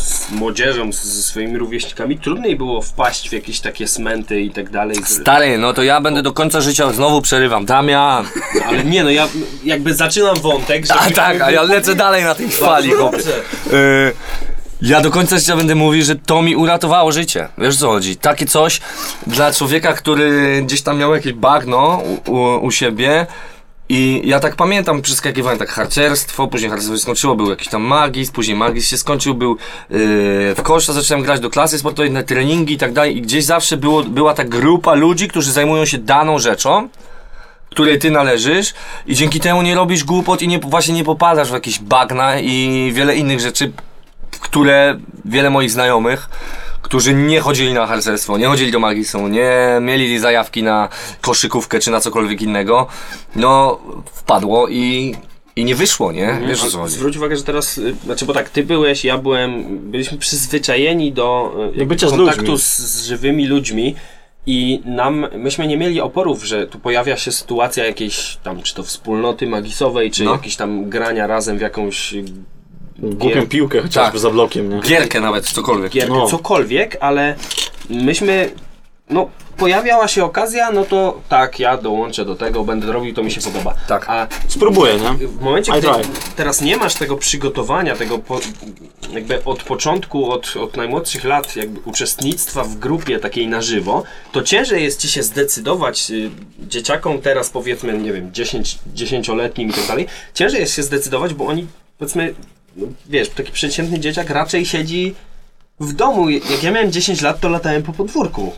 z 0.00 0.30
młodzieżą, 0.30 0.92
z, 0.92 1.02
ze 1.04 1.22
swoimi 1.22 1.58
rówieśnikami, 1.58 2.18
trudniej 2.18 2.56
było 2.56 2.82
wpaść 2.82 3.28
w 3.28 3.32
jakieś 3.32 3.60
takie 3.60 3.88
smenty 3.88 4.40
i 4.40 4.50
tak 4.50 4.70
dalej. 4.70 4.96
Stary, 5.04 5.58
no 5.58 5.72
to 5.72 5.82
ja 5.82 6.00
będę 6.00 6.22
do 6.22 6.32
końca 6.32 6.60
życia 6.60 6.92
znowu 6.92 7.22
przerywam. 7.22 7.66
Damian! 7.66 8.26
Ale 8.66 8.84
nie, 8.84 9.04
no 9.04 9.10
ja 9.10 9.28
jakby 9.64 9.94
zaczynam 9.94 10.36
wątek, 10.36 10.86
że... 10.86 10.94
A 10.94 11.10
tak, 11.10 11.40
a 11.40 11.50
ja 11.50 11.62
lecę 11.62 11.94
dalej 12.04 12.24
na 12.24 12.34
tej 12.34 12.48
fali, 12.48 12.90
chłopie. 12.90 13.18
Ja 14.84 15.00
do 15.00 15.10
końca 15.10 15.38
życia 15.38 15.56
będę 15.56 15.74
mówił, 15.74 16.04
że 16.04 16.16
to 16.16 16.42
mi 16.42 16.56
uratowało 16.56 17.12
życie. 17.12 17.48
Wiesz 17.58 17.76
co 17.76 17.88
chodzi? 17.88 18.16
Takie 18.16 18.46
coś 18.46 18.80
dla 19.26 19.52
człowieka, 19.52 19.92
który 19.92 20.60
gdzieś 20.62 20.82
tam 20.82 20.98
miał 20.98 21.14
jakieś 21.14 21.32
bagno 21.32 22.02
u, 22.26 22.32
u, 22.32 22.64
u 22.64 22.70
siebie. 22.70 23.26
I 23.88 24.22
ja 24.24 24.40
tak 24.40 24.56
pamiętam, 24.56 25.02
przeskakiwałem 25.02 25.58
tak 25.58 25.68
harcerstwo, 25.68 26.48
później 26.48 26.70
harcerstwo 26.70 26.96
się 26.96 27.02
skończyło, 27.02 27.34
był 27.34 27.50
jakiś 27.50 27.68
tam 27.68 27.82
magis, 27.82 28.30
później 28.30 28.56
magis 28.56 28.88
się 28.88 28.98
skończył, 28.98 29.34
był 29.34 29.50
yy, 29.50 29.98
w 30.54 30.60
kosza, 30.62 30.92
zacząłem 30.92 31.22
grać 31.22 31.40
do 31.40 31.50
klasy 31.50 31.78
sportowej, 31.78 32.10
na 32.10 32.22
treningi 32.22 32.74
i 32.74 32.78
tak 32.78 32.92
dalej 32.92 33.16
i 33.16 33.22
gdzieś 33.22 33.44
zawsze 33.44 33.76
było, 33.76 34.02
była 34.02 34.34
ta 34.34 34.44
grupa 34.44 34.94
ludzi, 34.94 35.28
którzy 35.28 35.52
zajmują 35.52 35.84
się 35.84 35.98
daną 35.98 36.38
rzeczą, 36.38 36.88
której 37.70 37.98
ty 37.98 38.10
należysz 38.10 38.74
i 39.06 39.14
dzięki 39.14 39.40
temu 39.40 39.62
nie 39.62 39.74
robisz 39.74 40.04
głupot 40.04 40.42
i 40.42 40.48
nie, 40.48 40.58
właśnie 40.58 40.94
nie 40.94 41.04
popadasz 41.04 41.50
w 41.50 41.54
jakieś 41.54 41.78
bagna 41.78 42.40
i 42.40 42.90
wiele 42.94 43.16
innych 43.16 43.40
rzeczy, 43.40 43.72
które 44.42 44.98
wiele 45.24 45.50
moich 45.50 45.70
znajomych, 45.70 46.28
którzy 46.82 47.14
nie 47.14 47.40
chodzili 47.40 47.74
na 47.74 47.86
harcerstwo, 47.86 48.38
nie 48.38 48.46
chodzili 48.46 48.72
do 48.72 48.78
magisu, 48.78 49.28
nie 49.28 49.78
mieli 49.80 50.18
zajawki 50.18 50.62
na 50.62 50.88
koszykówkę 51.20 51.78
czy 51.80 51.90
na 51.90 52.00
cokolwiek 52.00 52.42
innego, 52.42 52.86
no 53.36 53.78
wpadło 54.12 54.68
i, 54.68 55.14
i 55.56 55.64
nie 55.64 55.74
wyszło, 55.74 56.12
nie? 56.12 56.40
Wiesz 56.48 56.64
o 56.64 56.70
co 56.70 56.78
chodzi. 56.78 56.94
Zwróć 56.94 57.16
uwagę, 57.16 57.36
że 57.36 57.42
teraz, 57.42 57.78
y, 57.78 57.94
znaczy 58.04 58.24
bo 58.26 58.32
tak, 58.32 58.50
ty 58.50 58.64
byłeś, 58.64 59.04
ja 59.04 59.18
byłem, 59.18 59.78
byliśmy 59.90 60.18
przyzwyczajeni 60.18 61.12
do 61.12 61.52
y, 61.76 61.86
bycia 61.86 62.08
z 62.08 62.10
kontaktu 62.10 62.58
z, 62.58 62.76
z 62.78 63.06
żywymi 63.06 63.46
ludźmi 63.46 63.94
i 64.46 64.82
nam, 64.84 65.26
myśmy 65.36 65.66
nie 65.66 65.76
mieli 65.76 66.00
oporów, 66.00 66.44
że 66.44 66.66
tu 66.66 66.78
pojawia 66.78 67.16
się 67.16 67.32
sytuacja 67.32 67.84
jakiejś 67.86 68.36
tam, 68.42 68.62
czy 68.62 68.74
to 68.74 68.82
wspólnoty 68.82 69.46
magisowej, 69.46 70.10
czy 70.10 70.24
No. 70.24 70.32
jakieś 70.32 70.56
tam 70.56 70.90
grania 70.90 71.26
razem 71.26 71.58
w 71.58 71.60
jakąś 71.60 72.14
Głupią 73.02 73.46
piłkę 73.46 73.82
chociażby 73.82 74.12
Tak. 74.12 74.18
za 74.20 74.30
blokiem, 74.30 74.68
nie? 74.74 74.80
Gierkę 74.80 75.20
nawet, 75.20 75.44
cokolwiek. 75.46 75.92
gierkę, 75.92 76.14
No. 76.14 76.26
cokolwiek, 76.26 76.96
ale 77.00 77.34
myśmy, 77.90 78.50
no 79.10 79.30
pojawiała 79.56 80.08
się 80.08 80.24
okazja, 80.24 80.70
no 80.72 80.84
to 80.84 81.20
tak, 81.28 81.60
ja 81.60 81.76
dołączę 81.76 82.24
do 82.24 82.34
tego, 82.34 82.64
będę 82.64 82.92
robił, 82.92 83.14
to 83.14 83.22
mi 83.22 83.30
się 83.30 83.40
podoba. 83.40 83.74
Tak. 83.88 84.04
A 84.08 84.26
Spróbuję, 84.48 84.94
nie? 84.96 85.26
w 85.28 85.40
momencie, 85.40 85.72
I 85.72 85.78
gdy 85.78 85.88
try. 85.88 86.02
teraz 86.36 86.60
nie 86.60 86.76
masz 86.76 86.94
tego 86.94 87.16
przygotowania, 87.16 87.96
tego 87.96 88.18
po, 88.18 88.40
jakby 89.12 89.44
od 89.44 89.62
początku, 89.62 90.30
od, 90.30 90.56
od 90.56 90.76
najmłodszych 90.76 91.24
lat 91.24 91.56
jakby 91.56 91.80
uczestnictwa 91.80 92.64
w 92.64 92.76
grupie 92.76 93.18
takiej 93.18 93.48
na 93.48 93.62
żywo, 93.62 94.02
to 94.32 94.42
ciężej 94.42 94.82
jest 94.84 95.00
ci 95.00 95.08
się 95.08 95.22
zdecydować 95.22 96.10
y, 96.10 96.30
dzieciakom 96.60 97.20
teraz 97.20 97.50
powiedzmy, 97.50 97.98
nie 97.98 98.12
wiem, 98.12 98.32
10, 98.32 98.78
10-letnim 98.94 99.68
i 99.70 99.72
tak 99.72 99.86
dalej, 99.86 100.06
ciężej 100.34 100.60
jest 100.60 100.74
się 100.74 100.82
zdecydować, 100.82 101.34
bo 101.34 101.46
oni 101.46 101.66
powiedzmy, 101.98 102.34
wiesz, 103.06 103.28
taki 103.28 103.52
przeciętny 103.52 104.00
dzieciak 104.00 104.30
raczej 104.30 104.66
siedzi 104.66 105.14
w 105.80 105.92
domu. 105.92 106.30
Jak 106.30 106.62
ja 106.62 106.70
miałem 106.70 106.92
10 106.92 107.20
lat, 107.22 107.40
to 107.40 107.48
latałem 107.48 107.82
po 107.82 107.92
podwórku. 107.92 108.52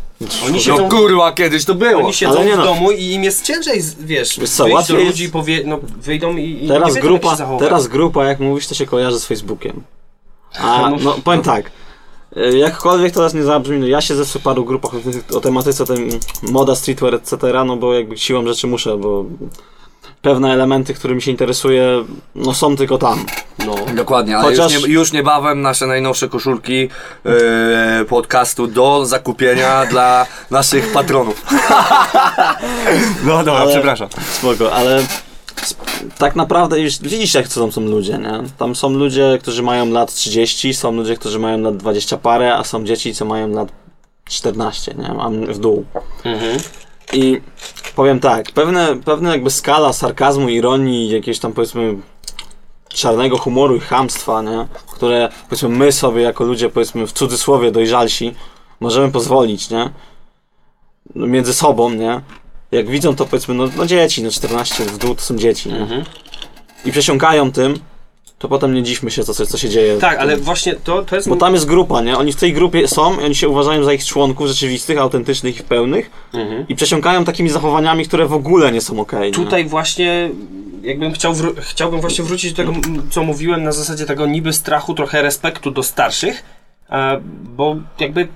Oni 0.47 0.61
siedzą, 0.61 0.83
No 0.83 0.89
kurwa, 0.89 1.33
kiedyś 1.33 1.65
to 1.65 1.75
było. 1.75 2.03
oni 2.05 2.15
siedzą 2.15 2.37
Ale 2.37 2.47
nie 2.47 2.55
w 2.55 2.59
no. 2.59 2.65
domu 2.65 2.91
i 2.91 3.05
im 3.05 3.25
jest 3.25 3.45
ciężej, 3.45 3.81
wiesz, 4.01 4.41
Wiesz 4.41 4.51
co, 4.51 4.65
wyjść 4.65 4.73
do 4.73 4.75
łatwiej 4.77 5.07
ludzi, 5.07 5.29
powie, 5.31 5.63
no, 5.67 5.79
wyjdą 6.03 6.37
i, 6.37 6.51
i 6.51 6.63
nie 6.63 6.69
Teraz 6.69 6.89
wiedzą, 6.89 6.95
jak 6.95 6.95
się 6.95 7.01
grupa, 7.01 7.37
zachować. 7.37 7.69
teraz 7.69 7.87
grupa, 7.87 8.25
jak 8.25 8.41
mówisz, 8.41 8.67
to 8.67 8.75
się 8.75 8.87
kojarzy 8.87 9.21
z 9.21 9.25
Facebookiem. 9.27 9.83
A, 10.59 10.81
No, 10.91 10.97
no 11.05 11.17
powiem 11.25 11.43
tak, 11.43 11.71
y, 12.37 12.59
jakkolwiek 12.59 13.13
to 13.13 13.21
teraz 13.21 13.35
nie 13.35 13.43
zabrzmi, 13.43 13.79
no 13.79 13.87
ja 13.87 14.01
siedzę 14.01 14.25
w 14.25 14.43
paru 14.43 14.65
grupach 14.65 14.93
o, 14.95 15.37
o 15.37 15.41
tematyce 15.41 15.87
tym 15.87 16.09
moda, 16.43 16.75
streetwear, 16.75 17.15
etc., 17.15 17.37
no 17.67 17.77
bo 17.77 17.95
jakby 17.95 18.19
siłą 18.19 18.47
rzeczy 18.47 18.67
muszę, 18.67 18.97
bo 18.97 19.25
pewne 20.25 20.53
elementy, 20.53 20.95
którymi 20.95 21.23
się 21.23 21.31
interesuję, 21.31 22.05
no 22.35 22.55
są 22.55 22.77
tylko 22.77 22.99
tam. 22.99 23.27
No. 23.67 23.75
Dokładnie, 23.97 24.37
ale 24.37 24.45
Chociaż- 24.51 24.73
już, 24.75 24.83
nie, 24.87 24.89
już 24.95 25.13
niebawem 25.13 25.63
nasze 25.63 25.87
najnowsze 25.87 26.29
koszulki 26.29 26.89
e, 28.01 28.05
podcastu 28.05 28.67
do 28.67 29.07
zakupienia 29.07 29.87
dla 29.91 30.27
naszych 30.51 30.93
patronów. 30.93 31.43
no 33.27 33.37
dobra, 33.45 33.53
Ale- 33.61 33.71
przepraszam. 33.73 34.09
Spoko, 34.33 34.73
ale 34.73 34.99
sp- 35.71 35.85
tak 36.19 36.37
naprawdę 36.37 36.81
już 36.81 36.99
widzicie, 36.99 37.39
jak 37.39 37.49
co 37.49 37.61
tam 37.61 37.73
są 37.73 37.81
ludzie, 37.81 38.19
nie? 38.19 38.43
Tam 38.59 38.75
są 38.77 38.91
ludzie, 38.91 39.39
którzy 39.43 39.63
mają 39.63 39.91
lat 39.91 40.15
30, 40.15 40.75
są 40.75 40.93
ludzie, 40.93 41.17
którzy 41.17 41.39
mają 41.39 41.59
lat 41.61 41.77
20 41.77 42.17
parę, 42.17 42.55
a 42.57 42.65
są 42.65 42.85
dzieci, 42.85 43.15
co 43.15 43.25
mają 43.25 43.49
lat 43.49 43.69
14, 44.29 44.95
nie? 44.99 45.09
Mam 45.15 45.47
w 45.47 45.59
dół. 45.59 45.85
Mhm. 46.25 46.59
I 47.13 47.41
powiem 47.97 48.21
tak, 48.21 48.53
pewne, 48.53 48.97
pewne 49.05 49.31
jakby 49.31 49.51
skala 49.51 49.93
sarkazmu, 49.93 50.49
ironii, 50.49 51.11
jakiegoś 51.11 51.39
tam 51.39 51.53
powiedzmy 51.53 51.97
czarnego 52.89 53.39
humoru 53.39 53.77
i 53.77 53.81
chamstwa, 53.81 54.43
nie? 54.43 54.67
Które 54.93 55.29
powiedzmy 55.49 55.69
my 55.69 55.93
sobie 55.93 56.23
jako 56.23 56.45
ludzie 56.45 56.71
powiedzmy 56.71 57.07
w 57.07 57.13
cudzysłowie 57.13 57.71
dojrzalsi 57.71 58.35
możemy 58.81 59.13
pozwolić, 59.13 59.71
nie? 59.71 59.91
No, 61.15 61.27
Między 61.27 61.55
sobą, 61.55 61.91
nie? 61.91 62.21
Jak 62.73 62.89
widzą 62.89 63.17
to 63.17 63.27
powiedzmy, 63.27 63.55
no, 63.55 63.69
no 63.77 63.87
dzieci, 63.87 64.23
no 64.23 64.31
14 64.31 64.85
w 64.85 64.99
dół 64.99 65.15
to 65.15 65.21
są 65.21 65.37
dzieci, 65.37 65.69
nie? 65.69 65.79
Mhm. 65.79 66.05
I 66.85 66.93
przesiąkają 66.93 67.53
tym, 67.53 67.79
to 68.45 68.49
potem 68.49 68.75
nie 68.75 68.83
dziwmy 68.83 69.11
się, 69.11 69.25
co, 69.25 69.35
co, 69.35 69.59
się 69.59 69.69
dzieje. 69.69 69.99
Tak, 69.99 70.19
ale 70.19 70.37
właśnie 70.37 70.75
to, 70.75 71.03
to 71.03 71.17
jest... 71.17 71.29
Bo 71.29 71.37
tam 71.37 71.55
jest 71.55 71.67
grupa, 71.67 72.03
nie? 72.03 72.19
Oni 72.19 72.33
w 72.33 72.37
tej 72.37 72.53
grupie 72.53 72.89
są 72.89 73.21
i 73.21 73.25
oni 73.25 73.35
się 73.35 73.49
uważają 73.49 73.85
za 73.85 73.93
ich 73.93 74.05
członków 74.05 74.47
rzeczywistych, 74.47 74.99
autentycznych 74.99 75.61
i 75.61 75.63
pełnych 75.63 76.11
Mhm. 76.35 76.69
i 76.69 76.75
przesiąkają 76.75 77.25
takimi 77.25 77.49
zachowaniami, 77.49 78.07
które 78.07 78.27
w 78.27 78.33
ogóle 78.33 78.73
nie 78.73 78.81
są 78.81 79.01
okej. 79.01 79.27
nie? 79.31 79.35
Tutaj 79.35 79.65
właśnie 79.65 80.31
jakbym 80.83 81.13
chciał 81.13 81.35
chciałbym 81.61 82.01
właśnie 82.01 82.25
wrócić 82.25 82.53
do 82.53 82.57
tego, 82.57 82.73
co 83.11 83.23
mówiłem 83.23 83.65
na 83.65 83.73
zasadzie 83.73 84.07
tego 84.07 84.27
niby 84.27 84.53
strachu, 84.53 84.95
trochę 84.95 85.23
respektu 85.23 85.71
do 85.71 85.83
starszych, 85.83 86.45
e, 86.91 87.21
bo 87.57 87.77
jakby 88.01 88.29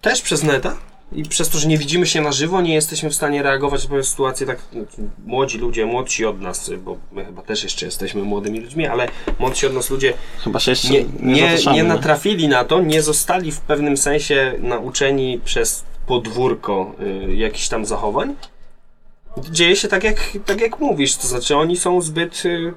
też 0.00 0.22
przez 0.22 0.42
neta 0.42 0.76
i 1.14 1.22
przez 1.22 1.48
to, 1.48 1.58
że 1.58 1.68
nie 1.68 1.78
widzimy 1.78 2.06
się 2.06 2.20
na 2.20 2.32
żywo, 2.32 2.60
nie 2.60 2.74
jesteśmy 2.74 3.10
w 3.10 3.14
stanie 3.14 3.42
reagować 3.42 3.88
na 3.88 4.02
sytuacje 4.02 4.46
tak 4.46 4.58
znaczy, 4.72 4.96
młodzi 5.26 5.58
ludzie, 5.58 5.86
młodsi 5.86 6.26
od 6.26 6.40
nas, 6.40 6.70
bo 6.84 6.96
my 7.12 7.24
chyba 7.24 7.42
też 7.42 7.64
jeszcze 7.64 7.86
jesteśmy 7.86 8.22
młodymi 8.22 8.60
ludźmi, 8.60 8.86
ale 8.86 9.08
młodsi 9.38 9.66
od 9.66 9.74
nas 9.74 9.90
ludzie 9.90 10.12
Chyba 10.44 10.60
się 10.60 10.70
jeszcze 10.70 10.88
nie, 10.88 11.04
nie, 11.20 11.56
nie 11.66 11.72
nie? 11.72 11.84
natrafili 11.84 12.48
na 12.48 12.64
to, 12.64 12.80
nie 12.80 13.02
zostali 13.02 13.52
w 13.52 13.60
pewnym 13.60 13.96
sensie 13.96 14.54
nauczeni 14.58 15.40
przez 15.44 15.84
podwórko 16.06 16.94
y, 17.28 17.34
jakichś 17.34 17.68
tam 17.68 17.86
zachowań. 17.86 18.34
Dzieje 19.50 19.76
się 19.76 19.88
tak 19.88 20.04
jak, 20.04 20.38
tak 20.46 20.60
jak 20.60 20.80
mówisz, 20.80 21.16
to 21.16 21.26
znaczy 21.28 21.56
oni 21.56 21.76
są 21.76 22.00
zbyt 22.00 22.44
y, 22.44 22.74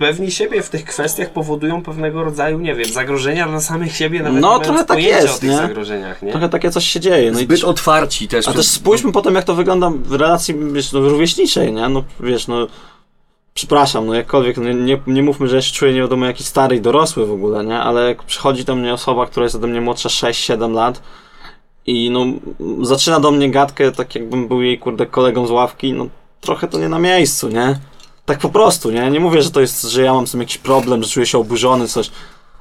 pewni 0.00 0.30
siebie 0.30 0.62
w 0.62 0.70
tych 0.70 0.84
kwestiach, 0.84 1.30
powodują 1.30 1.82
pewnego 1.82 2.24
rodzaju, 2.24 2.58
nie 2.58 2.74
wiem, 2.74 2.84
zagrożenia 2.92 3.48
dla 3.48 3.60
samych 3.60 3.96
siebie, 3.96 4.22
nawet 4.22 4.42
No, 4.42 4.58
nie 4.58 4.64
trochę 4.64 4.84
tak 4.84 5.02
jest, 5.02 5.36
o 5.36 5.40
tych 5.40 5.50
nie? 5.50 5.56
zagrożeniach, 5.56 6.22
nie? 6.22 6.30
Trochę 6.30 6.48
takie 6.48 6.70
coś 6.70 6.84
się 6.84 7.00
dzieje. 7.00 7.32
No 7.32 7.40
i 7.40 7.42
Zbyt 7.42 7.64
otwarci 7.64 8.28
też. 8.28 8.48
A 8.48 8.52
też 8.52 8.66
spójrzmy 8.66 9.12
potem, 9.12 9.34
jak 9.34 9.44
to 9.44 9.54
wygląda 9.54 9.90
w 9.90 10.12
relacji 10.12 10.54
wiesz, 10.72 10.92
no, 10.92 11.00
rówieśniczej, 11.00 11.72
nie? 11.72 11.88
No 11.88 12.04
wiesz, 12.20 12.48
no. 12.48 12.66
Przepraszam, 13.54 14.06
no 14.06 14.14
jakkolwiek, 14.14 14.56
no, 14.56 14.72
nie, 14.72 15.00
nie 15.06 15.22
mówmy, 15.22 15.48
że 15.48 15.56
ja 15.56 15.62
się 15.62 15.72
czuję 15.72 15.92
nie 15.94 16.00
wiadomo 16.00 16.26
jaki 16.26 16.44
stary 16.44 16.76
i 16.76 16.80
dorosły 16.80 17.26
w 17.26 17.32
ogóle, 17.32 17.64
nie? 17.64 17.78
Ale 17.78 18.08
jak 18.08 18.22
przychodzi 18.22 18.64
do 18.64 18.74
mnie 18.74 18.94
osoba, 18.94 19.26
która 19.26 19.44
jest 19.44 19.56
ode 19.56 19.66
mnie 19.66 19.80
młodsza 19.80 20.08
6-7 20.08 20.72
lat 20.74 21.02
i 21.86 22.10
no 22.10 22.26
zaczyna 22.86 23.20
do 23.20 23.30
mnie 23.30 23.50
gadkę, 23.50 23.92
tak 23.92 24.14
jakbym 24.14 24.48
był 24.48 24.62
jej 24.62 24.78
kurde 24.78 25.06
kolegą 25.06 25.46
z 25.46 25.50
ławki, 25.50 25.92
no 25.92 26.06
trochę 26.40 26.68
to 26.68 26.78
nie 26.78 26.88
na 26.88 26.98
miejscu, 26.98 27.48
nie? 27.48 27.78
Tak 28.30 28.38
po 28.38 28.48
prostu, 28.48 28.90
nie? 28.90 29.10
Nie 29.10 29.20
mówię, 29.20 29.42
że 29.42 29.50
to 29.50 29.60
jest, 29.60 29.82
że 29.82 30.02
ja 30.02 30.14
mam 30.14 30.26
z 30.26 30.30
tym 30.30 30.40
jakiś 30.40 30.58
problem, 30.58 31.02
że 31.02 31.10
czuję 31.10 31.26
się 31.26 31.38
oburzony, 31.38 31.88
coś. 31.88 32.10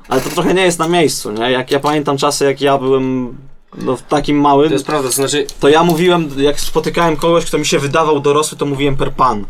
Ale 0.07 0.21
to 0.21 0.29
trochę 0.29 0.53
nie 0.53 0.61
jest 0.61 0.79
na 0.79 0.87
miejscu, 0.87 1.31
nie? 1.31 1.51
Jak 1.51 1.71
ja 1.71 1.79
pamiętam 1.79 2.17
czasy, 2.17 2.45
jak 2.45 2.61
ja 2.61 2.77
byłem 2.77 3.37
no, 3.77 3.95
w 3.95 4.01
takim 4.01 4.41
małym, 4.41 4.67
To 4.67 4.73
jest 4.73 4.85
prawda, 4.85 5.09
to 5.09 5.15
znaczy 5.15 5.47
to 5.59 5.69
ja 5.69 5.83
mówiłem, 5.83 6.29
jak 6.37 6.59
spotykałem 6.59 7.17
kogoś, 7.17 7.45
kto 7.45 7.57
mi 7.57 7.65
się 7.65 7.79
wydawał 7.79 8.19
dorosły, 8.19 8.57
to 8.57 8.65
mówiłem 8.65 8.97
per 8.97 9.13
pan. 9.13 9.45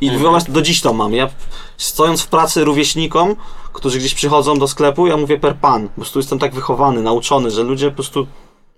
I 0.00 0.08
Mhm. 0.08 0.42
do 0.48 0.62
dziś 0.62 0.80
to 0.80 0.92
mam. 0.92 1.14
Ja 1.14 1.28
stojąc 1.76 2.22
w 2.22 2.28
pracy 2.28 2.64
rówieśnikom, 2.64 3.36
którzy 3.72 3.98
gdzieś 3.98 4.14
przychodzą 4.14 4.58
do 4.58 4.68
sklepu, 4.68 5.06
ja 5.06 5.16
mówię 5.16 5.38
per 5.38 5.56
pan. 5.56 5.88
Po 5.88 5.94
prostu 5.94 6.18
jestem 6.18 6.38
tak 6.38 6.54
wychowany, 6.54 7.02
nauczony, 7.02 7.50
że 7.50 7.62
ludzie 7.62 7.90
po 7.90 7.94
prostu. 7.96 8.26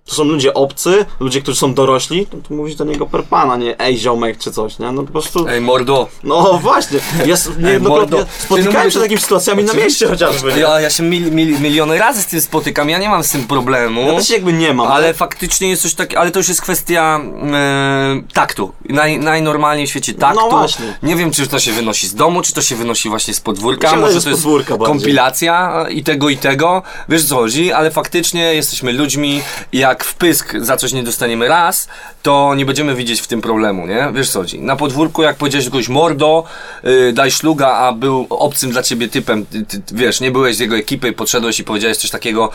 To 0.05 0.15
są 0.15 0.23
ludzie 0.23 0.53
obcy, 0.53 1.05
ludzie, 1.19 1.41
którzy 1.41 1.57
są 1.59 1.73
dorośli, 1.73 2.25
to, 2.27 2.37
to 2.47 2.53
mówisz 2.53 2.75
do 2.75 2.83
niego 2.85 3.05
per 3.05 3.23
pan, 3.23 3.51
a 3.51 3.57
nie 3.57 3.79
ej 3.79 3.97
ziomek 3.97 4.37
czy 4.37 4.51
coś, 4.51 4.79
nie? 4.79 4.91
No 4.91 5.03
po 5.03 5.11
prostu. 5.11 5.47
Ej, 5.47 5.61
mordo. 5.61 6.07
No 6.23 6.59
właśnie. 6.61 6.99
Ja 7.25 7.33
s- 7.33 7.49
niejednokrotnie 7.59 8.17
mordo. 8.17 8.31
spotykałem 8.39 8.87
Ty 8.87 8.91
się 8.91 8.99
z 8.99 9.01
takimi 9.01 9.21
sytuacjami 9.21 9.63
na 9.63 9.73
mieście 9.73 10.07
chociażby. 10.07 10.53
nie? 10.53 10.59
Ja, 10.59 10.79
ja 10.81 10.89
się 10.89 11.03
mil, 11.03 11.31
mil, 11.31 11.59
miliony 11.61 11.97
razy 11.97 12.21
z 12.21 12.25
tym 12.25 12.41
spotykam, 12.41 12.89
ja 12.89 12.97
nie 12.97 13.09
mam 13.09 13.23
z 13.23 13.31
tym 13.31 13.43
problemu. 13.47 14.01
Ja 14.01 14.13
też 14.17 14.29
jakby 14.29 14.53
nie 14.53 14.73
mam. 14.73 14.87
Ale 14.87 15.13
faktycznie 15.13 15.69
jest 15.69 15.81
coś 15.81 15.93
takiego, 15.93 16.21
ale 16.21 16.31
to 16.31 16.39
już 16.39 16.47
jest 16.47 16.61
kwestia 16.61 17.19
e, 17.53 18.21
taktu. 18.33 18.71
Naj, 18.89 19.19
najnormalniej 19.19 19.87
w 19.87 19.89
świecie 19.89 20.13
taktu. 20.13 20.39
No 20.41 20.49
właśnie. 20.49 20.97
Nie 21.03 21.15
wiem, 21.15 21.31
czy 21.31 21.47
to 21.47 21.59
się 21.59 21.71
wynosi 21.71 22.07
z 22.07 22.15
domu, 22.15 22.41
czy 22.41 22.53
to 22.53 22.61
się 22.61 22.75
wynosi 22.75 23.09
właśnie 23.09 23.33
z 23.33 23.39
podwórka. 23.39 23.87
Myślę, 23.87 24.01
Może 24.01 24.21
to 24.21 24.29
jest 24.29 24.43
bardziej. 24.45 24.77
kompilacja 24.77 25.85
i 25.89 26.03
tego 26.03 26.29
i 26.29 26.37
tego. 26.37 26.81
Wiesz 27.09 27.25
co 27.25 27.35
chodzi, 27.35 27.71
ale 27.71 27.91
faktycznie 27.91 28.53
jesteśmy 28.55 28.91
ludźmi 28.93 29.41
i 29.71 29.83
jak 29.93 30.03
w 30.03 30.15
pysk 30.15 30.53
za 30.59 30.77
coś 30.77 30.93
nie 30.93 31.03
dostaniemy 31.03 31.47
raz, 31.47 31.87
to 32.23 32.55
nie 32.55 32.65
będziemy 32.65 32.95
widzieć 32.95 33.21
w 33.21 33.27
tym 33.27 33.41
problemu, 33.41 33.87
nie? 33.87 34.11
Wiesz 34.13 34.29
co 34.29 34.39
chodzi. 34.39 34.59
Na 34.61 34.75
podwórku 34.75 35.23
jak 35.23 35.35
powiedziałeś 35.35 35.65
kogoś 35.65 35.89
mordo, 35.89 36.43
y, 36.85 37.13
daj 37.13 37.31
szluga, 37.31 37.67
a 37.67 37.91
był 37.91 38.27
obcym 38.29 38.71
dla 38.71 38.83
ciebie 38.83 39.07
typem, 39.09 39.45
ty, 39.45 39.65
ty, 39.65 39.81
wiesz, 39.91 40.21
nie 40.21 40.31
byłeś 40.31 40.55
z 40.55 40.59
jego 40.59 40.75
ekipy, 40.75 41.13
podszedłeś 41.13 41.59
i 41.59 41.63
powiedziałeś 41.63 41.97
coś 41.97 42.09
takiego, 42.11 42.49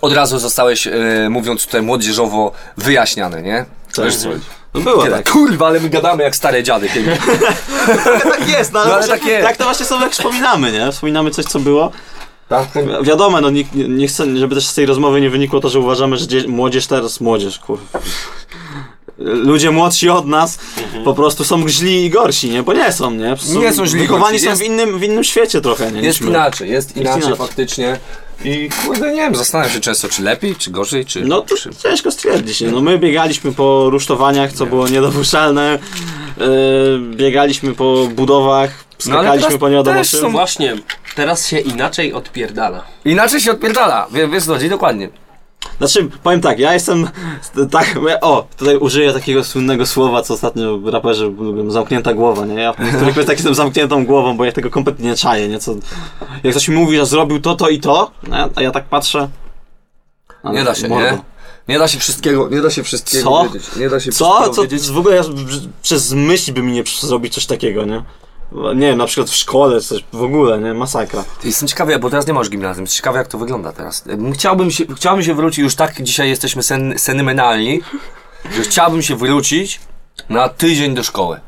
od 0.00 0.12
razu 0.12 0.38
zostałeś, 0.38 0.86
y, 0.86 1.26
mówiąc 1.30 1.66
tutaj 1.66 1.82
młodzieżowo, 1.82 2.52
wyjaśniany, 2.76 3.42
nie? 3.42 3.64
Wiesz 4.04 4.16
co 4.16 4.28
chodzi. 4.28 4.40
No 4.74 4.80
było 4.80 5.02
Tyle. 5.02 5.16
tak. 5.16 5.30
Kurwa, 5.32 5.66
ale 5.66 5.80
my 5.80 5.88
gadamy 5.88 6.22
jak 6.22 6.36
stare 6.36 6.62
dziady. 6.62 6.88
Ty. 6.88 7.04
tak 8.38 8.48
jest, 8.48 8.72
no 8.72 8.80
ale, 8.80 8.88
No, 8.90 8.96
ale 8.96 9.08
tak 9.08 9.24
jest. 9.24 9.46
tak 9.46 9.56
to 9.56 9.64
właśnie 9.64 9.86
sobie 9.86 10.02
jak 10.02 10.12
wspominamy, 10.12 10.72
nie? 10.72 10.92
Wspominamy 10.92 11.30
coś, 11.30 11.44
co 11.44 11.60
było. 11.60 11.92
Tak, 12.48 12.68
Wi- 12.74 13.04
Wiadomo, 13.06 13.40
no 13.40 13.50
nikt 13.50 13.74
nie, 13.74 13.88
nie 13.88 14.08
chcę, 14.08 14.36
żeby 14.36 14.54
też 14.54 14.66
z 14.66 14.74
tej 14.74 14.86
rozmowy 14.86 15.20
nie 15.20 15.30
wynikło 15.30 15.60
to, 15.60 15.68
że 15.68 15.80
uważamy, 15.80 16.16
że 16.16 16.26
dzie- 16.26 16.48
młodzież 16.48 16.86
teraz, 16.86 17.20
młodzież, 17.20 17.58
kurwa. 17.58 17.98
Ludzie 19.18 19.70
młodsi 19.70 20.08
od 20.08 20.26
nas 20.26 20.58
po 21.04 21.14
prostu 21.14 21.44
są 21.44 21.68
źli 21.68 22.04
i 22.04 22.10
gorsi, 22.10 22.50
nie? 22.50 22.62
Bo 22.62 22.72
nie 22.72 22.92
są, 22.92 23.10
nie? 23.10 23.36
Nie 23.60 23.72
są 23.72 23.86
źli 23.86 24.00
Wychowani 24.00 24.38
są 24.38 24.48
Jest- 24.50 24.62
w 24.62 24.64
innym, 24.64 24.98
w 24.98 25.02
innym 25.02 25.24
świecie 25.24 25.60
trochę, 25.60 25.92
nie? 25.92 26.00
Jest 26.00 26.20
inaczej, 26.20 26.70
jest 26.70 26.96
inaczej, 26.96 27.16
inaczej. 27.22 27.36
faktycznie. 27.38 27.98
I 28.44 28.68
kurde, 28.86 29.12
nie 29.12 29.20
wiem, 29.20 29.34
zastanawiam 29.36 29.72
się 29.72 29.80
często, 29.80 30.08
czy 30.08 30.22
lepiej, 30.22 30.56
czy 30.56 30.70
gorzej, 30.70 31.04
czy... 31.06 31.20
No 31.24 31.40
to 31.40 31.56
czy... 31.56 31.70
ciężko 31.82 32.10
stwierdzić, 32.10 32.60
nie? 32.60 32.68
No 32.70 32.80
my 32.80 32.98
biegaliśmy 32.98 33.52
po 33.52 33.90
rusztowaniach, 33.90 34.52
co 34.52 34.66
było 34.66 34.88
niedopuszczalne. 34.88 35.78
Yy, 36.38 36.46
biegaliśmy 37.16 37.74
po 37.74 38.08
budowach, 38.14 38.70
No, 38.70 38.96
skakaliśmy 39.12 39.58
teraz 39.58 39.58
po 39.58 39.68
nie 39.68 40.04
czym. 40.04 40.20
są- 40.20 40.30
właśnie 40.30 40.76
teraz 41.16 41.46
się 41.48 41.58
inaczej 41.58 42.12
odpierdala. 42.12 42.84
Inaczej 43.04 43.40
się 43.40 43.50
odpierdala, 43.50 44.06
wie, 44.12 44.28
wiesz 44.28 44.44
co 44.44 44.58
dokładnie. 44.70 45.08
Znaczy, 45.78 46.08
powiem 46.22 46.40
tak, 46.40 46.58
ja 46.58 46.74
jestem 46.74 47.08
tak, 47.70 47.94
o, 48.20 48.46
tutaj 48.56 48.76
użyję 48.76 49.12
takiego 49.12 49.44
słynnego 49.44 49.86
słowa, 49.86 50.22
co 50.22 50.34
ostatnio 50.34 50.78
raperzy 50.90 51.24
lubią, 51.24 51.70
zamknięta 51.70 52.14
głowa, 52.14 52.46
nie? 52.46 52.54
Ja 52.54 52.72
w 52.72 52.78
niektórych 52.78 53.12
kwestiach 53.14 53.36
jestem 53.36 53.54
zamkniętą 53.54 54.06
głową, 54.06 54.36
bo 54.36 54.44
ja 54.44 54.52
tego 54.52 54.70
kompletnie 54.70 55.10
nie 55.10 55.16
czaję, 55.16 55.48
nie? 55.48 55.58
Co, 55.58 55.74
jak 56.44 56.50
ktoś 56.54 56.68
mi 56.68 56.74
mówi, 56.76 56.96
że 56.96 57.06
zrobił 57.06 57.40
to, 57.40 57.54
to 57.54 57.68
i 57.68 57.80
to, 57.80 58.10
nie? 58.28 58.48
a 58.54 58.62
ja 58.62 58.70
tak 58.70 58.84
patrzę... 58.84 59.28
a, 60.42 60.52
Nie 60.52 60.64
da 60.64 60.74
się, 60.74 60.88
mordo. 60.88 61.10
nie? 61.10 61.18
Nie 61.68 61.78
da 61.78 61.88
się 61.88 61.98
wszystkiego, 61.98 62.48
nie 62.48 62.60
da 62.60 62.70
się 62.70 62.82
wszystkiego 62.82 63.30
Co? 63.30 63.44
wiedzieć. 63.44 63.76
Nie 63.76 63.88
da 63.88 64.00
się 64.00 64.12
Co? 64.12 64.50
Co? 64.50 64.62
wiedzieć. 64.62 64.88
W 64.90 64.98
ogóle 64.98 65.16
ja, 65.16 65.22
przez 65.82 66.12
myśl 66.12 66.52
by 66.52 66.62
mi 66.62 66.72
nie 66.72 66.84
zrobić 67.00 67.34
coś 67.34 67.46
takiego, 67.46 67.84
nie? 67.84 68.02
Nie 68.52 68.86
wiem, 68.86 68.98
na 68.98 69.06
przykład 69.06 69.30
w 69.30 69.34
szkole, 69.34 69.80
coś 69.80 70.04
w 70.12 70.22
ogóle, 70.22 70.58
nie? 70.58 70.74
Masakra. 70.74 71.24
Jestem 71.44 71.68
ciekawy, 71.68 71.98
bo 71.98 72.10
teraz 72.10 72.26
nie 72.26 72.32
masz 72.32 72.50
gimnazjum, 72.50 72.84
jestem 72.84 72.96
ciekawy 72.96 73.18
jak 73.18 73.28
to 73.28 73.38
wygląda 73.38 73.72
teraz. 73.72 74.04
Chciałbym 74.34 74.70
się, 74.70 74.84
chciałbym 74.96 75.24
się 75.24 75.34
wrócić, 75.34 75.58
już 75.58 75.74
tak 75.74 76.02
dzisiaj 76.02 76.28
jesteśmy 76.28 76.62
sen, 76.62 76.94
senomenalni, 76.98 77.80
że 78.56 78.62
chciałbym 78.62 79.02
się 79.02 79.16
wrócić 79.16 79.80
na 80.28 80.48
tydzień 80.48 80.94
do 80.94 81.02
szkoły. 81.02 81.40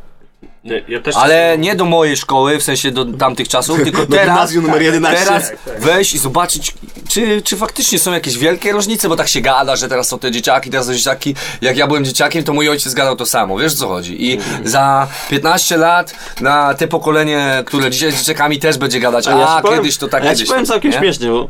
Nie, 0.65 0.83
Ja 0.89 1.01
Ale 1.15 1.59
nie 1.59 1.75
do 1.75 1.85
mojej 1.85 2.17
szkoły, 2.17 2.59
w 2.59 2.63
sensie 2.63 2.91
do 2.91 3.05
tamtych 3.05 3.49
czasów, 3.49 3.83
tylko 3.85 4.07
teraz, 4.07 4.27
gimnazjum 4.27 4.67
numer 4.67 4.83
11. 4.83 5.25
teraz 5.25 5.53
wejść 5.79 6.15
i 6.15 6.19
zobaczyć, 6.19 6.75
czy, 7.09 7.43
czy 7.43 7.57
faktycznie 7.57 7.99
są 7.99 8.13
jakieś 8.13 8.39
wielkie 8.39 8.73
różnice, 8.73 9.09
bo 9.09 9.17
tak 9.17 9.29
się 9.29 9.41
gada, 9.41 9.77
że 9.77 9.89
teraz 9.89 10.09
są 10.09 10.19
te 10.19 10.31
dzieciaki, 10.31 10.71
teraz 10.71 10.87
są 10.87 10.95
dzieciaki. 10.95 11.35
Jak 11.61 11.77
ja 11.77 11.87
byłem 11.87 12.05
dzieciakiem, 12.05 12.45
to 12.45 12.53
mój 12.53 12.69
ojciec 12.69 12.95
gadał 12.95 13.17
to 13.17 13.27
samo, 13.27 13.59
wiesz 13.59 13.73
o 13.73 13.77
co 13.77 13.89
chodzi. 13.89 14.33
I 14.33 14.39
za 14.65 15.09
15 15.31 15.77
lat 15.77 16.15
na 16.41 16.75
te 16.75 16.89
pokolenie, 16.89 17.63
które 17.67 17.91
dzisiaj 17.91 18.07
jest 18.09 18.19
dzieciakami 18.19 18.59
też 18.59 18.79
będzie 18.79 19.01
gadać, 19.01 19.27
a, 19.29 19.39
ja 19.39 19.61
powiem- 19.63 19.79
kiedyś 19.79 19.97
to 19.97 20.09
tak, 20.09 20.23
a 20.23 20.25
Ja 20.25 20.31
kiedyś 20.31 20.47
ci 20.47 20.51
powiem 20.51 20.67
całkiem 20.67 20.91
nie? 20.91 20.99
śmiesznie, 20.99 21.29
bo 21.29 21.49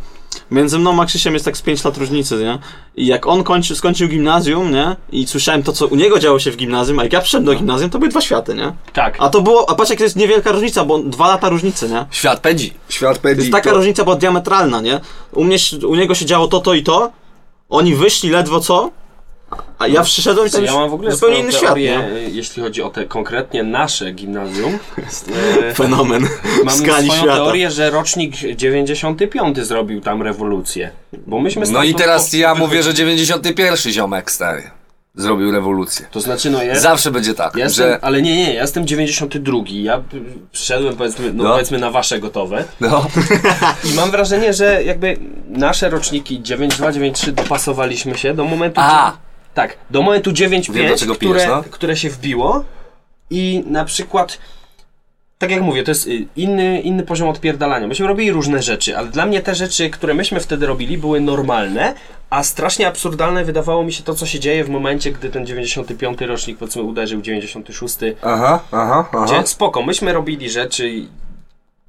między 0.51 0.79
mną 0.79 1.03
a 1.03 1.07
Krzysiem 1.07 1.35
jest 1.35 1.45
tak 1.45 1.57
z 1.57 1.63
5 1.63 1.85
lat 1.85 1.97
różnicy, 1.97 2.37
nie? 2.37 2.59
I 2.97 3.07
jak 3.07 3.27
on 3.27 3.45
kończy, 3.45 3.77
skończył 3.77 4.09
gimnazjum, 4.09 4.71
nie? 4.73 4.97
I 5.13 5.27
słyszałem 5.27 5.63
to, 5.63 5.73
co 5.73 5.87
u 5.87 5.95
niego 5.97 6.19
działo 6.19 6.39
się 6.39 6.51
w 6.51 6.57
gimnazjum, 6.57 6.99
a 6.99 7.03
jak 7.03 7.13
ja 7.13 7.21
przyszedłem 7.21 7.45
do 7.45 7.55
gimnazjum, 7.55 7.91
to 7.91 7.99
były 7.99 8.11
dwa 8.11 8.21
światy, 8.21 8.55
nie? 8.55 8.73
Tak. 8.93 9.17
A 9.19 9.29
to 9.31 9.41
było, 9.43 9.71
a 9.71 9.75
patrz 9.75 9.91
jak 9.91 9.99
to 9.99 10.05
jest 10.05 10.17
niewielka 10.17 10.53
różnica, 10.53 10.85
bo 10.85 10.99
dwa 10.99 11.29
lata 11.29 11.49
różnicy, 11.49 11.89
nie? 11.89 12.07
Świat 12.11 12.41
pędzi. 12.41 12.73
Świat 12.89 13.15
To 13.17 13.21
pędzi. 13.23 13.41
jest 13.41 13.53
taka 13.53 13.71
różnica 13.73 14.05
była 14.05 14.17
diametralna, 14.17 14.81
nie? 14.81 15.01
U, 15.33 15.45
mnie, 15.45 15.57
u 15.89 15.95
niego 15.95 16.15
się 16.15 16.27
działo 16.27 16.49
to, 16.49 16.61
to 16.61 16.75
i 16.75 16.83
to, 16.83 17.13
oni 17.69 17.95
wyszli 17.95 18.31
ledwo 18.31 18.61
co, 18.61 18.91
a 19.79 19.87
ja 19.87 20.03
przyszedłem 20.03 20.47
i 20.49 20.51
to 20.51 20.61
Ja 20.61 20.73
mam 20.75 20.91
w 20.91 20.95
ogóle 20.95 21.13
zupełnie 21.13 21.39
inny 21.41 21.53
świat, 21.53 21.63
teorię, 21.65 21.91
nie? 21.99 22.05
e, 22.05 22.23
jeśli 22.23 22.63
chodzi 22.63 22.83
o 22.83 22.91
te 22.91 23.05
konkretnie 23.07 23.63
nasze 23.63 24.13
gimnazjum. 24.13 24.79
E, 25.69 25.75
Fenomen 25.75 26.29
Mam 26.65 26.75
skali 26.75 27.07
swoją 27.07 27.23
świata. 27.23 27.37
teorię, 27.37 27.71
że 27.71 27.91
rocznik 27.91 28.37
95 28.37 29.59
zrobił 29.59 30.01
tam 30.01 30.23
rewolucję. 30.23 30.91
Bo 31.27 31.41
myśmy 31.41 31.67
No 31.71 31.83
i 31.83 31.95
teraz 31.95 32.31
po- 32.31 32.37
ja 32.37 32.55
mówię, 32.55 32.83
że 32.83 32.95
91 32.95 33.93
ziomek 33.93 34.31
stary. 34.31 34.63
zrobił 35.15 35.51
rewolucję. 35.53 36.07
To 36.11 36.21
znaczy, 36.21 36.51
no 36.51 36.63
jest... 36.63 36.83
Zawsze 36.83 37.11
będzie 37.11 37.35
tak, 37.35 37.57
Ja 37.57 37.65
jestem, 37.65 37.87
że... 37.87 37.99
ale 38.03 38.23
nie, 38.23 38.37
nie, 38.37 38.55
ja 38.55 38.61
jestem 38.63 38.87
92. 38.87 39.59
Ja 39.69 40.03
przyszedłem 40.53 40.97
powiedzmy, 40.97 41.33
no, 41.33 41.45
No. 41.45 41.51
powiedzmy 41.51 41.79
na 41.79 41.91
wasze 41.91 42.19
gotowe. 42.21 42.65
No, 42.81 43.07
I 43.93 43.95
mam 43.95 44.11
wrażenie, 44.11 44.53
że 44.53 44.83
jakby 44.85 45.17
nasze 45.49 45.91
roczniki 45.91 46.41
9.2, 46.41 46.93
9.3 46.93 47.31
dopasowaliśmy 47.33 48.19
się 48.19 48.35
do 48.35 48.45
momentu. 48.45 48.81
A! 48.85 49.17
Tak, 49.59 49.77
do 49.91 50.03
momentu 50.03 50.33
Wiem, 50.33 50.51
9.5, 50.51 50.89
do 50.89 50.97
czego 50.97 51.15
które, 51.15 51.35
pijesz, 51.35 51.49
no. 51.49 51.63
które 51.71 51.97
się 51.97 52.11
wbiło. 52.11 52.65
I 53.31 53.65
na 53.67 53.85
przykład. 53.85 54.39
Tak 55.39 55.51
jak 55.51 55.63
mówię, 55.63 55.83
to 55.83 55.91
jest 55.91 56.07
y, 56.07 56.27
inny, 56.37 56.81
inny 56.81 57.03
poziom 57.03 57.29
odpierdalania. 57.29 57.87
Myśmy 57.87 58.07
robili 58.07 58.33
różne 58.33 58.63
rzeczy, 58.63 58.97
ale 58.97 59.09
dla 59.09 59.27
mnie 59.27 59.41
te 59.41 59.55
rzeczy, 59.55 59.91
które 59.91 60.15
myśmy 60.15 60.41
wtedy 60.41 60.67
robili, 60.67 60.99
były 60.99 61.21
normalne, 61.21 61.95
a 62.31 62.43
strasznie 62.43 62.89
absurdalne 62.89 63.45
wydawało 63.45 63.85
mi 63.85 63.93
się 63.93 64.03
to, 64.03 64.15
co 64.15 64.27
się 64.27 64.41
dzieje 64.41 64.65
w 64.65 64.69
momencie, 64.69 65.13
gdy 65.13 65.31
ten 65.31 65.47
95 65.47 66.21
rocznik, 66.21 66.59
powiedzmy, 66.59 66.83
uderzył 66.83 67.23
96. 67.23 67.97
aha, 68.23 68.61
aha, 68.73 69.09
aha. 69.13 69.25
Gdzie 69.27 69.47
spoko, 69.47 69.83
myśmy 69.83 70.13
robili 70.13 70.51
rzeczy 70.51 71.07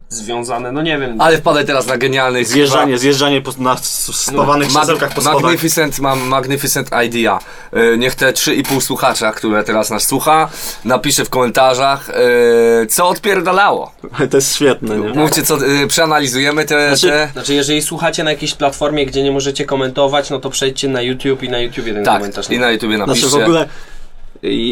związane, 0.09 0.71
no 0.71 0.81
nie 0.81 0.97
wiem. 0.97 1.21
Ale 1.21 1.37
wpadaj 1.37 1.65
teraz 1.65 1.87
na 1.87 1.97
genialny 1.97 2.45
Zjeżdżanie, 2.45 2.97
zjeżdżanie 2.97 3.41
po, 3.41 3.51
na 3.57 3.77
spawanych 4.13 4.69
Mag- 4.71 4.77
krzesełkach 4.83 5.13
po 5.13 5.21
schodach. 5.21 5.41
magnificent, 5.41 5.99
mam 5.99 6.19
magnificent 6.27 6.89
idea. 7.05 7.39
E, 7.73 7.97
Niech 7.97 8.15
te 8.15 8.31
3,5 8.31 8.81
słuchacza, 8.81 9.31
które 9.31 9.63
teraz 9.63 9.89
nas 9.89 10.03
słucha, 10.07 10.49
napisze 10.85 11.25
w 11.25 11.29
komentarzach, 11.29 12.09
e, 12.09 12.85
co 12.87 13.07
odpierdalało. 13.09 13.91
To 14.31 14.37
jest 14.37 14.55
świetne, 14.55 14.97
nie? 14.97 15.09
Mówcie, 15.09 15.43
co, 15.43 15.55
e, 15.55 15.87
przeanalizujemy 15.87 16.65
te, 16.65 16.87
Znaczy- 16.97 17.07
te... 17.07 17.29
Znaczy, 17.33 17.53
jeżeli 17.53 17.81
słuchacie 17.81 18.23
na 18.23 18.31
jakiejś 18.31 18.53
platformie, 18.55 19.05
gdzie 19.05 19.23
nie 19.23 19.31
możecie 19.31 19.65
komentować, 19.65 20.29
no 20.29 20.39
to 20.39 20.49
przejdźcie 20.49 20.87
na 20.87 21.01
YouTube 21.01 21.43
i 21.43 21.49
na 21.49 21.59
YouTubie 21.59 21.93
ten 21.93 22.05
Tak, 22.05 22.17
komentarz. 22.17 22.49
i 22.49 22.59
na 22.59 22.71
YouTubie 22.71 22.97
napiszcie. 22.97 23.27
Znaczy 23.29 23.39
w 23.41 23.43
ogóle 23.43 23.67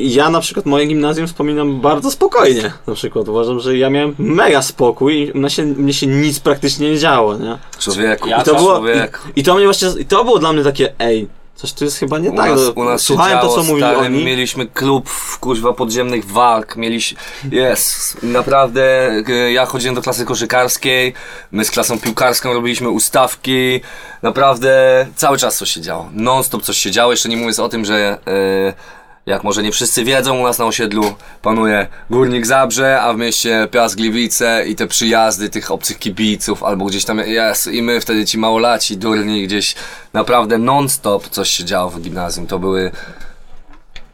ja 0.03 0.29
na 0.29 0.39
przykład 0.39 0.65
moje 0.65 0.85
gimnazjum 0.85 1.27
wspominam 1.27 1.81
bardzo 1.81 2.11
spokojnie. 2.11 2.71
Na 2.87 2.93
przykład 2.93 3.27
uważam, 3.27 3.59
że 3.59 3.77
ja 3.77 3.89
miałem 3.89 4.15
mega 4.19 4.61
spokój 4.61 5.31
i 5.35 5.37
mnie 5.39 5.49
się, 5.49 5.65
mnie 5.65 5.93
się 5.93 6.07
nic 6.07 6.39
praktycznie 6.39 6.91
nie 6.91 6.97
działo, 6.97 7.37
nie? 7.37 7.57
Człowieku, 7.79 8.29
Ja 8.29 8.41
I 8.41 8.43
to 8.43 8.55
było, 8.55 8.75
człowieku. 8.75 9.19
i, 9.35 9.39
i 9.39 9.43
to 9.43 9.55
mnie 9.55 9.65
właśnie, 9.65 9.89
i 9.99 10.05
to 10.05 10.23
było 10.23 10.39
dla 10.39 10.53
mnie 10.53 10.63
takie, 10.63 10.93
ej, 10.99 11.27
coś 11.55 11.73
tu 11.73 11.83
jest 11.85 11.97
chyba 11.97 12.19
nie 12.19 12.31
U 12.31 12.35
tak. 12.35 12.49
nas, 12.51 12.59
u 12.75 12.83
nas 12.83 13.01
Słuchałem 13.01 13.39
to, 13.39 13.49
co 13.55 13.63
mówili 13.63 13.87
stary, 13.87 13.97
oni. 13.97 14.23
Mieliśmy 14.25 14.67
klub 14.67 15.09
w 15.09 15.39
kuźwa 15.39 15.73
podziemnych 15.73 16.25
walk, 16.25 16.75
mieliśmy... 16.75 17.17
Jest, 17.51 18.23
naprawdę, 18.23 19.09
e, 19.29 19.51
ja 19.51 19.65
chodziłem 19.65 19.95
do 19.95 20.01
klasy 20.01 20.25
koszykarskiej, 20.25 21.13
my 21.51 21.65
z 21.65 21.71
klasą 21.71 21.99
piłkarską 21.99 22.53
robiliśmy 22.53 22.89
ustawki, 22.89 23.81
naprawdę 24.21 25.05
cały 25.15 25.37
czas 25.37 25.57
coś 25.57 25.71
się 25.71 25.81
działo, 25.81 26.09
non 26.13 26.43
stop 26.43 26.61
coś 26.61 26.77
się 26.77 26.91
działo, 26.91 27.11
jeszcze 27.11 27.29
nie 27.29 27.37
mówiąc 27.37 27.59
o 27.59 27.69
tym, 27.69 27.85
że... 27.85 28.17
e, 28.27 28.97
jak 29.27 29.43
może 29.43 29.63
nie 29.63 29.71
wszyscy 29.71 30.03
wiedzą, 30.03 30.39
u 30.39 30.43
nas 30.43 30.59
na 30.59 30.65
osiedlu 30.65 31.15
panuje 31.41 31.87
Górnik 32.09 32.45
Zabrze, 32.45 33.01
a 33.01 33.13
w 33.13 33.17
mieście 33.17 33.67
Piast 33.71 33.95
Gliwice 33.95 34.63
i 34.67 34.75
te 34.75 34.87
przyjazdy 34.87 35.49
tych 35.49 35.71
obcych 35.71 35.99
kibiców, 35.99 36.63
albo 36.63 36.85
gdzieś 36.85 37.05
tam 37.05 37.19
jest 37.19 37.67
i 37.67 37.81
my 37.81 38.01
wtedy 38.01 38.25
ci 38.25 38.37
małolaci, 38.37 38.97
durni, 38.97 39.43
gdzieś 39.43 39.75
naprawdę 40.13 40.57
non-stop 40.57 41.29
coś 41.29 41.49
się 41.49 41.65
działo 41.65 41.89
w 41.89 42.01
gimnazjum. 42.01 42.47
To 42.47 42.59
były... 42.59 42.91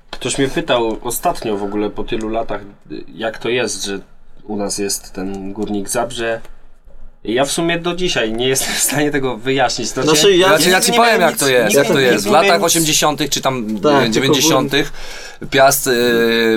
Ktoś 0.10 0.38
mnie 0.38 0.48
pytał 0.48 0.98
ostatnio 1.02 1.58
w 1.58 1.64
ogóle 1.64 1.90
po 1.90 2.04
tylu 2.04 2.30
latach, 2.30 2.62
jak 3.16 3.38
to 3.38 3.50
jest, 3.50 3.86
że 3.86 4.00
u 4.44 4.56
nas 4.56 4.78
jest 4.78 5.14
ten 5.14 5.54
górnik 5.54 5.90
Zabrze. 5.90 6.42
Ja 7.26 7.46
w 7.46 7.52
sumie 7.52 7.80
do 7.80 7.96
dzisiaj 7.96 8.34
nie 8.34 8.48
jestem 8.48 8.74
w 8.80 8.80
stanie 8.80 9.12
tego 9.12 9.38
wyjaśnić. 9.38 9.88
Znaczy, 9.88 10.10
Znaczy, 10.10 10.36
ja- 10.38 10.52
Ja, 10.52 10.60
ci- 10.60 10.70
ja 10.70 10.82
ci 10.82 10.92
nie 10.92 10.98
powiem 10.98 11.22
jak 11.22 11.38
to 11.38 11.46
nic- 11.46 11.54
jest, 11.54 11.66
nigdy 11.68 11.80
jak 11.84 11.88
to 11.88 11.94
nie- 12.00 12.06
jest. 12.06 12.24
W 12.24 12.28
nie 12.28 12.34
latach 12.34 12.58
nic- 12.58 12.66
80 12.66 13.30
czy 13.30 13.42
tam 13.42 13.80
Tak, 13.80 13.94
e, 13.94 14.00
tylko 14.00 14.14
90 14.14 14.74
Piast 15.52 15.88
e, 15.88 15.92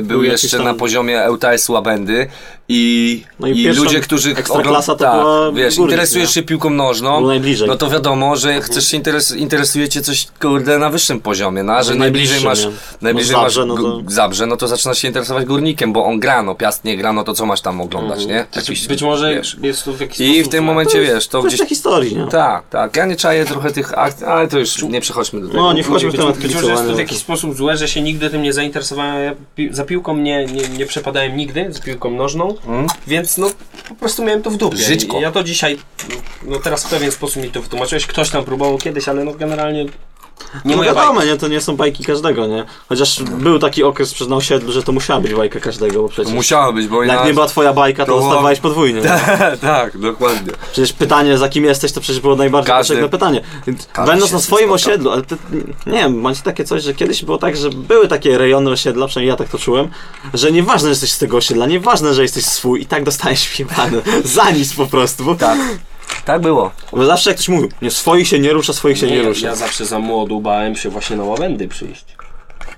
był 0.02 0.22
jeszcze 0.24 0.56
tam- 0.56 0.64
na 0.66 0.74
poziomie 0.74 1.22
EUTS 1.22 1.68
Łabędy 1.68 2.26
i, 2.68 3.22
No 3.40 3.46
i 3.48 3.60
i, 3.62 3.68
ludzie, 3.68 4.00
którzy 4.00 4.30
ekstraklasa 4.30 4.92
to 4.94 5.04
tak, 5.04 5.20
była 5.20 5.52
wiesz, 5.52 5.76
Górnik, 5.76 5.90
interesujesz 5.92 6.28
nie? 6.28 6.34
się 6.34 6.42
piłką 6.42 6.70
nożną, 6.70 7.28
no 7.66 7.76
to 7.76 7.90
wiadomo, 7.90 8.36
że 8.36 8.60
chcesz 8.60 8.88
się 8.88 8.96
interes, 8.96 9.36
interesuje 9.36 9.88
cię 9.88 10.00
coś 10.02 10.26
kurde 10.40 10.78
na 10.78 10.90
wyższym 10.90 11.20
poziomie, 11.20 11.62
no, 11.62 11.72
a 11.72 11.82
że 11.82 11.92
No 11.92 11.98
najbliżej 11.98 12.40
masz 12.44 12.64
nie? 12.64 12.70
najbliżej 13.02 13.36
No 13.36 13.42
masz 13.42 13.54
Zabrze, 13.54 13.66
no 13.66 13.74
G- 13.74 13.82
to- 13.84 14.02
Zabrze, 14.14 14.46
no 14.46 14.56
to 14.56 14.68
zaczynasz 14.68 14.98
się 14.98 15.08
interesować 15.08 15.44
Górnikiem, 15.44 15.92
bo 15.92 16.04
on 16.04 16.20
gra, 16.20 16.42
no 16.42 16.54
Piast 16.54 16.84
nie 16.84 16.96
gra, 16.96 17.12
no 17.12 17.24
to 17.24 17.34
co 17.34 17.46
masz 17.46 17.60
tam 17.60 17.80
oglądać, 17.80 18.26
nie? 18.26 18.46
Znaczy, 18.52 18.72
Jakiś, 18.72 18.86
być 18.88 19.02
może 19.02 19.34
wiesz. 19.34 19.56
jest 19.62 19.84
to 19.84 19.92
w 19.92 20.00
jakiś 20.00 20.20
I 20.20 20.32
w 20.32 20.34
sposób 20.36 20.52
tym 20.56 20.64
momencie, 20.64 21.00
wiesz, 21.00 21.28
to 21.28 21.42
gdzieś... 21.42 21.60
historii, 21.60 22.16
nie? 22.16 22.26
Tak, 22.26 22.68
tak, 22.68 22.96
ja 22.96 23.06
nie 23.06 23.16
czaję 23.16 23.44
trochę 23.44 23.70
tych 23.70 23.98
akcji, 23.98 24.26
ale 24.26 24.48
to 24.48 24.58
już 24.58 24.82
nie 24.82 25.00
przechodźmy 25.00 25.40
do 25.40 25.46
tego. 25.48 25.60
No, 25.60 25.72
nie 25.72 25.84
wchodźmy 25.84 26.10
w 26.10 26.16
temat 26.16 26.38
być 26.38 26.54
może 26.54 26.70
jest 26.70 26.86
to 26.86 26.94
w 26.94 26.98
jakiś 26.98 27.18
sposób 27.18 27.56
złe, 27.56 27.76
że 27.76 27.88
się 27.88 28.02
nigdy 28.02 28.30
tym 28.30 28.42
nie 28.42 28.52
zainteresowałem. 28.52 29.24
Ja 29.24 29.34
pi- 29.56 29.74
za 29.74 29.84
piłką 29.84 30.16
nie, 30.16 30.46
nie, 30.46 30.68
nie 30.68 30.86
przepadałem 30.86 31.36
nigdy, 31.36 31.72
za 31.72 31.80
piłką 31.80 32.10
nożną, 32.10 32.54
więc 33.06 33.38
no 33.38 33.50
po 33.88 33.94
prostu 33.94 34.24
miałem 34.24 34.42
to 34.42 34.50
w 34.50 34.56
dupie. 34.56 34.76
Mm. 34.76 34.88
Żyćko. 34.88 35.20
Ja 35.20 35.32
to 35.32 35.42
dzisiaj, 35.44 35.78
no 36.42 36.58
teraz 36.58 36.84
w 36.84 36.90
pewien 36.90 37.12
sposób 37.12 37.42
mi 37.42 37.50
to 37.50 37.62
wytłumaczyłeś. 37.62 38.06
Ktoś 38.06 38.30
tam 38.30 38.44
próbował 38.44 38.78
kiedyś, 38.78 39.08
ale 39.08 39.24
no 39.24 39.32
generalnie 39.32 39.86
nie 40.64 40.76
No 40.76 40.82
wiadomo, 40.82 41.12
bajka. 41.14 41.24
nie, 41.32 41.36
to 41.38 41.48
nie 41.48 41.60
są 41.60 41.76
bajki 41.76 42.04
każdego, 42.04 42.46
nie? 42.46 42.64
Chociaż 42.88 43.22
był 43.22 43.58
taki 43.58 43.82
okres 43.82 44.14
przed 44.14 44.28
na 44.28 44.36
osiedlu, 44.36 44.72
że 44.72 44.82
to 44.82 44.92
musiała 44.92 45.20
być 45.20 45.34
bajka 45.34 45.60
każdego, 45.60 46.02
bo 46.02 46.08
przecież 46.08 46.32
Musiało 46.34 46.72
być, 46.72 46.86
bo 46.88 47.02
jak 47.04 47.26
nie 47.26 47.34
była 47.34 47.46
twoja 47.46 47.72
bajka, 47.72 48.06
to, 48.06 48.12
to 48.12 48.20
dostawałeś 48.20 48.60
podwójnie. 48.60 49.00
nie? 49.00 49.20
tak, 49.60 49.98
dokładnie. 49.98 50.52
Przecież 50.72 50.92
pytanie, 50.92 51.38
za 51.38 51.48
kim 51.48 51.64
jesteś, 51.64 51.92
to 51.92 52.00
przecież 52.00 52.20
było 52.20 52.36
najbardziej 52.36 52.66
Każdy- 52.74 52.94
potrzebne 52.94 53.08
pytanie. 53.18 53.40
każdy 53.92 54.10
Będąc 54.12 54.32
na 54.32 54.38
swoim 54.40 54.72
osiedlu, 54.72 55.10
ale 55.10 55.22
ty, 55.22 55.36
nie 55.86 55.92
wiem, 55.98 56.20
macie 56.20 56.42
takie 56.42 56.64
coś, 56.64 56.82
że 56.82 56.94
kiedyś 56.94 57.24
było 57.24 57.38
tak, 57.38 57.56
że 57.56 57.70
były 57.70 58.08
takie 58.08 58.38
rejony 58.38 58.70
osiedla, 58.70 59.06
przynajmniej 59.06 59.30
ja 59.30 59.36
tak 59.36 59.48
to 59.48 59.58
czułem, 59.58 59.88
że 60.34 60.52
nieważne, 60.52 60.86
że 60.86 60.90
jesteś 60.92 61.12
z 61.12 61.18
tego 61.18 61.36
osiedla, 61.36 61.66
nieważne, 61.66 62.14
że 62.14 62.22
jesteś 62.22 62.44
swój, 62.44 62.80
i 62.82 62.86
tak 62.86 63.04
dostajesz 63.04 63.48
wjebane. 63.56 63.98
Za 64.24 64.50
nic 64.50 64.74
po 64.74 64.86
prostu. 64.86 65.24
Bo, 65.24 65.34
Tak. 65.34 65.58
Tak 66.24 66.40
było. 66.40 66.70
bo 66.92 67.04
zawsze 67.04 67.30
jak 67.30 67.36
ktoś 67.36 67.48
mówił, 67.48 67.68
nie, 67.82 67.90
swoich 67.90 68.28
się 68.28 68.38
nie 68.38 68.52
rusza, 68.52 68.72
swoich 68.72 68.98
się 68.98 69.06
nie, 69.06 69.12
Nie, 69.12 69.22
ja, 69.22 69.28
rusza. 69.28 69.46
ja 69.46 69.54
zawsze 69.54 69.84
za 69.86 69.98
młodu 69.98 70.40
bałem 70.40 70.76
się 70.76 70.88
właśnie 70.90 71.16
na 71.16 71.24
łabędy 71.24 71.68
przyjść. 71.68 72.04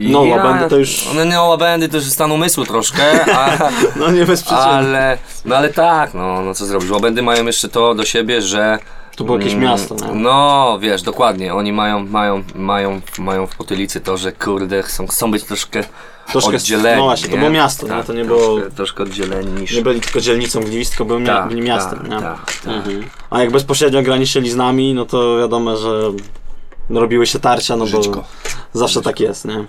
No, 0.00 0.20
łabędy 0.22 0.68
to 0.70 0.76
już- 0.76 1.06
One 1.10 1.26
nie 1.26 1.40
łabędy 1.40 1.88
to 1.88 1.96
już 1.96 2.06
stan 2.06 2.32
umysłu 2.32 2.64
troszkę, 2.64 3.34
a, 3.36 3.70
No 4.00 4.10
nie 4.10 4.24
bez 4.24 4.40
przyczyny. 4.42 4.60
ale... 4.62 5.18
No 5.44 5.56
ale 5.56 5.68
tak, 5.68 6.14
no, 6.14 6.42
no 6.42 6.54
co 6.54 6.66
zrobić. 6.66 6.90
Łabędy 6.90 7.22
mają 7.22 7.46
jeszcze 7.46 7.68
to 7.68 7.94
do 7.94 8.04
siebie, 8.04 8.42
że... 8.42 8.78
To 9.16 9.24
było 9.24 9.38
jakieś 9.38 9.52
mm, 9.52 9.64
miasto, 9.64 9.94
no. 10.00 10.14
No, 10.14 10.78
wiesz, 10.80 11.02
dokładnie. 11.02 11.54
Oni 11.54 11.72
mają, 11.72 12.04
mają, 12.06 12.44
mają, 12.54 13.00
mają 13.18 13.46
w 13.46 13.56
potylicy 13.56 14.00
to, 14.00 14.16
że 14.16 14.32
kurde, 14.32 14.82
chcą, 14.82 15.06
chcą 15.06 15.30
być 15.30 15.44
troszkę, 15.44 15.84
Troszkę- 16.32 16.56
oddzieleni. 16.56 16.98
no 16.98 17.04
właśnie, 17.04 17.28
to 17.28 17.32
nie? 17.34 17.38
było 17.38 17.50
miasto, 17.50 17.86
tak, 17.86 18.06
to 18.06 18.12
nie 18.12 18.24
troszkę, 18.24 18.44
było- 18.46 18.70
Troszkę 18.76 19.02
oddzieleni 19.02 19.52
niż... 19.60 19.72
Nie 19.76 19.82
byli 19.82 20.00
tylko 20.00 20.20
dzielnicą 20.20 20.60
Gliwic, 20.60 20.90
tylko 20.90 21.04
mia- 21.04 21.26
Tak, 21.26 21.48
byli 21.48 21.60
miastem, 21.62 21.98
tak, 21.98 22.10
nie? 22.10 22.20
tak, 22.20 22.52
tak. 22.64 22.82
A 23.30 23.40
jak 23.40 23.50
bezpośrednio 23.50 24.02
graniczyli 24.02 24.50
z 24.50 24.56
nami, 24.56 24.94
no 24.94 25.04
to 25.06 25.38
wiadomo, 25.38 25.76
że 25.76 26.02
robiły 26.90 27.26
się 27.26 27.38
tarcia, 27.40 27.76
no 27.76 27.86
bo 27.86 28.02
Żyćko. 28.02 28.24
zawsze 28.72 29.02
tak 29.02 29.20
jest, 29.20 29.44
nie? 29.44 29.64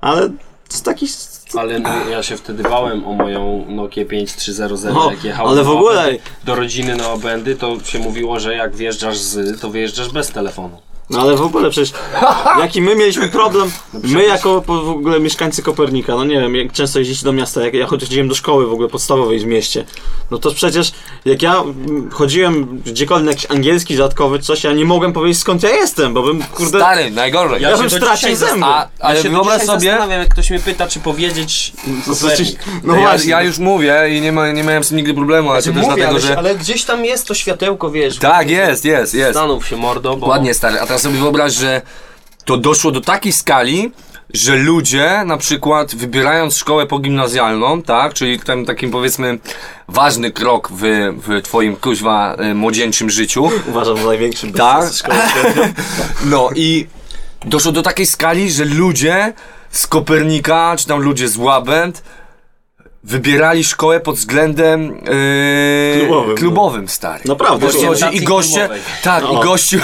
Ale 0.00 0.28
z 0.68 0.82
takich... 0.82 1.10
Ale 1.58 1.78
no, 1.78 1.90
ja 2.10 2.22
się 2.22 2.36
wtedy 2.36 2.62
bałem 2.62 3.06
o 3.06 3.12
moją 3.12 3.66
Nokia 3.68 4.04
5300, 4.04 4.92
No, 4.92 5.10
jak 5.10 5.24
jechałem 5.24 5.52
ale 5.52 5.64
w 5.64 5.68
ogóle- 5.70 6.16
do 6.44 6.54
rodziny 6.54 6.96
na 6.96 7.10
obędy, 7.12 7.56
to 7.56 7.76
się 7.84 7.98
mówiło, 7.98 8.40
że 8.40 8.54
jak 8.54 8.76
wjeżdżasz 8.76 9.18
z, 9.18 9.60
to 9.60 9.70
wyjeżdżasz 9.70 10.08
bez 10.08 10.28
telefonu. 10.30 10.78
No 11.10 11.20
ale 11.20 11.36
w 11.36 11.42
ogóle 11.42 11.70
przecież, 11.70 11.92
jaki 12.62 12.82
my 12.82 12.96
mieliśmy 12.96 13.28
problem, 13.28 13.70
my 13.92 14.24
jako 14.24 14.60
po- 14.60 14.82
w 14.82 14.88
ogóle 14.88 15.20
mieszkańcy 15.20 15.62
Kopernika, 15.62 16.14
no 16.14 16.24
nie 16.24 16.40
wiem, 16.40 16.56
jak 16.56 16.72
często 16.72 16.98
jeździcie 16.98 17.24
do 17.24 17.32
miasta, 17.32 17.64
jak 17.64 17.74
ja 17.74 17.86
chodziłem 17.86 18.28
do 18.28 18.34
szkoły 18.34 18.66
w 18.66 18.72
ogóle 18.72 18.88
podstawowej 18.88 19.38
w 19.38 19.46
mieście, 19.46 19.84
no 20.30 20.38
to 20.38 20.50
przecież 20.52 20.92
jak 21.24 21.42
ja 21.42 21.54
mm, 21.56 22.10
chodziłem 22.10 22.82
gdziekolwiek 22.86 23.24
na 23.24 23.30
jakiś 23.30 23.50
angielski 23.50 23.96
dodatkowy 23.96 24.38
coś, 24.38 24.64
ja 24.64 24.72
nie 24.72 24.84
mogłem 24.84 25.12
powiedzieć 25.12 25.38
skąd 25.38 25.62
ja 25.62 25.70
jestem, 25.70 26.14
bo 26.14 26.22
bym, 26.22 26.42
kurde... 26.42 26.78
Stary, 26.78 27.10
najgorzej. 27.10 27.62
Ja 27.62 27.76
bym 27.76 27.88
do 27.88 27.96
stracił 27.96 28.28
dzisiaj 28.28 28.48
zęby. 28.48 28.66
A, 28.66 28.88
ale 29.00 29.16
ja 29.16 29.22
się 29.22 29.28
do 29.28 29.34
wyobraź 29.34 29.60
dzisiaj 29.60 29.66
sobie... 29.66 29.90
zastanawiam, 29.90 30.20
jak 30.20 30.28
ktoś 30.28 30.50
mnie 30.50 30.60
pyta, 30.60 30.86
czy 30.86 31.00
powiedzieć 31.00 31.72
Kopernik. 32.06 32.58
No 32.84 32.94
ja, 32.94 33.00
właśnie. 33.00 33.30
ja 33.30 33.42
już 33.42 33.58
mówię 33.58 34.08
i 34.10 34.20
nie, 34.20 34.32
ma, 34.32 34.52
nie 34.52 34.62
miałem 34.62 34.84
z 34.84 34.88
tym 34.88 34.96
nigdy 34.96 35.14
problemu, 35.14 35.50
ale 35.50 35.62
to 35.62 35.72
też 35.72 35.74
Mówię, 35.74 35.86
dlatego, 35.86 36.08
ale, 36.08 36.20
że... 36.20 36.38
ale 36.38 36.54
gdzieś 36.54 36.84
tam 36.84 37.04
jest 37.04 37.26
to 37.26 37.34
światełko, 37.34 37.90
wiesz. 37.90 38.18
Tak, 38.18 38.50
jest, 38.50 38.84
jest, 38.84 39.14
jest. 39.14 39.30
Stanów 39.30 39.66
się 39.66 39.76
mordo, 39.76 40.16
bo... 40.16 40.26
Ładnie 40.26 40.54
stary, 40.54 40.80
a 40.80 40.86
teraz 40.96 41.02
sobie 41.02 41.18
wyobraź, 41.18 41.54
że 41.54 41.82
to 42.44 42.56
doszło 42.56 42.90
do 42.90 43.00
takiej 43.00 43.32
skali, 43.32 43.92
że 44.34 44.56
ludzie 44.56 45.22
na 45.26 45.36
przykład 45.36 45.94
wybierając 45.94 46.56
szkołę 46.56 46.86
pogimnazjalną, 46.86 47.82
tak, 47.82 48.14
czyli 48.14 48.40
tam 48.40 48.64
takim 48.64 48.90
powiedzmy 48.90 49.38
ważny 49.88 50.30
krok 50.30 50.68
w, 50.72 50.82
w 51.26 51.42
twoim 51.42 51.76
kuźwa 51.76 52.36
y, 52.50 52.54
młodzieńczym 52.54 53.10
życiu, 53.10 53.50
Uważam 53.68 53.96
za 53.96 54.04
największy 54.06 54.52
Tak? 54.52 54.92
szkoły 54.92 55.18
no 56.32 56.50
i 56.54 56.86
doszło 57.44 57.72
do 57.72 57.82
takiej 57.82 58.06
skali, 58.06 58.52
że 58.52 58.64
ludzie 58.64 59.32
z 59.70 59.86
Kopernika, 59.86 60.74
czy 60.78 60.86
tam 60.86 61.00
ludzie 61.00 61.28
z 61.28 61.36
Łabęd 61.36 62.02
wybierali 63.06 63.64
szkołę 63.64 64.00
pod 64.00 64.16
względem 64.16 64.82
yy, 64.88 65.98
Klubowym, 66.06 66.36
klubowym 66.36 66.88
stary. 66.88 67.22
Naprawdę, 67.26 67.66
chodzi- 67.66 68.16
I 68.16 68.20
goście, 68.20 68.58
klubowej. 68.58 68.80
tak, 69.02 69.22
No. 69.22 69.40
i 69.40 69.44
gościu, 69.44 69.78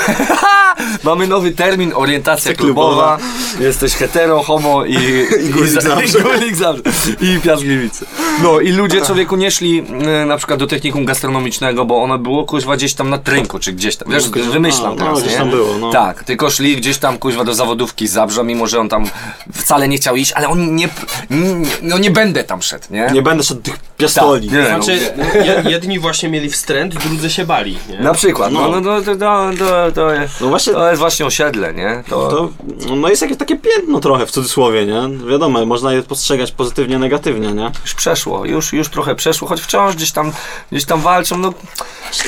mamy 1.05 1.27
nowy 1.27 1.51
termin, 1.53 1.93
orientacja 1.95 2.55
klubowa, 2.55 3.19
jesteś 3.61 3.95
hetero, 3.95 4.43
homo 4.43 4.85
i, 4.85 4.95
i, 5.47 5.51
guzik 5.51 5.83
zawsze. 5.83 6.47
i, 6.51 6.55
zawsze. 6.55 6.83
I 7.37 7.41
Piasgliwice. 7.41 8.07
No 8.43 8.61
i 8.61 8.73
ludzie 8.73 9.01
człowieku 9.01 9.37
nie 9.37 9.51
szli 9.51 9.77
yy, 9.77 10.27
na 10.27 10.37
przykład 10.37 10.59
do 10.59 10.67
technikum 10.67 11.05
gastronomicznego, 11.05 11.85
bo 11.85 12.03
ono 12.03 12.19
było 12.19 12.45
kuźwa 12.45 12.77
gdzieś 12.77 12.95
tam 12.95 13.11
na 13.11 13.19
trynku, 13.19 13.59
czy 13.59 13.73
gdzieś 13.73 13.97
tam, 13.97 14.13
wiesz, 14.13 14.29
wymyślam 14.31 14.87
A, 14.93 14.95
no, 14.95 14.97
teraz, 14.97 15.21
gdzieś 15.21 15.33
nie? 15.33 15.39
tam 15.39 15.51
było, 15.51 15.79
no. 15.79 15.91
Tak, 15.91 16.25
tylko 16.25 16.51
szli 16.51 16.77
gdzieś 16.77 16.99
tam 16.99 17.19
kuźwa 17.19 17.45
do 17.45 17.55
zawodówki 17.55 18.09
z 18.09 18.13
Zabrza, 18.13 18.43
mimo 18.43 18.67
że 18.67 18.81
on 18.81 18.89
tam 18.89 19.05
wcale 19.53 19.89
nie 19.89 19.97
chciał 19.97 20.17
iść, 20.17 20.33
ale 20.33 20.49
on 20.49 20.77
nie, 20.77 20.89
nie 21.31 21.67
no 21.83 21.99
nie 21.99 22.11
będę 22.11 22.45
tam 22.45 22.63
szedł, 22.63 22.85
nie? 22.91 23.12
Nie 23.13 23.23
będę 23.23 23.45
szedł 23.45 23.61
do 23.61 23.65
tych 23.71 23.81
piastoli. 23.97 24.49
Tak, 24.49 24.59
nie. 24.59 24.67
Znaczy, 24.67 24.93
je- 25.35 25.71
jedni 25.71 25.99
właśnie 25.99 26.29
mieli 26.29 26.51
wstręt, 26.51 26.95
drudzy 26.95 27.31
się 27.31 27.45
bali. 27.47 27.79
Nie? 27.91 27.99
Na 28.01 28.15
przykład, 28.15 28.53
no, 28.53 28.69
no, 28.69 28.81
no 28.81 29.01
to, 29.03 29.17
to, 29.17 29.51
to, 29.59 29.93
to, 29.95 30.13
jest, 30.15 30.41
No 30.41 30.49
właśnie- 30.49 30.73
to 30.73 30.89
jest 30.89 31.01
właśnie 31.01 31.27
osiedle, 31.27 31.75
nie? 31.75 32.03
To, 32.11 32.29
To, 32.29 32.49
no 32.97 33.09
jest 33.09 33.23
jakieś 33.23 33.37
takie 33.39 33.57
piętno 33.57 34.01
trochę 34.01 34.27
w 34.27 34.31
cudzysłowie, 34.31 34.87
nie? 34.87 35.27
Wiadomo, 35.31 35.67
można 35.67 35.93
je 35.93 36.03
postrzegać 36.03 36.53
pozytywnie, 36.53 36.99
negatywnie, 36.99 37.53
nie? 37.53 37.71
już 37.83 37.95
przeszło, 37.95 38.45
już, 38.47 38.73
już 38.73 38.89
trochę 38.89 39.15
przeszło, 39.15 39.49
choć 39.49 39.61
wciąż 39.61 39.97
gdzieś 39.97 40.13
tam, 40.13 40.33
gdzieś 40.73 40.85
tam 40.85 41.01
walczą, 41.01 41.39
no 41.39 41.53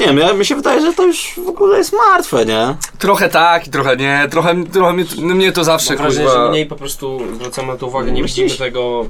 Nie 0.00 0.06
wiem, 0.06 0.18
ja, 0.18 0.32
mi 0.32 0.46
się 0.46 0.56
wydaje, 0.56 0.80
że 0.80 0.92
to 0.92 1.02
już 1.06 1.32
w 1.44 1.48
ogóle 1.48 1.78
jest 1.78 1.92
martwe, 1.92 2.46
nie? 2.46 2.76
trochę 2.98 3.28
tak 3.28 3.66
i 3.66 3.70
trochę 3.70 3.96
nie, 3.96 4.28
trochę, 4.30 4.64
trochę 4.64 4.92
mnie, 4.92 5.04
no, 5.18 5.34
mnie 5.34 5.52
to 5.52 5.64
zawsze 5.64 5.94
Mam 5.94 6.02
wrażenie, 6.02 6.28
że 6.30 6.48
mniej 6.50 6.66
po 6.66 6.76
prostu 6.76 7.20
zwracamy 7.34 7.68
na 7.68 7.76
to 7.78 7.86
uwagę, 7.86 8.12
nie 8.12 8.22
Myślisz? 8.22 8.44
widzimy 8.52 8.58
tego, 8.70 9.06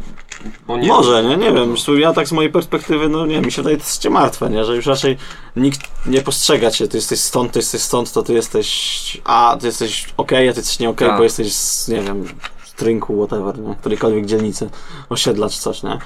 bo 0.67 0.77
nie 0.77 0.89
Może, 0.89 1.25
nie? 1.25 1.37
Nie 1.37 1.51
wiem. 1.55 1.75
Ja 1.99 2.13
tak 2.13 2.29
z 2.29 2.33
mojej 2.33 2.53
perspektywy, 2.53 3.09
no 3.09 3.27
nie 3.27 3.41
mi 3.41 3.53
się 3.53 3.63
wydaje 3.63 3.77
to 4.03 4.11
martwe, 4.11 4.51
nie? 4.51 4.65
Że 4.65 4.77
już 4.77 4.87
raczej 4.87 5.17
nikt 5.57 5.81
nie 6.07 6.21
postrzega 6.23 6.71
cię, 6.71 6.89
ty 6.89 6.97
jesteś 6.97 7.21
stąd, 7.21 7.53
ty 7.53 7.59
jesteś 7.59 7.81
stąd, 7.83 8.13
to 8.13 8.23
ty 8.23 8.33
jesteś 8.33 9.21
a, 9.25 9.57
ty 9.61 9.67
jesteś 9.67 10.07
okej, 10.17 10.49
a 10.49 10.53
ty 10.53 10.59
jesteś 10.61 10.79
nie 10.79 10.89
okej, 10.89 11.09
Tak. 11.09 11.17
bo 11.17 11.23
jesteś 11.25 11.53
z, 11.53 11.89
nie 11.89 12.01
wiem, 12.01 12.25
z 12.65 12.73
trynku, 12.73 13.27
whatever, 13.27 13.59
nie? 13.59 13.75
Którejkolwiek 13.75 14.27
dzielnicy, 14.27 14.71
osiedla 15.09 15.49
czy 15.49 15.59
coś, 15.61 15.83
nie? 15.83 15.99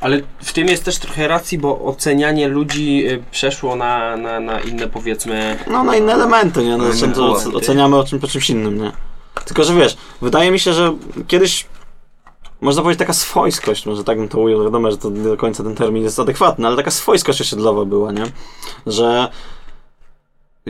Ale 0.00 0.20
w 0.42 0.52
tym 0.52 0.68
jest 0.68 0.84
też 0.84 0.98
trochę 0.98 1.28
racji, 1.28 1.58
bo 1.58 1.84
ocenianie 1.84 2.48
ludzi 2.48 3.06
y, 3.08 3.22
przeszło 3.30 3.76
na, 3.76 4.16
na, 4.16 4.40
na 4.40 4.60
inne 4.60 4.86
powiedzmy... 4.86 5.58
No 5.70 5.84
na 5.84 5.96
inne 5.96 6.12
elementy, 6.12 6.64
nie? 6.64 6.76
No, 6.76 6.84
Na 6.88 6.94
to 6.94 7.24
elementy. 7.26 7.56
oceniamy 7.56 7.96
o 7.96 8.04
czym, 8.04 8.20
po 8.20 8.28
czymś 8.28 8.50
innym, 8.50 8.78
nie? 8.82 8.92
Tylko, 9.44 9.64
że 9.64 9.74
wiesz, 9.74 9.96
wydaje 10.22 10.50
mi 10.50 10.58
się, 10.58 10.72
że 10.74 10.94
kiedyś 11.28 11.66
można 12.60 12.82
powiedzieć 12.82 12.98
taka 12.98 13.12
swojskość, 13.12 13.86
może 13.86 14.04
tak 14.04 14.18
bym 14.18 14.28
to 14.28 14.38
ujął, 14.38 14.64
wiadomo, 14.64 14.90
że 14.90 14.98
to 14.98 15.10
nie 15.10 15.22
do 15.22 15.36
końca 15.36 15.62
ten 15.62 15.74
termin 15.74 16.02
jest 16.02 16.18
adekwatny, 16.18 16.66
ale 16.66 16.76
taka 16.76 16.90
swojskość 16.90 17.40
osiedlowa 17.40 17.84
była, 17.84 18.12
nie? 18.12 18.24
Że 18.86 19.28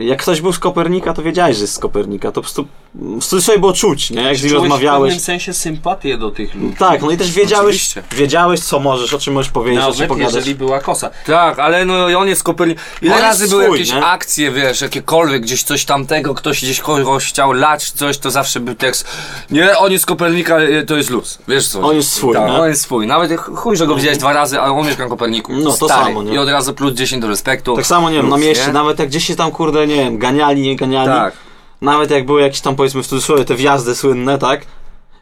jak 0.03 0.21
ktoś 0.21 0.41
był 0.41 0.53
z 0.53 0.59
Kopernika, 0.59 1.13
to 1.13 1.23
wiedziałeś, 1.23 1.55
że 1.57 1.61
jest 1.61 1.73
z 1.73 1.79
Kopernika, 1.79 2.27
to 2.27 2.33
po 2.33 2.41
prostu 2.41 2.67
w 2.95 3.23
cudzysłowie 3.25 3.59
było 3.59 3.73
czuć, 3.73 4.09
nie? 4.11 4.21
Jak 4.21 4.37
z 4.37 4.43
nim 4.43 4.49
Czułeś 4.49 4.61
w 4.61 4.63
rozmawiałeś. 4.71 5.09
pewnym 5.11 5.19
sensie 5.25 5.53
sympatię 5.53 6.17
do 6.17 6.31
tych 6.31 6.55
ludzi. 6.55 6.75
Tak, 6.79 7.01
no 7.01 7.11
i 7.11 7.17
też 7.17 7.31
wiedziałeś, 7.31 7.75
Oczywiście. 7.75 8.03
wiedziałeś 8.11 8.59
co 8.59 8.79
możesz, 8.79 9.13
o 9.13 9.19
czym 9.19 9.33
możesz 9.33 9.51
powiedzieć, 9.51 9.79
o 9.83 9.83
czym 9.83 9.91
Nawet 9.93 10.07
pogadać. 10.09 10.33
jeżeli 10.35 10.55
była 10.55 10.79
kosa. 10.79 11.09
Tak, 11.25 11.59
ale 11.59 11.85
no 11.85 12.09
i 12.09 12.15
on 12.15 12.27
jest 12.27 12.43
Kopernik. 12.43 12.79
Ile 13.01 13.15
On 13.15 13.21
razy 13.21 13.47
były 13.47 13.63
swój, 13.63 13.77
jakieś 13.79 13.93
nie? 13.93 14.05
akcje, 14.05 14.51
wiesz, 14.51 14.81
jakiekolwiek, 14.81 15.41
gdzieś 15.41 15.63
coś 15.63 15.85
tamtego, 15.85 16.33
ktoś 16.35 16.61
gdzieś 16.63 16.79
kogoś 16.79 17.25
chciał 17.29 17.53
lać, 17.53 17.91
coś, 17.91 18.17
to 18.17 18.31
zawsze 18.31 18.59
był 18.59 18.75
tekst. 18.75 19.07
Nie, 19.51 19.77
on 19.77 19.91
jest 19.91 20.05
Kopernika, 20.05 20.55
ale 20.55 20.85
to 20.85 20.97
jest 20.97 21.09
luz. 21.09 21.37
Wiesz 21.47 21.67
co? 21.67 21.81
On 21.81 21.95
jest 21.95 22.11
swój, 22.11 22.33
Tak, 22.33 22.51
nie? 22.51 22.57
on 22.61 22.67
jest 22.69 22.81
swój. 22.81 23.07
Nawet 23.07 23.31
ch- 23.41 23.51
chuj, 23.55 23.77
że 23.77 23.87
go 23.87 23.95
widziałeś 23.95 24.17
dwa 24.17 24.33
razy, 24.33 24.59
ale 24.61 24.71
on 24.71 24.87
mieszka 24.87 25.03
na 25.03 25.09
Koperniku. 25.09 25.53
No, 25.53 25.69
to 25.71 25.85
Stary. 25.85 26.05
samo, 26.05 26.23
nie? 26.23 26.33
I 26.33 26.37
od 26.37 26.49
razu 26.49 26.73
plus 26.73 26.93
10 26.93 27.21
do 27.21 27.27
respektu. 27.27 27.75
Tak 27.75 27.85
samo, 27.85 28.09
nie 28.09 28.17
wiem, 28.17 28.29
na 28.29 28.37
mieście, 28.37 28.71
nawet 28.73 28.99
jak 28.99 29.07
gdzieś 29.09 29.25
się 29.27 29.35
tam, 29.35 29.51
kurde, 29.51 29.87
nie 29.95 30.03
wiem, 30.03 30.17
ganiali, 30.17 30.61
nie 30.61 30.75
ganiali, 30.75 31.07
Tak. 31.09 31.33
nawet 31.81 32.11
jak 32.11 32.25
były 32.25 32.41
jakieś 32.41 32.61
tam, 32.61 32.75
powiedzmy 32.75 33.03
w 33.03 33.07
cudzysłowie, 33.07 33.45
te 33.45 33.55
wjazdy 33.55 33.95
słynne, 33.95 34.37
tak? 34.37 34.65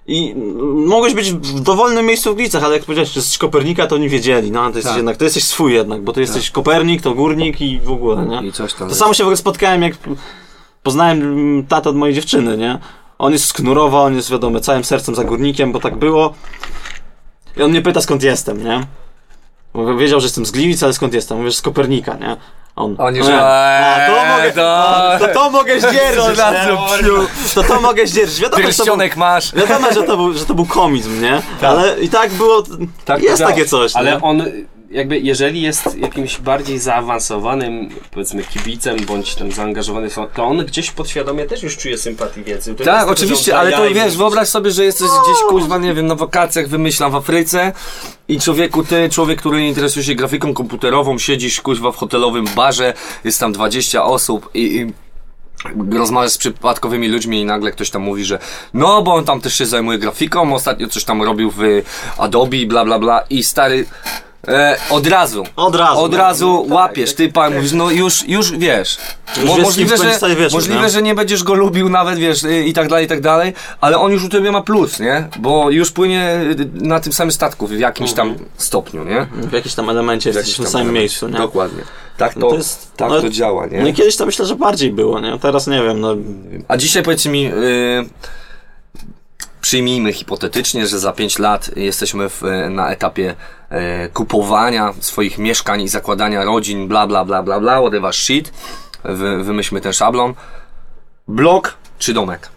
I 0.07 0.35
mogłeś 0.85 1.13
być 1.13 1.31
w 1.31 1.59
dowolnym 1.59 2.05
miejscu 2.05 2.33
w 2.33 2.35
Glicach, 2.35 2.63
ale 2.63 2.73
jak 2.75 2.83
powiedziałeś, 2.85 3.09
że 3.09 3.19
jesteś 3.19 3.37
Kopernika, 3.37 3.87
to 3.87 3.95
oni 3.95 4.09
wiedzieli, 4.09 4.51
no, 4.51 4.61
to 4.61 4.67
jesteś 4.67 4.83
Tak. 4.83 4.97
jednak, 4.97 5.17
to 5.17 5.23
jesteś 5.23 5.43
swój 5.43 5.73
jednak, 5.73 6.01
bo 6.01 6.13
ty 6.13 6.21
jesteś 6.21 6.49
Kopernik, 6.51 7.01
to 7.01 7.13
Górnik 7.13 7.61
i 7.61 7.79
w 7.79 7.91
ogóle, 7.91 8.25
nie? 8.25 8.47
I 8.47 8.51
coś 8.51 8.73
tam. 8.73 8.89
To 8.89 8.95
samo 8.95 9.13
się 9.13 9.23
w 9.23 9.27
ogóle 9.27 9.37
spotkałem, 9.37 9.81
jak 9.81 9.93
poznałem 10.83 11.65
tatę 11.67 11.89
od 11.89 11.95
mojej 11.95 12.15
dziewczyny, 12.15 12.57
nie? 12.57 12.79
On 13.19 13.33
jest 13.33 13.45
z 13.45 13.53
Knurowa, 13.53 14.01
on 14.01 14.15
jest, 14.15 14.31
wiadomo, 14.31 14.59
całym 14.59 14.83
sercem 14.83 15.15
za 15.15 15.23
Górnikiem, 15.23 15.71
bo 15.71 15.79
tak 15.79 15.95
było. 15.95 16.33
I 17.57 17.61
on 17.61 17.71
mnie 17.71 17.81
pyta, 17.81 18.01
skąd 18.01 18.23
jestem, 18.23 18.63
nie? 18.63 18.87
Wiedział, 19.97 20.19
że 20.19 20.25
jestem 20.25 20.45
z 20.45 20.51
Gliwic, 20.51 20.83
ale 20.83 20.93
skąd 20.93 21.13
jestem? 21.13 21.37
Mówię, 21.37 21.49
że 21.51 21.57
z 21.57 21.61
Kopernika, 21.61 22.15
nie? 22.17 22.37
On, 22.79 22.95
Oni, 22.97 23.19
"E, 23.19 23.23
że- 23.23 23.41
a, 23.41 24.07
to 24.07 24.21
eee, 24.21 24.29
mogę, 24.37 24.51
to- 24.51 25.27
to, 25.27 25.33
to 25.33 25.49
mogę 25.49 25.79
zdzierżyć, 25.81 26.39
psiu. 26.97 27.17
To 27.55 27.63
to 27.63 27.81
mogę 27.81 28.07
zdzierżyć. 28.07 28.39
Wiadomo, 28.41 28.71
że 28.71 28.73
to 28.77 28.85
był, 28.85 28.97
masz. 29.17 29.55
wiadomo, 29.55 29.87
że 29.93 30.03
to 30.03 30.17
był, 30.17 30.33
że 30.33 30.45
to 30.45 30.53
był 30.53 30.65
komizm, 30.65 31.21
nie? 31.21 31.41
Ale 31.61 31.99
i 31.99 32.09
tak 32.09 32.31
było, 32.31 32.63
Tak 33.05 33.23
jest 33.23 33.41
to 33.41 33.47
takie 33.47 33.65
coś, 33.65 33.95
Ale 33.95 34.11
nie? 34.11 34.21
on 34.21 34.43
jakby, 34.91 35.19
jeżeli 35.19 35.61
jest 35.61 35.97
jakimś 35.97 36.37
bardziej 36.37 36.79
zaawansowanym, 36.79 37.89
powiedzmy, 38.11 38.43
kibicem, 38.43 38.97
bądź 39.07 39.35
tam 39.35 39.51
zaangażowany, 39.51 40.09
to 40.35 40.45
on 40.45 40.65
gdzieś 40.65 40.91
podświadomie 40.91 41.45
też 41.45 41.63
już 41.63 41.77
czuje 41.77 41.97
sympatię 41.97 42.43
więcej. 42.43 42.75
To 42.75 42.83
Tak, 42.83 43.07
oczywiście, 43.07 43.57
ale 43.57 43.71
to 43.71 43.89
wiesz, 43.93 44.17
wyobraź 44.17 44.47
sobie, 44.47 44.71
że 44.71 44.85
jesteś 44.85 45.07
gdzieś 45.07 45.37
kuźwa, 45.49 45.77
nie 45.77 45.93
wiem, 45.93 46.07
na 46.07 46.15
wakacjach, 46.15 46.67
wymyślam 46.67 47.11
w 47.11 47.15
Afryce 47.15 47.73
i 48.27 48.39
człowieku, 48.39 48.83
ty, 48.83 49.09
człowiek, 49.09 49.39
który 49.39 49.61
nie 49.61 49.67
interesuje 49.67 50.05
się 50.05 50.15
grafiką 50.15 50.53
komputerową, 50.53 51.17
siedzisz 51.17 51.61
kuźwa 51.61 51.91
w 51.91 51.95
hotelowym 51.95 52.45
barze, 52.55 52.93
jest 53.23 53.39
tam 53.39 53.51
20 53.51 54.03
osób 54.03 54.49
i, 54.53 54.75
i 54.75 54.93
rozmawiasz 55.97 56.31
z 56.31 56.37
przypadkowymi 56.37 57.07
ludźmi 57.07 57.41
i 57.41 57.45
nagle 57.45 57.71
ktoś 57.71 57.89
tam 57.89 58.01
mówi, 58.01 58.25
że 58.25 58.39
no, 58.73 59.01
bo 59.01 59.13
on 59.13 59.25
tam 59.25 59.41
też 59.41 59.57
się 59.57 59.65
zajmuje 59.65 59.97
grafiką, 59.97 60.55
ostatnio 60.55 60.87
coś 60.87 61.03
tam 61.03 61.21
robił 61.21 61.51
w 61.51 61.61
Adobe, 62.17 62.65
bla 62.67 62.85
bla 62.85 62.99
bla 62.99 63.23
i 63.29 63.43
stary, 63.43 63.85
e, 64.47 64.77
od 64.89 65.07
razu, 65.07 65.43
Od 65.55 65.75
razu. 65.75 65.99
od 66.01 66.11
no. 66.11 66.17
razu 66.17 66.65
łapiesz, 66.69 67.13
ty 67.13 67.29
pan 67.31 67.53
mówisz, 67.55 67.71
no 67.71 67.91
już, 67.91 68.27
już 68.27 68.51
wiesz. 68.57 68.97
Już 69.37 69.45
Mo- 69.45 69.55
wiesz, 69.55 69.65
możliwe, 69.65 69.97
że, 69.97 70.03
możliwe 70.51 70.81
nie? 70.81 70.89
że 70.89 71.01
nie 71.01 71.15
będziesz 71.15 71.43
go 71.43 71.53
lubił 71.53 71.89
nawet, 71.89 72.19
wiesz, 72.19 72.39
i 72.65 72.73
tak 72.73 72.87
dalej, 72.87 73.05
i 73.05 73.07
tak 73.07 73.21
dalej, 73.21 73.53
ale 73.81 73.97
on 73.97 74.11
już 74.11 74.23
u 74.23 74.29
ciebie 74.29 74.51
ma 74.51 74.61
plus, 74.61 74.99
nie? 74.99 75.27
Bo 75.39 75.69
już 75.69 75.91
płynie 75.91 76.41
y, 76.59 76.69
na 76.73 76.99
tym 76.99 77.13
samym 77.13 77.31
statku 77.31 77.67
w 77.67 77.79
jakimś 77.79 78.13
tam 78.13 78.35
stopniu, 78.57 79.03
nie? 79.03 79.27
W 79.33 79.53
jakimś 79.53 79.75
tam 79.75 79.89
elemencie 79.89 80.31
W 80.31 80.35
jakimś 80.35 80.55
tam 80.57 80.65
samym 80.65 80.75
elemencie. 80.87 80.99
miejscu, 81.01 81.27
nie? 81.27 81.37
Dokładnie. 81.37 81.83
Tak 82.17 82.33
to, 82.33 82.39
No 82.39 82.49
to 82.49 82.55
jest- 82.55 82.91
tak 82.97 83.09
no- 83.09 83.21
to 83.21 83.29
działa, 83.29 83.65
nie? 83.65 83.81
No 83.81 83.87
i 83.87 83.93
kiedyś 83.93 84.15
to 84.15 84.25
myślę, 84.25 84.45
że 84.45 84.55
bardziej 84.55 84.91
było, 84.91 85.19
nie? 85.19 85.39
Teraz 85.39 85.67
nie 85.67 85.83
wiem, 85.83 85.99
no... 85.99 86.15
A 86.67 86.77
dzisiaj 86.77 87.03
powiedzcie 87.03 87.29
mi, 87.29 87.47
y, 87.47 88.09
przyjmijmy 89.61 90.13
hipotetycznie, 90.13 90.87
że 90.87 90.99
za 90.99 91.11
5 91.13 91.39
lat 91.39 91.77
jesteśmy 91.77 92.29
w, 92.29 92.41
na 92.69 92.89
etapie 92.91 93.35
y, 94.05 94.09
kupowania 94.13 94.93
swoich 94.99 95.37
mieszkań 95.37 95.81
i 95.81 95.87
zakładania 95.87 96.43
rodzin, 96.43 96.87
bla 96.87 97.07
bla 97.07 97.25
bla 97.25 97.43
bla 97.43 97.59
bla, 97.59 97.79
whatever 97.81 98.13
shit. 98.13 98.53
Wy, 99.03 99.43
wymyślmy 99.43 99.81
ten 99.81 99.93
szablon. 99.93 100.33
Blok 101.27 101.77
czy 101.99 102.13
domek? 102.13 102.49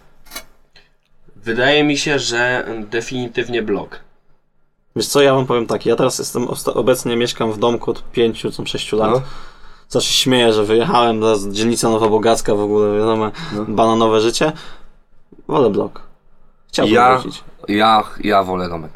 Wydaje 1.35 1.83
mi 1.83 1.97
się, 1.97 2.19
że 2.19 2.67
definitywnie 2.89 3.61
blok. 3.61 3.99
Wiesz 4.95 5.07
co, 5.07 5.21
ja 5.21 5.33
wam 5.33 5.45
powiem 5.45 5.67
tak, 5.67 5.85
ja 5.85 5.95
teraz 5.95 6.19
jestem, 6.19 6.47
obecnie 6.73 7.15
mieszkam 7.17 7.51
w 7.51 7.57
domku 7.57 7.91
od 7.91 8.03
5 8.11 8.41
czy 8.41 8.65
6 8.65 8.91
lat. 8.91 9.11
No. 9.11 10.01
Się 10.01 10.13
śmieję, 10.13 10.53
że 10.53 10.63
wyjechałem, 10.63 11.21
teraz 11.21 11.47
dzielnica 11.47 11.89
Nowobogacka 11.89 12.55
w 12.55 12.59
ogóle, 12.59 12.97
wiadomo, 12.97 13.31
No. 13.53 13.65
bananowe 13.67 14.21
życie. 14.21 14.51
Wolę 15.47 15.69
blok. 15.69 16.01
Chciałbym 16.73 16.95
Ja, 16.95 17.17
wrócić. 17.17 17.43
ja, 17.67 18.03
ja 18.23 18.43
wolę 18.43 18.69
domek. 18.69 18.91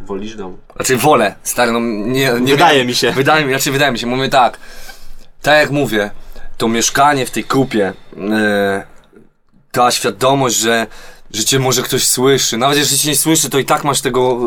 Wolisz 0.00 0.36
dom. 0.36 0.56
Znaczy 0.76 0.96
wolę, 0.96 1.34
stary, 1.42 1.72
no 1.72 1.80
nie, 1.80 2.32
nie 2.40 2.52
Wydaje 2.52 2.84
mi 2.84 2.94
się. 2.94 3.12
Wydaje 3.12 3.44
mi, 3.44 3.52
znaczy 3.52 3.72
wydaje 3.72 3.92
mi 3.92 3.98
się, 3.98 4.06
mówię 4.06 4.28
tak, 4.28 4.58
tak 5.42 5.60
jak 5.60 5.70
mówię, 5.70 6.10
to 6.56 6.68
mieszkanie 6.68 7.26
w 7.26 7.30
tej 7.30 7.44
kupie, 7.44 7.92
e, 8.30 8.86
ta 9.72 9.90
świadomość, 9.90 10.56
że, 10.56 10.86
że 11.30 11.44
cię 11.44 11.58
może 11.58 11.82
ktoś 11.82 12.06
słyszy, 12.06 12.56
nawet 12.56 12.78
jeżeli 12.78 12.98
cię 12.98 13.08
nie 13.08 13.16
słyszy, 13.16 13.50
to 13.50 13.58
i 13.58 13.64
tak 13.64 13.84
masz 13.84 14.00
tego 14.00 14.38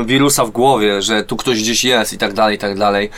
e, 0.00 0.04
wirusa 0.04 0.44
w 0.44 0.50
głowie, 0.50 1.02
że 1.02 1.24
tu 1.24 1.36
ktoś 1.36 1.62
gdzieś 1.62 1.84
jest 1.84 2.12
i 2.12 2.18
tak 2.18 2.32
dalej, 2.32 2.56
i 2.56 2.58
tak 2.58 2.78
dalej, 2.78 3.10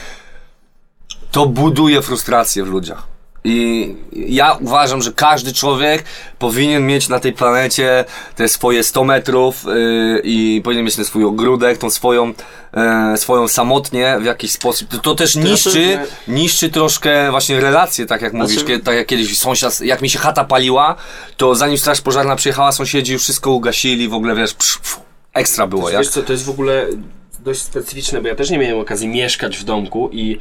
to 1.31 1.47
buduje 1.47 2.03
frustrację 2.03 2.65
w 2.65 2.69
ludziach. 2.69 3.16
I 3.47 3.95
ja 4.13 4.59
uważam, 4.61 5.03
że 5.03 5.13
każdy 5.13 5.53
człowiek 5.53 6.05
powinien 6.39 6.87
mieć 6.87 7.09
na 7.09 7.21
tej 7.21 7.33
planecie 7.33 8.05
te 8.37 8.49
swoje 8.49 8.85
100 8.85 9.05
metrów 9.05 9.65
yy, 9.65 10.21
i 10.25 10.61
powinien 10.65 10.85
mieć 10.85 10.97
ten 10.97 11.05
swój 11.05 11.25
ogródek, 11.25 11.79
tą 11.79 11.91
swoją, 11.91 12.33
e, 12.75 13.17
swoją 13.17 13.49
samotnie 13.49 14.17
w 14.21 14.25
jakiś 14.25 14.53
sposób. 14.53 14.89
To, 14.89 14.99
to 14.99 15.15
też 15.15 15.37
niszczy, 15.37 15.99
niszczy 16.29 16.71
troszkę 16.71 17.31
właśnie 17.31 17.61
relacje, 17.61 18.07
tak 18.07 18.23
jak 18.23 18.33
mówisz, 18.33 18.59
Znaczy- 18.59 18.81
tak 18.81 18.97
jak 18.97 19.07
kiedyś 19.07 19.39
sąsiad, 19.39 19.81
jak 19.81 20.03
mi 20.03 20.11
się 20.11 20.19
chata 20.19 20.45
paliła, 20.45 20.95
to 21.37 21.55
zanim 21.55 21.79
straż 21.79 22.01
pożarna 22.01 22.37
przyjechała, 22.37 22.73
sąsiedzi 22.73 23.13
już 23.13 23.23
wszystko 23.23 23.51
ugasili, 23.51 24.09
w 24.09 24.15
ogóle 24.15 24.35
wiesz, 24.35 24.55
psz, 24.55 24.79
psz, 24.79 25.01
ekstra 25.35 25.67
było, 25.67 25.91
jak? 25.91 26.03
Wiesz 26.03 26.11
co, 26.11 26.23
to 26.23 26.33
jest 26.33 26.45
w 26.45 26.51
ogóle 26.51 26.87
dość 27.41 27.63
specyficzne, 27.63 28.23
bo 28.23 28.29
ja 28.29 28.35
też 28.35 28.51
nie 28.51 28.59
miałem 28.59 28.79
okazji 28.79 29.09
mieszkać 29.09 29.57
w 29.57 29.65
domku 29.65 30.11
i 30.13 30.39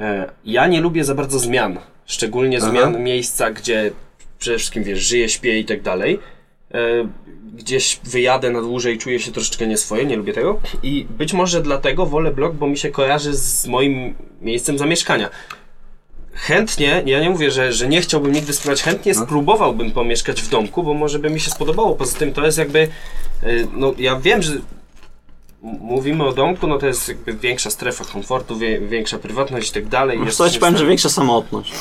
e, 0.00 0.30
ja 0.44 0.66
nie 0.66 0.80
lubię 0.80 1.04
za 1.04 1.14
bardzo 1.14 1.38
zmian. 1.38 1.78
Szczególnie 2.12 2.58
Aha. 2.58 2.70
zmian 2.70 3.02
miejsca, 3.02 3.50
gdzie 3.50 3.90
przede 4.38 4.58
wszystkim 4.58 4.84
wiesz, 4.84 4.98
żyję, 4.98 5.28
śpię 5.28 5.58
i 5.58 5.64
tak 5.64 5.82
dalej. 5.82 6.18
E, 6.74 7.08
gdzieś 7.54 8.00
wyjadę 8.04 8.50
na 8.50 8.60
dłużej, 8.60 8.98
czuję 8.98 9.20
się 9.20 9.32
troszeczkę 9.32 9.66
nieswoje, 9.66 10.04
nie 10.04 10.16
lubię 10.16 10.32
tego. 10.32 10.60
I 10.82 11.06
być 11.18 11.32
może 11.32 11.62
dlatego 11.62 12.06
wolę 12.06 12.30
blok, 12.30 12.54
bo 12.54 12.66
mi 12.66 12.78
się 12.78 12.90
kojarzy 12.90 13.34
z 13.34 13.66
moim 13.66 14.14
miejscem 14.40 14.78
zamieszkania. 14.78 15.30
Chętnie, 16.32 17.02
ja 17.06 17.20
nie 17.20 17.30
mówię, 17.30 17.50
że, 17.50 17.72
że 17.72 17.88
nie 17.88 18.00
chciałbym 18.00 18.32
nigdy 18.32 18.52
spróbować, 18.52 18.82
chętnie 18.82 19.14
spróbowałbym 19.14 19.90
pomieszkać 19.90 20.42
w 20.42 20.48
domku, 20.48 20.82
bo 20.82 20.94
może 20.94 21.18
by 21.18 21.30
mi 21.30 21.40
się 21.40 21.50
spodobało. 21.50 21.94
Poza 21.94 22.18
tym 22.18 22.32
to 22.32 22.46
jest 22.46 22.58
jakby, 22.58 22.88
y, 23.44 23.68
no 23.72 23.94
ja 23.98 24.16
wiem, 24.16 24.42
że 24.42 24.52
mówimy 25.62 26.24
o 26.24 26.32
domku, 26.32 26.66
no 26.66 26.78
to 26.78 26.86
jest 26.86 27.08
jakby 27.08 27.32
większa 27.32 27.70
strefa 27.70 28.04
komfortu, 28.04 28.58
wie, 28.58 28.80
większa 28.80 29.18
prywatność 29.18 29.70
i 29.70 29.74
tak 29.74 29.88
dalej. 29.88 30.18
Wiesz 30.18 30.26
Jest 30.26 30.38
co, 30.38 30.44
ja 30.44 30.50
ci 30.50 30.58
powiem, 30.58 30.76
że 30.76 30.86
większa 30.86 31.08
samotność. 31.08 31.72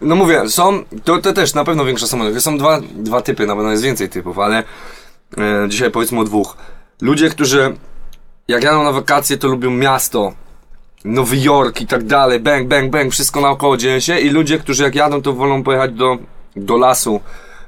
No 0.00 0.16
mówię, 0.16 0.48
są, 0.48 0.84
to, 1.04 1.18
to 1.18 1.32
też 1.32 1.54
na 1.54 1.64
pewno 1.64 1.84
większa 1.84 2.06
samolot. 2.06 2.42
Są 2.42 2.58
dwa, 2.58 2.80
dwa 2.80 3.22
typy, 3.22 3.46
na 3.46 3.56
pewno 3.56 3.70
jest 3.70 3.82
więcej 3.82 4.08
typów, 4.08 4.38
ale 4.38 4.64
e, 5.38 5.68
dzisiaj 5.68 5.90
powiedzmy 5.90 6.20
o 6.20 6.24
dwóch. 6.24 6.56
Ludzie, 7.00 7.30
którzy 7.30 7.76
jak 8.48 8.64
jadą 8.64 8.84
na 8.84 8.92
wakacje, 8.92 9.36
to 9.36 9.48
lubią 9.48 9.70
miasto, 9.70 10.32
Nowy 11.04 11.36
Jork 11.36 11.80
i 11.80 11.86
tak 11.86 12.04
dalej, 12.04 12.40
bang, 12.40 12.68
bang, 12.68 12.90
bang, 12.90 13.12
wszystko 13.12 13.40
naokoło 13.40 13.76
dzieje 13.76 14.00
się 14.00 14.18
i 14.18 14.28
ludzie, 14.30 14.58
którzy 14.58 14.82
jak 14.82 14.94
jadą, 14.94 15.22
to 15.22 15.32
wolą 15.32 15.62
pojechać 15.62 15.92
do, 15.92 16.18
do 16.56 16.76
lasu 16.76 17.20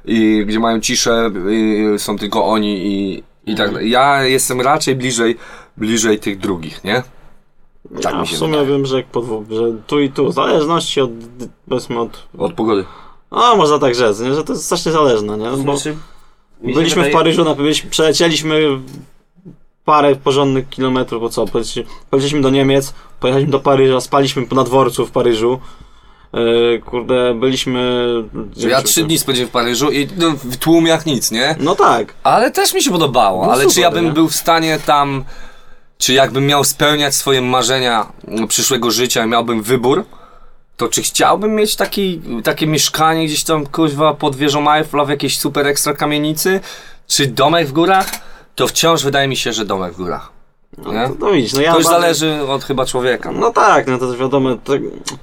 i 0.05 0.43
gdzie 0.47 0.59
mają 0.59 0.79
ciszę, 0.79 1.31
i 1.51 1.85
są 1.97 2.17
tylko 2.17 2.45
oni 2.45 2.87
i, 2.87 3.23
i 3.45 3.55
tak 3.55 3.71
dalej. 3.71 3.89
Ja 3.89 4.23
jestem 4.23 4.61
raczej 4.61 4.95
bliżej, 4.95 5.37
bliżej 5.77 6.19
tych 6.19 6.39
drugich, 6.39 6.83
nie? 6.83 7.03
Tak 8.01 8.13
ja 8.13 8.19
mi 8.21 8.27
w 8.27 8.29
się 8.29 8.37
sumie 8.37 8.51
wydaje. 8.51 8.67
wiem, 8.69 8.85
że, 8.85 8.97
jak 8.97 9.05
podwo- 9.11 9.43
że 9.49 9.63
tu 9.87 9.99
i 9.99 10.09
tu, 10.11 10.29
w 10.29 10.33
zależności 10.33 11.01
od, 11.01 11.09
powiedzmy 11.69 11.99
od, 11.99 12.27
Od 12.37 12.53
pogody. 12.53 12.85
no 13.31 13.55
można 13.55 13.79
tak 13.79 13.95
rzec, 13.95 14.19
nie? 14.19 14.33
że 14.35 14.43
to 14.43 14.53
jest 14.53 14.65
strasznie 14.65 14.91
zależne, 14.91 15.37
nie? 15.37 15.49
Bo 15.49 15.57
Znaczy, 15.57 15.97
byliśmy 16.63 16.83
w 16.85 16.95
wydaje- 16.95 17.13
Paryżu, 17.13 17.43
na, 17.43 17.55
byliśmy, 17.55 17.89
przelecieliśmy 17.89 18.61
parę 19.85 20.15
porządnych 20.15 20.69
kilometrów, 20.69 21.21
bo 21.21 21.29
co, 21.29 21.45
poleci- 21.45 21.83
polecieliśmy 22.09 22.41
do 22.41 22.49
Niemiec, 22.49 22.93
pojechaliśmy 23.19 23.51
do 23.51 23.59
Paryża, 23.59 24.01
spaliśmy 24.01 24.45
na 24.51 24.63
dworcu 24.63 25.05
w 25.05 25.11
Paryżu, 25.11 25.59
Yy, 26.33 26.81
kurde, 26.85 27.33
byliśmy... 27.33 28.03
Ja 28.55 28.81
trzy 28.81 29.03
dni 29.03 29.17
spędziłem 29.19 29.49
w 29.49 29.51
Paryżu 29.51 29.91
i 29.91 30.07
no, 30.17 30.31
w 30.31 30.57
tłum 30.57 30.85
jak 30.87 31.05
nic, 31.05 31.31
nie? 31.31 31.55
No 31.59 31.75
tak, 31.75 32.13
Ale 32.23 32.51
też 32.51 32.73
mi 32.73 32.83
się 32.83 32.91
podobało, 32.91 33.45
No 33.45 33.51
ale 33.51 33.61
super, 33.61 33.73
czy 33.75 33.81
ja 33.81 33.91
bym 33.91 34.05
nie? 34.05 34.11
był 34.11 34.27
w 34.29 34.35
stanie 34.35 34.79
tam, 34.85 35.23
czy 36.03 36.13
jakbym 36.13 36.45
miał 36.47 36.63
spełniać 36.63 37.15
swoje 37.15 37.41
marzenia 37.41 38.05
przyszłego 38.47 38.91
życia 38.91 39.25
i 39.25 39.27
miałbym 39.27 39.61
wybór, 39.61 40.05
to 40.77 40.87
czy 40.87 41.01
chciałbym 41.01 41.55
mieć 41.55 41.75
taki, 41.75 42.21
takie 42.43 42.67
mieszkanie 42.67 43.25
gdzieś 43.25 43.43
tam, 43.43 43.65
kuźwa, 43.65 44.13
pod 44.13 44.35
wieżą 44.35 44.71
Eiffla 44.71 45.05
w 45.05 45.09
jakiejś 45.09 45.37
super 45.39 45.67
ekstra 45.67 45.93
kamienicy, 45.93 46.59
czy 47.07 47.27
domek 47.27 47.67
w 47.67 47.71
górach? 47.71 48.07
To 48.55 48.67
wciąż 48.67 49.03
wydaje 49.03 49.27
mi 49.27 49.35
się, 49.37 49.53
że 49.53 49.65
domek 49.65 49.93
w 49.93 49.97
górach. 49.97 50.29
Nie? 50.77 51.07
to, 51.07 51.15
no 51.19 51.31
widzisz, 51.31 51.53
no 51.53 51.61
ja 51.61 51.71
To 51.71 51.77
już 51.77 51.85
bardzo- 51.85 52.01
zależy 52.01 52.41
od 52.47 52.63
chyba 52.63 52.85
człowieka. 52.85 53.31
No. 53.31 53.39
No 53.39 53.51
tak, 53.51 53.87
no 53.87 53.97
to 53.97 54.11
też 54.11 54.19
wiadomo, 54.19 54.55
to, 54.63 54.73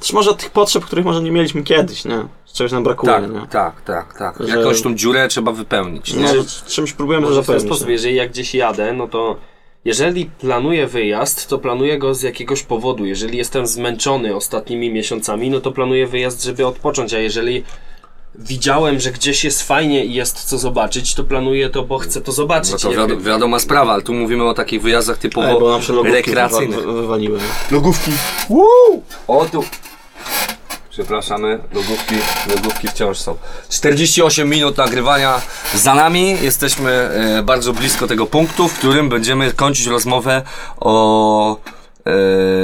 też 0.01 0.13
może 0.13 0.31
od 0.31 0.39
tych 0.39 0.51
potrzeb, 0.51 0.85
których 0.85 1.05
może 1.05 1.23
nie 1.23 1.31
mieliśmy 1.31 1.63
kiedyś, 1.63 2.05
nie? 2.05 2.25
Czegoś 2.53 2.73
nam 2.73 2.85
brakuje, 2.85 3.13
Tak, 3.13 3.31
nie? 3.31 3.47
tak, 3.51 3.81
tak, 3.83 4.19
tak. 4.19 4.37
Że- 4.41 4.59
Jakąś 4.59 4.83
tą 4.83 4.95
dziurę 4.95 5.29
trzeba 5.29 5.53
wypełnić. 5.53 6.15
Nie? 6.15 6.23
No, 6.23 6.29
że 6.29 6.45
czymś 6.67 6.93
próbujemy 6.93 7.25
to 7.27 7.31
Może 7.31 7.43
w 7.43 7.47
ten 7.47 7.61
sposób, 7.61 7.89
jeżeli 7.89 8.15
ja 8.15 8.29
gdzieś 8.29 8.55
jadę, 8.55 8.93
no 8.93 9.09
to 9.09 9.37
jeżeli 9.85 10.27
planuję 10.27 10.87
wyjazd, 10.87 11.49
to 11.49 11.59
planuję 11.59 11.99
go 11.99 12.15
z 12.15 12.23
jakiegoś 12.23 12.63
powodu. 12.63 13.07
Jeżeli 13.07 13.39
jestem 13.39 13.67
zmęczony 13.67 14.37
ostatnimi 14.37 14.91
miesiącami, 14.93 15.51
no 15.51 15.61
to 15.61 15.73
planuję 15.73 16.07
wyjazd, 16.07 16.45
żeby 16.45 16.67
odpocząć, 16.67 17.15
a 17.15 17.19
jeżeli 17.19 17.65
widziałem, 18.35 19.01
że 19.01 19.11
gdzieś 19.13 19.45
jest 19.45 19.63
fajnie 19.63 20.05
i 20.05 20.15
jest 20.15 20.45
co 20.45 20.59
zobaczyć, 20.59 21.15
to 21.15 21.25
planuję 21.25 21.71
to, 21.71 21.83
bo 21.83 21.99
chcę 21.99 22.21
to 22.21 22.33
zobaczyć. 22.33 22.73
No 22.73 22.79
to 22.79 22.91
wiado, 22.91 23.17
wiadoma 23.21 23.59
sprawa, 23.59 23.93
ale 23.93 24.03
tu 24.03 24.15
mówimy 24.15 24.45
o 24.49 24.55
takich 24.55 24.83
wyjazdach 24.83 25.17
Ej, 25.17 25.23
typowo 25.23 25.61
bo 25.61 25.83
się 25.83 25.93
logówki 25.93 26.17
rekreacyjnych. 26.17 26.79
wy- 26.81 26.87
wy- 26.93 27.01
wywaliły. 27.01 27.39
nie? 27.39 27.45
Logówki. 27.77 28.11
Woo! 28.51 29.03
O 29.29 29.45
tu. 29.53 29.65
Przepraszamy, 30.91 31.59
logówki, 31.73 32.15
logówki 32.57 32.89
wciąż 32.89 33.19
są. 33.19 33.37
48 33.69 34.49
minut 34.49 34.77
nagrywania 34.77 35.41
za 35.75 35.95
nami. 35.95 36.37
Jesteśmy 36.43 36.91
e, 37.39 37.43
bardzo 37.43 37.73
blisko 37.73 38.07
tego 38.07 38.27
punktu, 38.27 38.69
w 38.69 38.79
którym 38.79 39.09
będziemy 39.09 39.53
kończyć 39.53 39.87
rozmowę 39.87 40.43
o, 40.81 41.57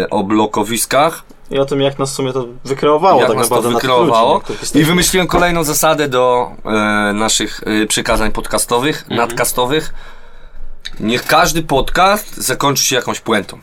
e, 0.03 0.11
o 0.11 0.23
blokowiskach. 0.25 1.23
I 1.51 1.59
o 1.59 1.65
tym, 1.65 1.81
jak 1.81 1.99
nas 1.99 2.13
w 2.13 2.15
sumie 2.15 2.33
to 2.33 2.47
wykreowało 2.65 3.21
jak 3.21 3.29
tak 3.29 3.39
nas 3.39 3.49
to 3.49 3.55
naprawdę 3.55 3.75
na 3.75 3.81
tych 3.81 3.91
wykreowało. 3.91 4.35
ludzi, 4.49 4.79
I 4.79 4.85
wymyśliłem 4.85 5.27
kolejną 5.29 5.65
zasadę 5.65 6.09
do 6.09 6.51
e, 6.65 6.71
naszych 7.13 7.61
e, 7.83 7.87
przykazań 7.87 8.33
podcastowych, 8.33 9.03
Mhm. 9.03 9.17
nadcastowych. 9.29 9.95
Niech 11.01 11.27
każdy 11.27 11.63
podcast 11.63 12.37
zakończy 12.37 12.85
się 12.85 12.97
jakąś 12.97 13.21
puentą. 13.21 13.59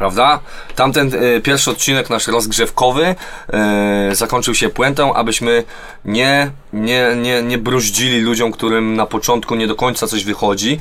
Prawda? 0.00 0.40
Tamten 0.76 1.10
e, 1.14 1.40
pierwszy 1.40 1.70
odcinek 1.70 2.10
nasz 2.10 2.26
rozgrzewkowy 2.26 3.14
e, 3.52 4.14
zakończył 4.14 4.54
się 4.54 4.68
puentą, 4.68 5.14
abyśmy 5.14 5.64
nie, 6.04 6.50
nie, 6.72 7.16
nie, 7.16 7.42
nie 7.42 7.58
bruździli 7.58 8.20
ludziom, 8.20 8.52
którym 8.52 8.96
na 8.96 9.06
początku 9.06 9.54
nie 9.54 9.66
do 9.66 9.74
końca 9.74 10.06
coś 10.06 10.24
wychodzi, 10.24 10.80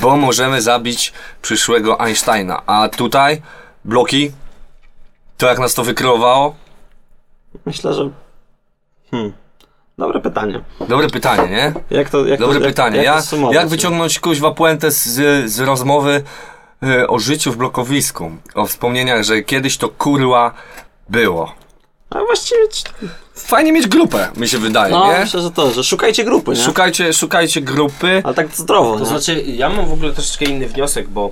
bo 0.00 0.16
możemy 0.16 0.62
zabić 0.62 1.12
przyszłego 1.42 2.00
Einsteina. 2.00 2.62
A 2.66 2.88
tutaj 2.88 3.42
bloki, 3.84 4.32
to 5.36 5.46
jak 5.46 5.58
nas 5.58 5.74
to 5.74 5.84
wykreowało, 5.84 6.54
Myślę, 7.66 7.94
że... 7.94 8.10
Hmm. 9.10 9.32
Dobre 9.98 10.20
pytanie. 10.20 10.60
Dobre 10.88 11.08
pytanie, 11.10 11.48
nie? 11.48 11.96
Jak 11.96 12.10
to, 12.10 12.26
jak 12.26 12.40
Dobre 12.40 12.58
to, 12.58 12.64
jak, 12.64 12.72
pytanie. 12.74 12.96
Jak, 12.96 13.06
Ja, 13.06 13.16
to 13.16 13.22
sumować? 13.22 13.54
jak 13.56 13.68
wyciągnąć 13.68 14.20
kuźwa 14.20 14.50
puentę 14.50 14.90
z, 14.90 15.04
z 15.50 15.60
rozmowy 15.60 16.10
y, 16.12 16.22
o 17.08 17.18
życiu 17.18 17.52
w 17.52 17.56
blokowisku? 17.56 18.30
O 18.54 18.66
wspomnieniach, 18.66 19.22
że 19.24 19.42
kiedyś 19.42 19.76
to 19.76 19.88
kurwa 19.88 20.54
było. 21.08 21.52
A 22.10 22.18
właściwie... 22.18 22.68
ci- 22.68 22.84
Fajnie 23.34 23.72
mieć 23.72 23.86
grupę, 23.88 24.28
mi 24.36 24.48
się 24.48 24.58
wydaje, 24.58 24.92
No, 24.94 25.12
nie? 25.12 25.18
myślę, 25.20 25.40
że 25.40 25.50
to, 25.50 25.70
że 25.72 25.84
szukajcie 25.84 26.24
grupy, 26.24 26.50
nie? 26.50 26.56
Szukajcie, 26.64 27.12
szukajcie 27.12 27.60
grupy. 27.60 28.20
Ale 28.24 28.34
tak 28.34 28.48
zdrowo, 28.54 28.92
To 28.94 29.00
nie? 29.00 29.06
znaczy, 29.06 29.42
ja 29.46 29.68
mam 29.68 29.86
w 29.86 29.92
ogóle 29.92 30.12
troszeczkę 30.12 30.44
inny 30.44 30.68
wniosek, 30.68 31.08
bo 31.08 31.30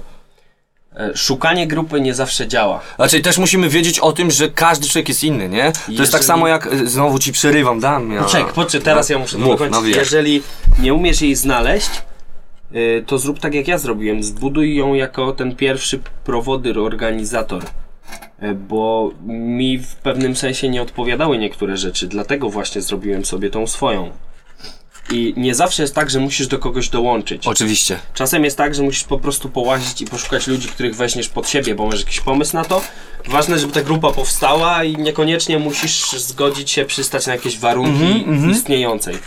e, 0.96 1.16
szukanie 1.16 1.66
grupy 1.66 2.00
nie 2.00 2.14
zawsze 2.14 2.48
działa. 2.48 2.80
Znaczy 2.96 3.20
też 3.20 3.38
musimy 3.38 3.68
wiedzieć 3.68 3.98
o 3.98 4.12
tym, 4.12 4.30
że 4.30 4.48
każdy 4.48 4.88
człowiek 4.88 5.08
jest 5.08 5.24
inny, 5.24 5.48
nie? 5.48 5.62
To 5.62 5.66
jest 5.68 5.86
tak 5.86 5.96
Jeżeli- 5.98 6.24
samo 6.24 6.48
jak, 6.48 6.66
y, 6.72 6.88
znowu 6.88 7.18
ci 7.18 7.32
przerywam, 7.32 7.80
dam 7.80 8.12
ja. 8.12 8.22
Poczekaj, 8.22 8.52
poczekaj, 8.54 8.84
teraz 8.84 9.08
ja 9.08 9.18
muszę 9.18 9.32
to 9.32 9.38
Mów, 9.42 9.48
dokończyć. 9.52 9.74
no 9.74 9.82
wiesz. 9.82 9.96
Jeżeli 9.96 10.42
nie 10.78 10.94
umiesz 10.94 11.22
jej 11.22 11.34
znaleźć, 11.34 11.90
to 13.06 13.18
zrób 13.18 13.38
tak 13.40 13.54
jak 13.54 13.68
ja 13.68 13.78
zrobiłem. 13.78 14.22
Zbuduj 14.22 14.76
ją 14.76 14.94
jako 14.94 15.32
ten 15.32 15.56
pierwszy 15.56 16.00
prowodyr, 16.24 16.78
organizator. 16.78 17.62
Y, 18.42 18.54
Bo 18.54 19.10
mi 19.26 19.78
w 19.78 19.94
pewnym 19.94 20.36
sensie 20.36 20.68
nie 20.68 20.82
odpowiadały 20.82 21.38
niektóre 21.38 21.76
rzeczy, 21.76 22.06
dlatego 22.06 22.50
właśnie 22.50 22.82
zrobiłem 22.82 23.24
sobie 23.24 23.50
tą 23.50 23.66
swoją. 23.66 24.10
I 25.10 25.34
nie 25.36 25.54
zawsze 25.54 25.82
jest 25.82 25.94
tak, 25.94 26.10
że 26.10 26.20
musisz 26.20 26.46
do 26.46 26.58
kogoś 26.58 26.88
dołączyć. 26.88 27.46
Oczywiście. 27.46 27.98
Czasem 28.14 28.44
jest 28.44 28.56
tak, 28.56 28.74
że 28.74 28.82
musisz 28.82 29.04
po 29.04 29.18
prostu 29.18 29.48
połazić 29.48 30.00
i 30.02 30.06
poszukać 30.06 30.46
ludzi, 30.46 30.68
których 30.68 30.96
weźmiesz 30.96 31.28
pod 31.28 31.48
siebie, 31.48 31.74
bo 31.74 31.86
masz 31.86 32.00
jakiś 32.00 32.20
pomysł 32.20 32.56
na 32.56 32.64
to. 32.64 32.82
Ważne, 33.28 33.58
żeby 33.58 33.72
ta 33.72 33.82
grupa 33.82 34.12
powstała 34.12 34.84
i 34.84 34.96
niekoniecznie 34.96 35.58
musisz 35.58 36.10
zgodzić 36.12 36.70
się 36.70 36.84
przystać 36.84 37.26
na 37.26 37.32
jakieś 37.32 37.58
warunki 37.58 38.24
istniejącej. 38.50 39.18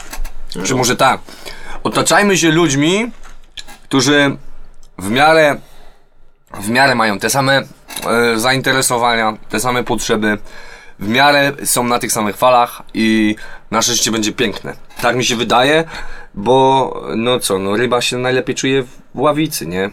Czy 0.65 0.75
może 0.75 0.95
tak? 0.95 1.21
Otaczajmy 1.83 2.37
się 2.37 2.51
ludźmi, 2.51 3.11
którzy 3.88 4.38
w 4.97 5.09
miarę 5.09 5.55
w 6.53 6.69
miarę 6.69 6.95
mają 6.95 7.19
te 7.19 7.29
same 7.29 7.61
e, 8.07 8.39
zainteresowania, 8.39 9.38
te 9.49 9.59
same 9.59 9.83
potrzeby, 9.83 10.38
w 10.99 11.07
miarę 11.07 11.51
są 11.63 11.83
na 11.83 11.99
tych 11.99 12.11
samych 12.11 12.38
falach 12.38 12.81
i 12.93 13.35
nasze 13.71 13.93
życie 13.93 14.11
będzie 14.11 14.31
piękne. 14.33 14.73
Tak 15.01 15.15
mi 15.15 15.25
się 15.25 15.35
wydaje, 15.35 15.83
bo 16.33 16.93
no 17.15 17.39
co, 17.39 17.59
no 17.59 17.77
ryba 17.77 18.01
się 18.01 18.17
najlepiej 18.17 18.55
czuje 18.55 18.83
w 18.83 19.19
ławicy, 19.19 19.67
nie? 19.67 19.89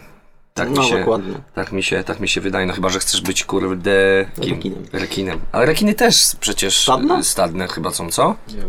Tak 0.53 0.69
No, 0.69 0.81
mi 0.81 0.87
się, 0.89 0.99
dokładnie. 0.99 1.33
tak 1.55 1.71
mi 1.71 1.83
się, 1.83 2.03
tak 2.03 2.19
mi 2.19 2.27
się 2.27 2.41
wydaje, 2.41 2.65
no 2.65 2.73
chyba, 2.73 2.89
że 2.89 2.99
chcesz 2.99 3.21
być 3.21 3.45
kurde 3.45 4.25
kim? 4.41 4.55
Rekinem. 4.55 4.85
rekinem. 4.93 5.39
Ale 5.51 5.65
rekiny 5.65 5.93
też 5.93 6.35
przecież 6.39 6.79
Stadne? 6.83 7.23
stadne 7.23 7.67
chyba 7.67 7.91
są, 7.91 8.09
co? 8.09 8.35
Nie 8.47 8.61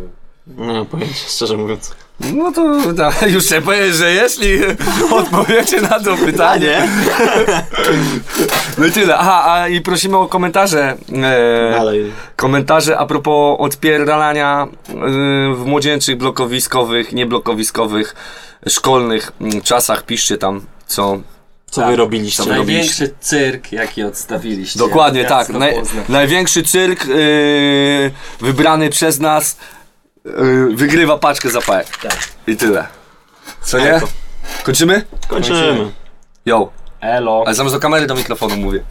mam 0.46 0.86
pojęcia, 0.86 1.28
szczerze 1.28 1.56
mówiąc. 1.56 1.94
No 2.20 2.52
to 2.52 2.92
da, 2.92 3.12
już 3.26 3.44
chcę 3.44 3.62
powiedzieć, 3.62 3.94
że 3.94 4.12
jeśli 4.12 4.58
odpowiecie 5.20 5.80
na 5.80 6.00
to 6.00 6.16
pytanie. 6.16 6.88
No 8.78 8.86
i 8.86 8.92
tyle. 8.92 9.18
Aha, 9.18 9.42
a 9.46 9.68
i 9.68 9.80
prosimy 9.80 10.16
o 10.16 10.26
komentarze. 10.28 10.96
E, 11.12 11.70
Dalej. 11.70 12.12
komentarze 12.36 12.98
a 12.98 13.06
propos 13.06 13.56
odpierdalania 13.60 14.68
e, 14.88 14.94
w 15.54 15.62
młodzieńczych 15.66 16.16
blokowiskowych, 16.16 17.12
nieblokowiskowych, 17.12 18.14
szkolnych 18.68 19.32
mm, 19.40 19.62
czasach. 19.62 20.02
Piszcie 20.06 20.38
tam, 20.38 20.60
co, 20.86 21.18
Co 21.70 21.80
Tak. 21.80 21.90
wy 21.90 21.96
robiliście? 21.96 22.42
Co 22.42 22.48
wy 22.48 22.56
robiliście? 22.56 23.04
Największy 23.04 23.14
cyrk, 23.20 23.72
jaki 23.72 24.02
odstawiliście. 24.02 24.78
Dokładnie 24.78 25.24
tak. 25.24 25.46
to 25.46 25.58
Naj, 25.58 25.74
największy 26.08 26.62
cyrk 26.62 27.06
yy, 27.06 28.10
wybrany 28.40 28.90
przez 28.90 29.20
nas 29.20 29.56
wygrywa 30.74 31.18
paczkę 31.18 31.50
zapałek. 31.50 31.86
Tak. 32.02 32.18
I 32.46 32.56
tyle. 32.56 32.86
Co 33.62 33.78
nie? 33.78 34.00
Kończymy? 34.64 35.04
Kończymy. 35.28 35.92
Yo. 36.46 36.70
Elo. 37.00 37.42
Ale 37.46 37.54
zamiast 37.54 37.76
do 37.76 37.80
kamery 37.80 38.06
do 38.06 38.14
mikrofonu 38.14 38.56
mówię. 38.56 38.82